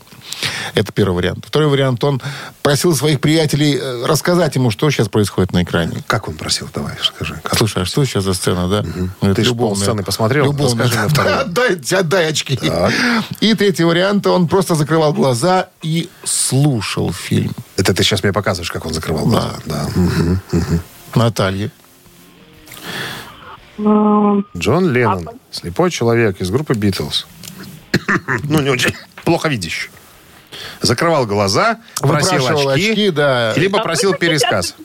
Это 0.74 0.92
первый 0.92 1.16
вариант. 1.16 1.46
Второй 1.48 1.70
вариант, 1.70 2.04
он 2.04 2.22
просил 2.62 2.96
своих 2.96 3.22
приятелей 3.22 3.78
э, 3.78 4.06
рассказать 4.06 4.56
ему, 4.56 4.72
что 4.72 4.90
сейчас 4.92 5.08
происходит 5.08 5.54
на 5.54 5.64
экране. 5.64 6.04
Как 6.08 6.28
он 6.28 6.36
просил? 6.36 6.70
Давай, 6.74 6.94
скажи. 7.02 7.40
Как? 7.44 7.58
Слушай, 7.58 7.84
а 7.84 7.86
что 7.86 8.04
сейчас 8.06 8.24
за 8.26 8.34
сцена, 8.34 8.68
да? 8.68 8.86
Это 9.22 9.36
Ты 9.36 9.44
ж 9.44 9.48
любовная. 9.48 9.76
полсцены 9.76 10.04
посмотрел, 10.04 10.46
Любовная. 10.46 10.86
расскажи 10.86 11.10
вторую. 11.10 11.36
Да, 11.38 11.42
Отдай, 11.42 12.00
отдай 12.00 12.28
очки. 12.30 12.60
И 13.40 13.54
третий 13.54 13.84
вариант, 13.86 14.28
он 14.28 14.48
просто 14.48 14.76
закрывал 14.76 15.14
глаза 15.14 15.70
и 15.82 16.10
слушал 16.26 17.14
фильм. 17.14 17.54
Это 17.78 17.94
ты 17.94 18.04
сейчас 18.04 18.22
мне 18.24 18.34
показываешь, 18.34 18.72
как 18.72 18.86
он 18.86 18.94
закрывал 18.94 19.26
глаза. 19.26 19.54
Да. 19.66 19.88
Мгм. 19.96 20.42
Наталья. 21.16 21.72
М, 23.78 24.46
Джон 24.56 24.92
Леннон. 24.92 25.30
Слепой 25.52 25.92
человек 25.92 26.42
из 26.42 26.50
группы 26.50 26.74
Битлз. 26.74 27.28
ну, 28.44 28.62
не 28.62 28.70
очень 28.70 28.94
плохо 29.24 29.50
видящий. 29.50 29.90
Закрывал 30.82 31.26
глаза, 31.26 31.80
просил 32.00 32.48
очки, 32.48 32.90
очки, 32.92 33.12
да. 33.12 33.54
либо 33.56 33.82
просил 33.84 34.14
пересказ. 34.14 34.76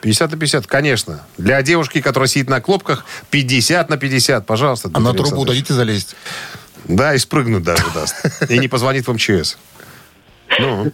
50 0.00 0.30
на 0.30 0.36
50, 0.38 0.66
конечно. 0.66 1.26
Для 1.36 1.60
девушки, 1.62 2.00
которая 2.00 2.28
сидит 2.28 2.48
на 2.48 2.60
клопках, 2.60 3.04
50 3.30 3.90
на 3.90 3.96
50, 3.96 4.46
пожалуйста. 4.46 4.90
А 4.92 5.00
на 5.00 5.12
трубу 5.12 5.44
дадите 5.44 5.74
залезть? 5.74 6.14
Да, 6.84 7.14
и 7.14 7.18
спрыгнуть 7.18 7.64
даже 7.64 7.84
даст. 7.92 8.14
И 8.50 8.58
не 8.58 8.68
позвонит 8.68 9.08
в 9.08 9.12
МЧС. 9.12 9.58
Ну, 10.60 10.92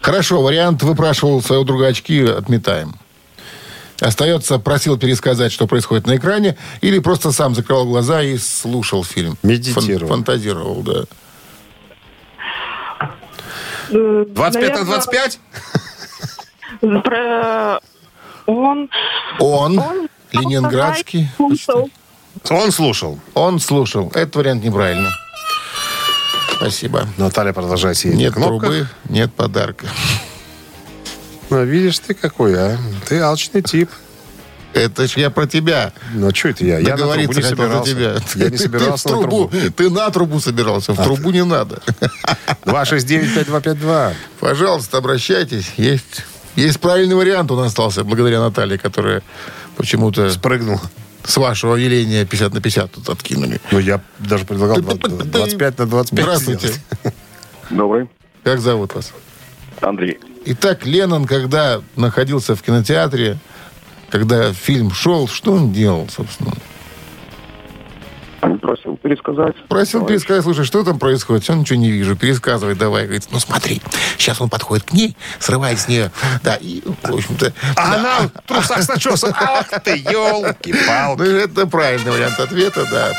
Хорошо, 0.00 0.42
вариант 0.42 0.82
выпрашивал 0.82 1.40
своего 1.40 1.64
друга 1.64 1.86
очки, 1.86 2.22
отметаем. 2.22 2.96
Остается, 4.00 4.58
просил 4.58 4.98
пересказать, 4.98 5.52
что 5.52 5.66
происходит 5.66 6.06
на 6.06 6.16
экране, 6.16 6.56
или 6.80 6.98
просто 6.98 7.30
сам 7.32 7.54
закрывал 7.54 7.86
глаза 7.86 8.22
и 8.22 8.36
слушал 8.38 9.04
фильм. 9.04 9.38
Медитировал. 9.42 10.08
Фан- 10.08 10.24
фантазировал, 10.24 10.82
да. 10.82 11.04
э, 13.90 14.24
25 14.28 14.34
на 14.34 14.84
наверное, 14.84 14.84
25? 14.84 15.40
Про... 17.04 17.80
Он... 18.46 18.90
Он, 19.38 19.78
Он 19.78 20.08
ленинградский, 20.32 21.28
слушал. 21.36 21.88
Он 22.50 22.72
слушал. 22.72 23.18
он 23.34 23.60
слушал. 23.60 24.10
Этот 24.14 24.36
вариант 24.36 24.64
неправильный. 24.64 25.10
Спасибо. 26.56 27.06
Наталья 27.16 27.52
продолжает 27.52 27.96
сидеть 27.96 28.16
Нет 28.16 28.36
на 28.36 28.46
трубы, 28.46 28.88
нет 29.08 29.32
подарка. 29.34 29.86
Ну, 31.54 31.64
видишь 31.64 32.00
ты 32.00 32.14
какой, 32.14 32.54
а? 32.58 32.76
Ты 33.08 33.20
алчный 33.20 33.62
тип. 33.62 33.88
Это 34.72 35.06
ж 35.06 35.12
я 35.18 35.30
про 35.30 35.46
тебя. 35.46 35.92
Ну, 36.14 36.26
а 36.28 36.34
что 36.34 36.48
это 36.48 36.64
я? 36.64 36.80
Я 36.80 36.96
на 36.96 37.12
трубу 37.12 37.32
не 37.32 37.42
собирался. 37.42 37.90
тебя. 37.92 38.16
Я 38.34 38.44
не 38.50 38.56
Ты- 38.56 38.58
собирался 38.64 39.04
ты 39.08 39.14
в 39.14 39.16
на 39.16 39.20
трубу. 39.28 39.48
трубу. 39.48 39.70
Ты 39.76 39.90
на 39.90 40.10
трубу 40.10 40.40
собирался. 40.40 40.92
В 40.94 41.02
трубу 41.04 41.30
не 41.30 41.44
надо. 41.44 41.80
269-5252. 42.64 44.14
Пожалуйста, 44.40 44.98
обращайтесь. 44.98 45.70
Есть, 45.76 46.24
есть 46.56 46.80
правильный 46.80 47.14
вариант 47.14 47.52
у 47.52 47.56
нас 47.56 47.68
остался, 47.68 48.02
благодаря 48.02 48.40
Наталье, 48.40 48.76
которая 48.78 49.22
почему-то 49.76 50.28
Спрыгнул. 50.30 50.80
с 51.24 51.36
вашего 51.36 51.76
веления 51.76 52.24
50 52.26 52.52
на 52.54 52.60
50 52.60 52.90
тут 52.90 53.08
откинули. 53.10 53.60
Ну, 53.70 53.78
я 53.78 54.00
даже 54.18 54.44
предлагал 54.44 54.78
20 54.78 55.30
25 55.30 55.78
на 55.78 55.86
25 55.86 56.24
Здравствуйте. 56.24 56.66
сделать. 56.66 57.14
Добрый. 57.70 58.08
Как 58.42 58.58
зовут 58.60 58.92
вас? 58.96 59.12
Андрей. 59.80 60.18
Итак, 60.46 60.84
Леннон, 60.84 61.26
когда 61.26 61.80
находился 61.96 62.54
в 62.54 62.62
кинотеатре, 62.62 63.38
когда 64.10 64.52
фильм 64.52 64.92
шел, 64.92 65.26
что 65.26 65.52
он 65.52 65.72
делал, 65.72 66.08
собственно? 66.08 66.52
Просил 68.60 68.96
пересказать. 68.98 69.54
Просил 69.68 70.04
пересказать, 70.04 70.42
слушай, 70.42 70.64
что 70.64 70.84
там 70.84 70.98
происходит? 70.98 71.44
Все, 71.44 71.54
ничего 71.54 71.78
не 71.78 71.90
вижу. 71.90 72.14
Пересказывай 72.14 72.74
давай. 72.74 73.04
Говорит, 73.04 73.24
ну 73.30 73.38
смотри, 73.38 73.80
сейчас 74.18 74.40
он 74.40 74.50
подходит 74.50 74.84
к 74.84 74.92
ней, 74.92 75.16
срывает 75.38 75.78
с 75.80 75.88
нее. 75.88 76.10
Да, 76.42 76.56
и, 76.56 76.82
в 76.82 77.14
общем-то... 77.14 77.52
А 77.76 77.90
да. 77.90 77.94
она 77.94 78.18
в 78.28 78.46
трусах 78.46 78.82
с 78.82 78.88
начесом. 78.88 79.32
Ах 79.40 79.68
ты, 79.82 80.02
Ну, 80.04 80.10
елки-палки. 80.10 81.44
это 81.44 81.66
правильный 81.66 82.12
вариант 82.12 82.38
ответа, 82.38 82.86
да. 82.90 83.12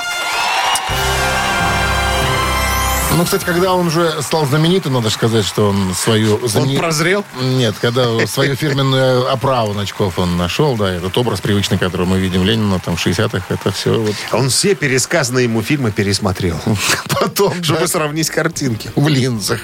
Ну, 3.17 3.23
кстати, 3.23 3.45
когда 3.45 3.73
он 3.73 3.87
уже 3.87 4.21
стал 4.21 4.45
знаменитым, 4.45 4.91
надо 4.93 5.07
же 5.09 5.15
сказать, 5.15 5.45
что 5.45 5.69
он 5.69 5.93
свою... 5.95 6.35
Он 6.35 6.49
знамени- 6.49 6.77
прозрел? 6.77 7.23
Нет, 7.41 7.75
когда 7.79 8.27
свою 8.27 8.55
фирменную 8.55 9.31
оправу 9.31 9.73
на 9.73 9.83
очков 9.83 10.19
он 10.19 10.35
нашел, 10.35 10.75
да, 10.75 10.91
этот 10.91 11.17
образ 11.17 11.39
привычный, 11.39 11.77
который 11.77 12.05
мы 12.05 12.19
видим 12.19 12.43
Ленина 12.43 12.79
там 12.79 12.97
в 12.97 13.05
60-х, 13.05 13.45
это 13.47 13.71
все 13.71 13.97
вот 14.01 14.15
Он 14.33 14.49
все 14.49 14.75
пересказанные 14.75 15.45
ему 15.45 15.61
фильмы 15.61 15.91
пересмотрел. 15.91 16.59
потом, 17.07 17.63
Чтобы 17.63 17.87
сравнить 17.87 18.29
картинки. 18.29 18.91
в 18.95 19.07
линзах. 19.07 19.59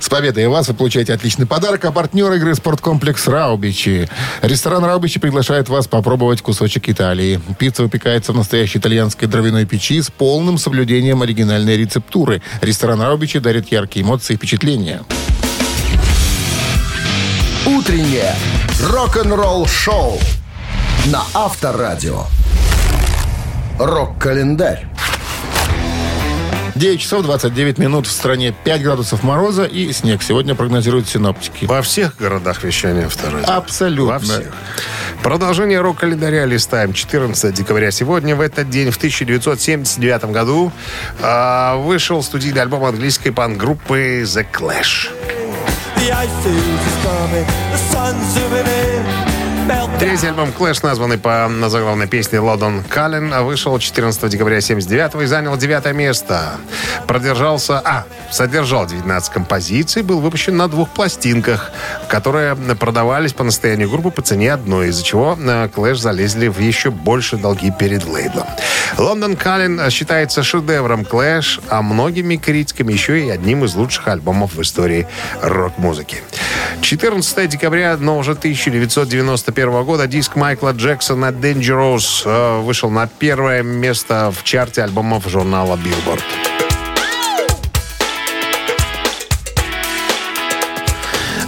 С 0.00 0.08
победой 0.10 0.46
вас 0.48 0.68
вы 0.68 0.74
получаете 0.74 1.14
отличный 1.14 1.46
подарок. 1.46 1.84
А 1.86 1.92
партнер 1.92 2.30
игры 2.34 2.54
«Спорткомплекс 2.54 3.26
Раубичи». 3.28 4.08
Ресторан 4.42 4.84
Раубичи 4.84 5.18
приглашает 5.18 5.68
вас 5.70 5.86
попробовать 5.86 6.42
кусочек 6.42 6.88
Италии. 6.90 7.40
Пицца 7.58 7.82
выпекается 7.82 8.32
в 8.32 8.36
настоящей 8.36 8.78
итальянской 8.78 9.26
дровяной 9.26 9.64
печи 9.64 10.02
с 10.02 10.10
полным 10.10 10.58
соблюдением 10.58 11.22
оригинальной 11.22 11.76
рецептуры. 11.78 12.42
Ресторан 12.74 13.00
Раубичи 13.00 13.38
дарит 13.38 13.70
яркие 13.70 14.04
эмоции 14.04 14.34
и 14.34 14.36
впечатления. 14.36 15.02
Утреннее 17.64 18.34
рок-н-ролл-шоу 18.90 20.18
на 21.06 21.22
Авторадио. 21.34 22.24
Рок-календарь. 23.78 24.88
9 26.74 27.00
часов 27.00 27.22
29 27.22 27.78
минут 27.78 28.08
в 28.08 28.10
стране 28.10 28.52
5 28.64 28.82
градусов 28.82 29.22
мороза 29.22 29.66
и 29.66 29.92
снег. 29.92 30.24
Сегодня 30.24 30.56
прогнозируют 30.56 31.08
синоптики. 31.08 31.66
Во 31.66 31.80
всех 31.80 32.16
городах 32.16 32.64
вещания 32.64 33.08
второе. 33.08 33.44
Абсолютно. 33.44 34.14
Во 34.14 34.18
всех. 34.18 34.52
Продолжение 35.24 35.80
рок-календаря 35.80 36.44
листаем. 36.44 36.92
14 36.92 37.54
декабря 37.54 37.90
сегодня. 37.90 38.36
В 38.36 38.42
этот 38.42 38.68
день, 38.68 38.90
в 38.90 38.98
1979 38.98 40.24
году, 40.26 40.70
а, 41.22 41.76
вышел 41.76 42.22
студийный 42.22 42.60
альбом 42.60 42.84
английской 42.84 43.30
панк-группы 43.30 44.20
The 44.24 44.46
Clash. 44.52 45.08
Третий 49.98 50.26
альбом 50.26 50.50
Clash, 50.50 50.80
названный 50.82 51.18
по 51.18 51.48
заглавной 51.68 52.08
песне 52.08 52.40
«Лондон 52.40 52.82
Каллен», 52.82 53.32
вышел 53.44 53.78
14 53.78 54.28
декабря 54.28 54.60
79 54.60 55.22
и 55.22 55.26
занял 55.26 55.56
девятое 55.56 55.92
место. 55.92 56.56
Продержался, 57.06 57.78
а, 57.78 58.04
содержал 58.30 58.86
19 58.86 59.32
композиций, 59.32 60.02
был 60.02 60.20
выпущен 60.20 60.56
на 60.56 60.66
двух 60.68 60.90
пластинках, 60.90 61.70
которые 62.08 62.56
продавались 62.56 63.32
по 63.32 63.44
настоянию 63.44 63.88
группы 63.88 64.10
по 64.10 64.20
цене 64.20 64.52
одной, 64.52 64.88
из-за 64.88 65.04
чего 65.04 65.38
э, 65.40 65.68
Clash 65.68 65.96
залезли 65.96 66.48
в 66.48 66.58
еще 66.58 66.90
больше 66.90 67.36
долги 67.36 67.70
перед 67.70 68.04
лейблом. 68.04 68.46
«Лондон 68.98 69.36
Каллен» 69.36 69.90
считается 69.90 70.42
шедевром 70.42 71.02
Clash, 71.02 71.62
а 71.68 71.82
многими 71.82 72.36
критиками 72.36 72.92
еще 72.92 73.24
и 73.24 73.30
одним 73.30 73.64
из 73.64 73.74
лучших 73.74 74.08
альбомов 74.08 74.54
в 74.54 74.62
истории 74.62 75.06
рок-музыки. 75.40 76.18
14 76.80 77.48
декабря, 77.48 77.96
но 77.98 78.18
уже 78.18 78.32
1991 78.32 79.70
года 79.70 79.83
диск 80.06 80.36
Майкла 80.36 80.72
Джексона 80.72 81.26
«Dangerous» 81.26 82.22
э, 82.24 82.60
вышел 82.60 82.90
на 82.90 83.06
первое 83.06 83.62
место 83.62 84.32
в 84.32 84.42
чарте 84.42 84.82
альбомов 84.82 85.28
журнала 85.28 85.76
Billboard. 85.76 86.43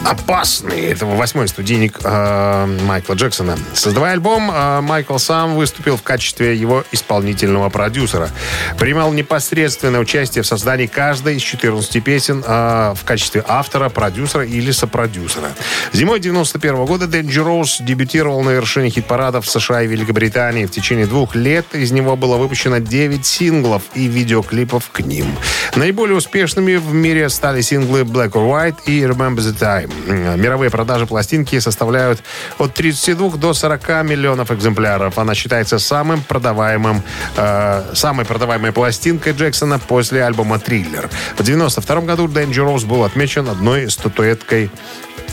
«Опасный»— 0.07 0.83
это 0.93 1.05
восьмой 1.05 1.49
студийник 1.49 1.99
э, 2.05 2.67
Майкла 2.85 3.15
Джексона. 3.15 3.59
Создавая 3.75 4.13
альбом, 4.13 4.53
э, 4.55 4.81
Майкл 4.81 5.19
сам 5.19 5.57
выступил 5.57 5.97
в 5.97 6.03
качестве 6.03 6.55
его 6.55 6.85
исполнительного 6.93 7.71
продюсера. 7.71 8.31
Принимал 8.79 9.13
непосредственное 9.13 9.99
участие 9.99 10.45
в 10.45 10.47
создании 10.47 10.87
каждой 10.87 11.35
из 11.39 11.43
14 11.43 12.05
песен 12.05 12.45
э, 12.47 12.95
в 12.95 13.05
качестве 13.05 13.45
автора, 13.49 13.89
продюсера 13.89 14.47
или 14.47 14.71
сопродюсера. 14.71 15.49
Зимой 15.93 16.21
91 16.21 16.85
года 16.85 17.07
Dangerous 17.07 17.83
дебютировал 17.83 18.45
на 18.45 18.51
вершине 18.51 18.91
хит-парадов 18.91 19.45
в 19.45 19.51
США 19.51 19.83
и 19.83 19.89
Великобритании. 19.89 20.67
В 20.67 20.71
течение 20.71 21.07
двух 21.07 21.35
лет 21.35 21.75
из 21.75 21.91
него 21.91 22.15
было 22.15 22.37
выпущено 22.37 22.79
9 22.79 23.27
синглов 23.27 23.83
и 23.95 24.07
видеоклипов 24.07 24.89
к 24.93 25.01
ним. 25.01 25.27
Наиболее 25.75 26.17
успешными 26.17 26.77
в 26.77 26.95
мире 26.95 27.29
стали 27.29 27.61
синглы 27.61 28.03
Black 28.03 28.35
or 28.35 28.49
White 28.49 28.85
и 28.87 29.01
Remember 29.03 29.39
the 29.39 29.59
Time. 29.59 29.96
М, 30.07 30.41
Мировые 30.41 30.71
продажи 30.71 31.07
пластинки 31.07 31.59
составляют 31.59 32.23
от 32.59 32.75
32 32.75 33.37
до 33.37 33.55
40 33.55 34.03
миллионов 34.03 34.51
экземпляров. 34.51 35.19
Она 35.19 35.35
считается 35.35 35.79
самым 35.79 36.23
продаваемым, 36.23 37.03
э, 37.37 37.95
самой 37.95 38.25
продаваемой 38.25 38.73
пластинкой 38.73 39.33
Джексона 39.33 39.79
после 39.79 40.25
альбома 40.25 40.59
«Триллер». 40.59 41.09
В 41.37 41.43
92 41.43 42.01
году 42.03 42.27
Dangerous 42.29 42.87
был 42.87 43.05
отмечен 43.05 43.49
одной 43.49 43.91
статуэткой 43.91 44.71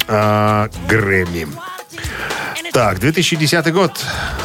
э, 0.07 0.68
Грэмми. 0.88 1.47
Так, 2.74 2.99
2010 2.99 3.72
год. 3.72 3.91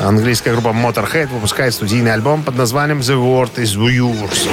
Английская 0.00 0.52
группа 0.52 0.68
Motorhead 0.68 1.28
выпускает 1.28 1.72
студийный 1.72 2.12
альбом 2.12 2.42
под 2.42 2.56
названием 2.56 2.98
The 3.00 3.16
World 3.16 3.54
is 3.56 3.74
Yours. 3.76 4.48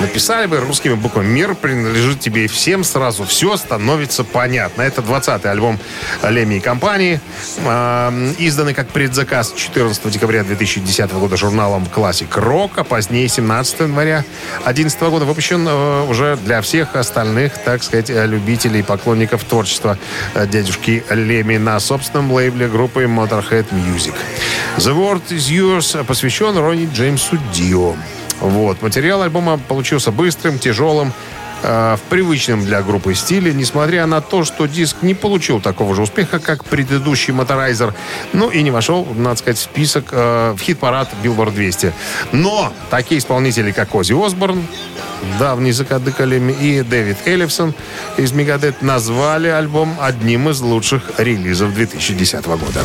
Написали 0.00 0.46
бы 0.46 0.60
русскими 0.60 0.94
буквами 0.94 1.26
«Мир 1.26 1.56
принадлежит 1.56 2.20
тебе 2.20 2.44
и 2.44 2.46
всем 2.46 2.84
сразу». 2.84 3.24
Все 3.24 3.56
становится 3.56 4.22
понятно. 4.22 4.82
Это 4.82 5.00
20-й 5.00 5.50
альбом 5.50 5.78
Леми 6.22 6.56
и 6.56 6.60
компании, 6.60 7.20
э, 7.58 8.32
изданный 8.38 8.74
как 8.74 8.88
предзаказ 8.88 9.52
14 9.56 10.08
декабря 10.10 10.44
2010 10.44 11.12
года 11.12 11.36
журналом 11.36 11.88
Classic 11.92 12.28
Rock, 12.30 12.72
а 12.76 12.84
позднее 12.84 13.26
17 13.26 13.80
января 13.80 14.24
2011 14.64 15.00
года 15.02 15.24
выпущен 15.24 15.66
э, 15.66 16.06
уже 16.08 16.36
для 16.44 16.60
всех 16.62 16.94
остальных, 16.94 17.58
так 17.64 17.82
сказать, 17.82 18.10
любителей 18.10 18.80
и 18.80 18.82
поклонников 18.84 19.42
творчества 19.42 19.98
э, 20.34 20.46
дядюшки 20.46 21.02
Леми 21.10 21.56
на 21.56 21.80
собственном 21.80 22.30
лейбле 22.30 22.68
группы 22.68 23.04
Motorhead 23.04 23.66
Music. 23.72 24.14
The 24.76 24.94
World 24.94 25.22
is 25.30 25.50
Yours 25.50 26.04
посвящен 26.04 26.56
Ронни 26.56 26.88
Джеймсу 26.92 27.36
Дио. 27.52 27.96
Вот. 28.40 28.82
Материал 28.82 29.22
альбома 29.22 29.58
получился 29.58 30.12
быстрым, 30.12 30.58
тяжелым, 30.58 31.12
э, 31.62 31.96
в 31.96 32.08
привычном 32.08 32.64
для 32.64 32.82
группы 32.82 33.14
стиле, 33.14 33.52
несмотря 33.52 34.06
на 34.06 34.20
то, 34.20 34.44
что 34.44 34.66
диск 34.66 34.98
не 35.02 35.14
получил 35.14 35.60
такого 35.60 35.94
же 35.94 36.02
успеха, 36.02 36.38
как 36.38 36.64
предыдущий 36.64 37.32
Motorizer, 37.32 37.94
ну 38.32 38.48
и 38.48 38.62
не 38.62 38.70
вошел, 38.70 39.06
надо 39.16 39.36
сказать, 39.36 39.58
в 39.58 39.62
список, 39.62 40.08
э, 40.12 40.54
в 40.56 40.60
хит-парад 40.60 41.08
Billboard 41.22 41.52
200. 41.52 41.92
Но 42.32 42.72
такие 42.90 43.18
исполнители, 43.18 43.72
как 43.72 43.94
Ози 43.94 44.14
Осборн, 44.14 44.62
давний 45.38 45.72
закадыкалеми, 45.72 46.52
и 46.52 46.82
Дэвид 46.82 47.16
Эллифсон 47.26 47.74
из 48.16 48.32
Мегадет 48.32 48.82
назвали 48.82 49.48
альбом 49.48 49.96
одним 50.00 50.48
из 50.48 50.60
лучших 50.60 51.18
релизов 51.18 51.74
2010 51.74 52.46
года. 52.46 52.84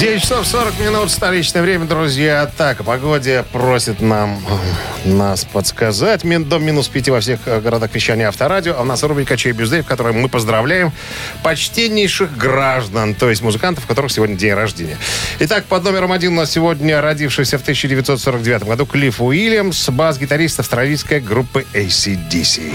9 0.00 0.22
часов 0.22 0.46
40 0.46 0.80
минут, 0.80 1.10
столичное 1.10 1.60
время, 1.60 1.84
друзья. 1.84 2.50
Так, 2.56 2.80
о 2.80 3.44
просит 3.52 4.00
нам 4.00 4.42
э, 5.04 5.08
нас 5.10 5.44
подсказать. 5.44 6.24
Мин, 6.24 6.44
до 6.46 6.58
минус 6.58 6.88
5 6.88 7.10
во 7.10 7.20
всех 7.20 7.40
э, 7.44 7.60
городах 7.60 7.94
вещания 7.94 8.26
Авторадио. 8.26 8.76
А 8.78 8.80
у 8.80 8.84
нас 8.86 9.02
рубрика 9.02 9.36
«Чей 9.36 9.52
Бюздей», 9.52 9.82
в 9.82 9.86
которой 9.86 10.14
мы 10.14 10.30
поздравляем 10.30 10.90
почтеннейших 11.42 12.34
граждан, 12.34 13.14
то 13.14 13.28
есть 13.28 13.42
музыкантов, 13.42 13.84
у 13.84 13.88
которых 13.88 14.10
сегодня 14.10 14.36
день 14.36 14.54
рождения. 14.54 14.96
Итак, 15.40 15.66
под 15.66 15.84
номером 15.84 16.12
один 16.12 16.32
у 16.32 16.36
нас 16.36 16.50
сегодня 16.50 17.02
родившийся 17.02 17.58
в 17.58 17.62
1949 17.62 18.62
году 18.62 18.86
Клифф 18.86 19.20
Уильямс, 19.20 19.90
бас-гитарист 19.90 20.60
австралийской 20.60 21.20
группы 21.20 21.66
ACDC. 21.74 22.72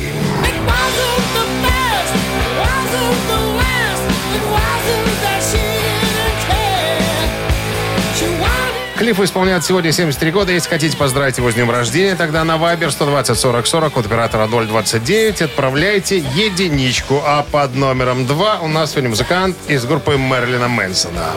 Клиффу 9.06 9.24
исполняет 9.24 9.64
сегодня 9.64 9.92
73 9.92 10.32
года. 10.32 10.52
Если 10.52 10.68
хотите 10.68 10.98
поздравить 10.98 11.38
его 11.38 11.52
с 11.52 11.54
днем 11.54 11.70
рождения, 11.70 12.16
тогда 12.16 12.44
на 12.44 12.56
Viber 12.56 12.90
120 12.90 13.38
40 13.38 13.68
40 13.68 13.98
от 13.98 14.06
оператора 14.08 14.48
029 14.48 15.44
отправляйте 15.44 16.18
единичку. 16.18 17.22
А 17.24 17.44
под 17.44 17.76
номером 17.76 18.26
2 18.26 18.62
у 18.62 18.68
нас 18.68 18.94
сегодня 18.94 19.12
музыкант 19.12 19.56
из 19.68 19.86
группы 19.86 20.18
Мерлина 20.18 20.68
Мэнсона. 20.68 21.34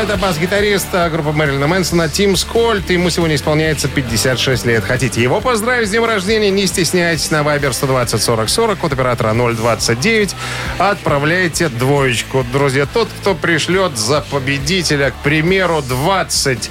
Это 0.00 0.16
бас-гитарист 0.16 0.86
а, 0.92 1.10
группы 1.10 1.32
Мэрилина 1.32 1.66
Мэнсона 1.66 2.08
Тим 2.08 2.36
Скольд. 2.36 2.88
Ему 2.88 3.10
сегодня 3.10 3.34
исполняется 3.34 3.88
56 3.88 4.64
лет. 4.64 4.84
Хотите 4.84 5.20
его 5.20 5.40
поздравить 5.40 5.88
с 5.88 5.90
днем 5.90 6.04
рождения? 6.04 6.50
Не 6.50 6.68
стесняйтесь. 6.68 7.32
На 7.32 7.40
Viber 7.40 7.72
120 7.72 8.22
40 8.22 8.48
40 8.48 8.84
от 8.84 8.92
оператора 8.92 9.34
029. 9.34 10.36
Отправляйте 10.78 11.68
двоечку. 11.68 12.46
Друзья, 12.52 12.86
тот, 12.86 13.08
кто 13.20 13.34
пришлет 13.34 13.98
за 13.98 14.20
победителя, 14.20 15.10
к 15.10 15.16
примеру, 15.24 15.82
20 15.82 16.70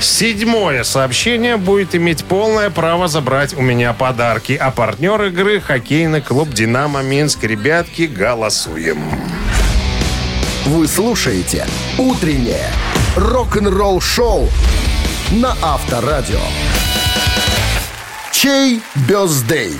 Седьмое 0.00 0.82
сообщение 0.82 1.58
будет 1.58 1.94
иметь 1.94 2.24
полное 2.24 2.70
право 2.70 3.06
забрать 3.06 3.54
у 3.56 3.62
меня 3.62 3.92
подарки. 3.92 4.58
А 4.60 4.72
партнер 4.72 5.22
игры– 5.22 5.60
хоккейный 5.66 6.20
клуб 6.20 6.48
«Динамо 6.50 7.02
Минск». 7.02 7.44
Ребятки, 7.44 8.02
голосуем. 8.02 8.98
Вы 10.66 10.88
слушаете 10.88 11.64
Утреннее 11.96 12.72
рок-н-ролл-шоу 13.16 14.48
на 15.30 15.56
Авторадио. 15.62 16.40
Чей 18.32 18.82
бездей? 19.08 19.76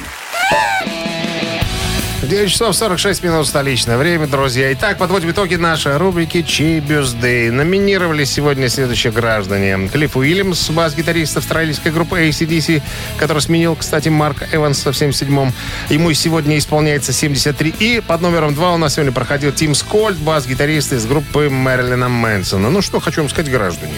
9 2.22 2.50
часов 2.50 2.74
46 2.74 3.22
минут 3.22 3.46
столичное 3.46 3.98
время, 3.98 4.26
друзья. 4.26 4.72
Итак, 4.72 4.96
подводим 4.96 5.30
итоги 5.30 5.56
нашей 5.56 5.98
рубрики 5.98 6.42
«Чей 6.42 6.80
бюздей». 6.80 7.50
Номинировали 7.50 8.24
сегодня 8.24 8.68
следующие 8.70 9.12
граждане. 9.12 9.88
Клифф 9.88 10.16
Уильямс, 10.16 10.70
бас-гитарист 10.70 11.36
австралийской 11.36 11.92
группы 11.92 12.26
ACDC, 12.26 12.82
который 13.18 13.42
сменил, 13.42 13.76
кстати, 13.76 14.08
Марка 14.08 14.48
Эванса 14.50 14.92
в 14.92 14.96
77-м. 14.96 15.52
Ему 15.90 16.12
сегодня 16.14 16.56
исполняется 16.56 17.12
73. 17.12 17.74
И 17.78 18.00
под 18.00 18.22
номером 18.22 18.54
2 18.54 18.74
у 18.74 18.78
нас 18.78 18.94
сегодня 18.94 19.12
проходил 19.12 19.52
Тим 19.52 19.74
Скольд, 19.74 20.16
бас-гитарист 20.16 20.94
из 20.94 21.04
группы 21.04 21.50
Мэрилина 21.50 22.08
Мэнсона. 22.08 22.70
Ну, 22.70 22.80
что 22.80 22.98
хочу 22.98 23.20
вам 23.20 23.28
сказать, 23.28 23.50
граждане. 23.50 23.94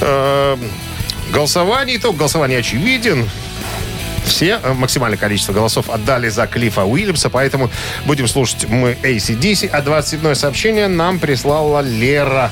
Э, 0.00 0.56
Голосование, 1.32 1.96
итог 1.96 2.16
голосования 2.16 2.58
очевиден. 2.58 3.28
Все, 4.24 4.58
э, 4.62 4.72
максимальное 4.72 5.18
количество 5.18 5.52
голосов 5.52 5.90
отдали 5.90 6.28
за 6.28 6.46
Клиффа 6.46 6.84
Уильямса, 6.84 7.30
поэтому 7.30 7.70
будем 8.06 8.26
слушать 8.26 8.66
мы 8.68 8.96
ACDC. 9.02 9.68
А 9.68 9.82
27 9.82 10.34
сообщение 10.34 10.88
нам 10.88 11.18
прислала 11.18 11.80
Лера. 11.80 12.50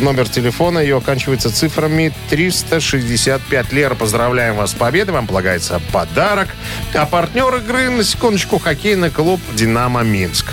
Номер 0.00 0.28
телефона 0.28 0.78
ее 0.78 0.96
оканчивается 0.96 1.54
цифрами 1.54 2.12
365. 2.30 3.72
Лера, 3.72 3.94
поздравляем 3.94 4.56
вас 4.56 4.72
с 4.72 4.74
победой. 4.74 5.14
Вам 5.14 5.26
полагается 5.26 5.80
подарок. 5.92 6.48
А 6.94 7.06
партнер 7.06 7.54
игры, 7.56 7.90
на 7.90 8.02
секундочку, 8.02 8.58
хоккейный 8.58 9.10
клуб 9.10 9.40
«Динамо 9.54 10.02
Минск». 10.02 10.46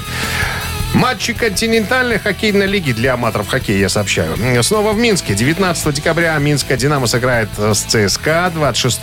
Матчи 1.02 1.34
континентальной 1.34 2.20
хоккейной 2.20 2.68
лиги 2.68 2.92
для 2.92 3.16
аматоров 3.16 3.48
хоккея, 3.48 3.80
я 3.80 3.90
сообщаю. 3.90 4.38
Снова 4.62 4.94
в 4.94 5.00
Минске. 5.00 5.34
19 5.34 5.96
декабря 5.96 6.38
Минская 6.38 6.78
«Динамо» 6.78 7.08
сыграет 7.08 7.50
с 7.58 7.80
ЦСКА. 7.80 8.52
26 8.54 9.00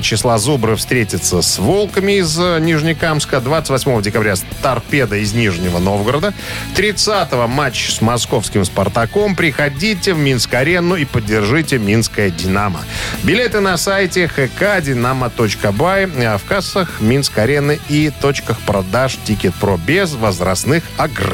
числа 0.00 0.38
Зубры 0.38 0.74
встретится 0.76 1.42
с 1.42 1.58
«Волками» 1.58 2.12
из 2.12 2.38
Нижнекамска. 2.38 3.42
28 3.42 4.00
декабря 4.00 4.36
с 4.36 4.44
«Торпедо» 4.62 5.16
из 5.16 5.34
Нижнего 5.34 5.78
Новгорода. 5.78 6.32
30 6.76 7.32
матч 7.46 7.90
с 7.90 8.00
московским 8.00 8.64
«Спартаком». 8.64 9.36
Приходите 9.36 10.14
в 10.14 10.18
Минск-арену 10.18 10.96
и 10.96 11.04
поддержите 11.04 11.76
«Минское 11.76 12.30
Динамо». 12.30 12.80
Билеты 13.22 13.60
на 13.60 13.76
сайте 13.76 14.30
hkdinamo.by, 14.34 16.24
а 16.24 16.38
в 16.38 16.44
кассах 16.44 17.02
Минск-арены 17.02 17.78
и 17.90 18.10
точках 18.22 18.58
продаж 18.60 19.18
«Тикет.Про» 19.26 19.76
без 19.76 20.14
возрастных 20.14 20.82
ограничений. 20.96 21.33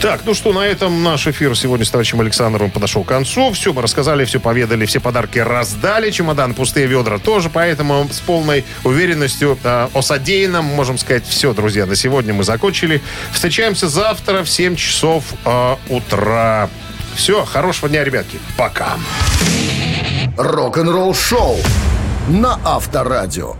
Так, 0.00 0.22
ну 0.24 0.32
что, 0.32 0.54
на 0.54 0.66
этом 0.66 1.02
наш 1.02 1.26
эфир 1.26 1.54
сегодня 1.54 1.84
с 1.84 1.90
товарищем 1.90 2.22
Александровым 2.22 2.70
подошел 2.70 3.04
к 3.04 3.08
концу. 3.08 3.52
Все 3.52 3.74
мы 3.74 3.82
рассказали, 3.82 4.24
все 4.24 4.40
поведали, 4.40 4.86
все 4.86 4.98
подарки 4.98 5.38
раздали. 5.38 6.10
Чемодан, 6.10 6.54
пустые 6.54 6.86
ведра 6.86 7.18
тоже, 7.18 7.50
поэтому 7.50 8.08
с 8.10 8.20
полной 8.20 8.64
уверенностью 8.82 9.58
э, 9.62 9.88
о 9.92 10.00
содеянном 10.00 10.64
можем 10.64 10.96
сказать 10.96 11.26
все, 11.26 11.52
друзья. 11.52 11.84
На 11.84 11.96
сегодня 11.96 12.32
мы 12.32 12.44
закончили. 12.44 13.02
Встречаемся 13.32 13.88
завтра 13.88 14.42
в 14.42 14.48
7 14.48 14.74
часов 14.74 15.24
э, 15.44 15.76
утра. 15.90 16.70
Все, 17.14 17.44
хорошего 17.44 17.90
дня, 17.90 18.02
ребятки. 18.02 18.38
Пока. 18.56 18.94
Рок-н-ролл-шоу 20.38 21.58
на 22.28 22.58
Авторадио. 22.64 23.56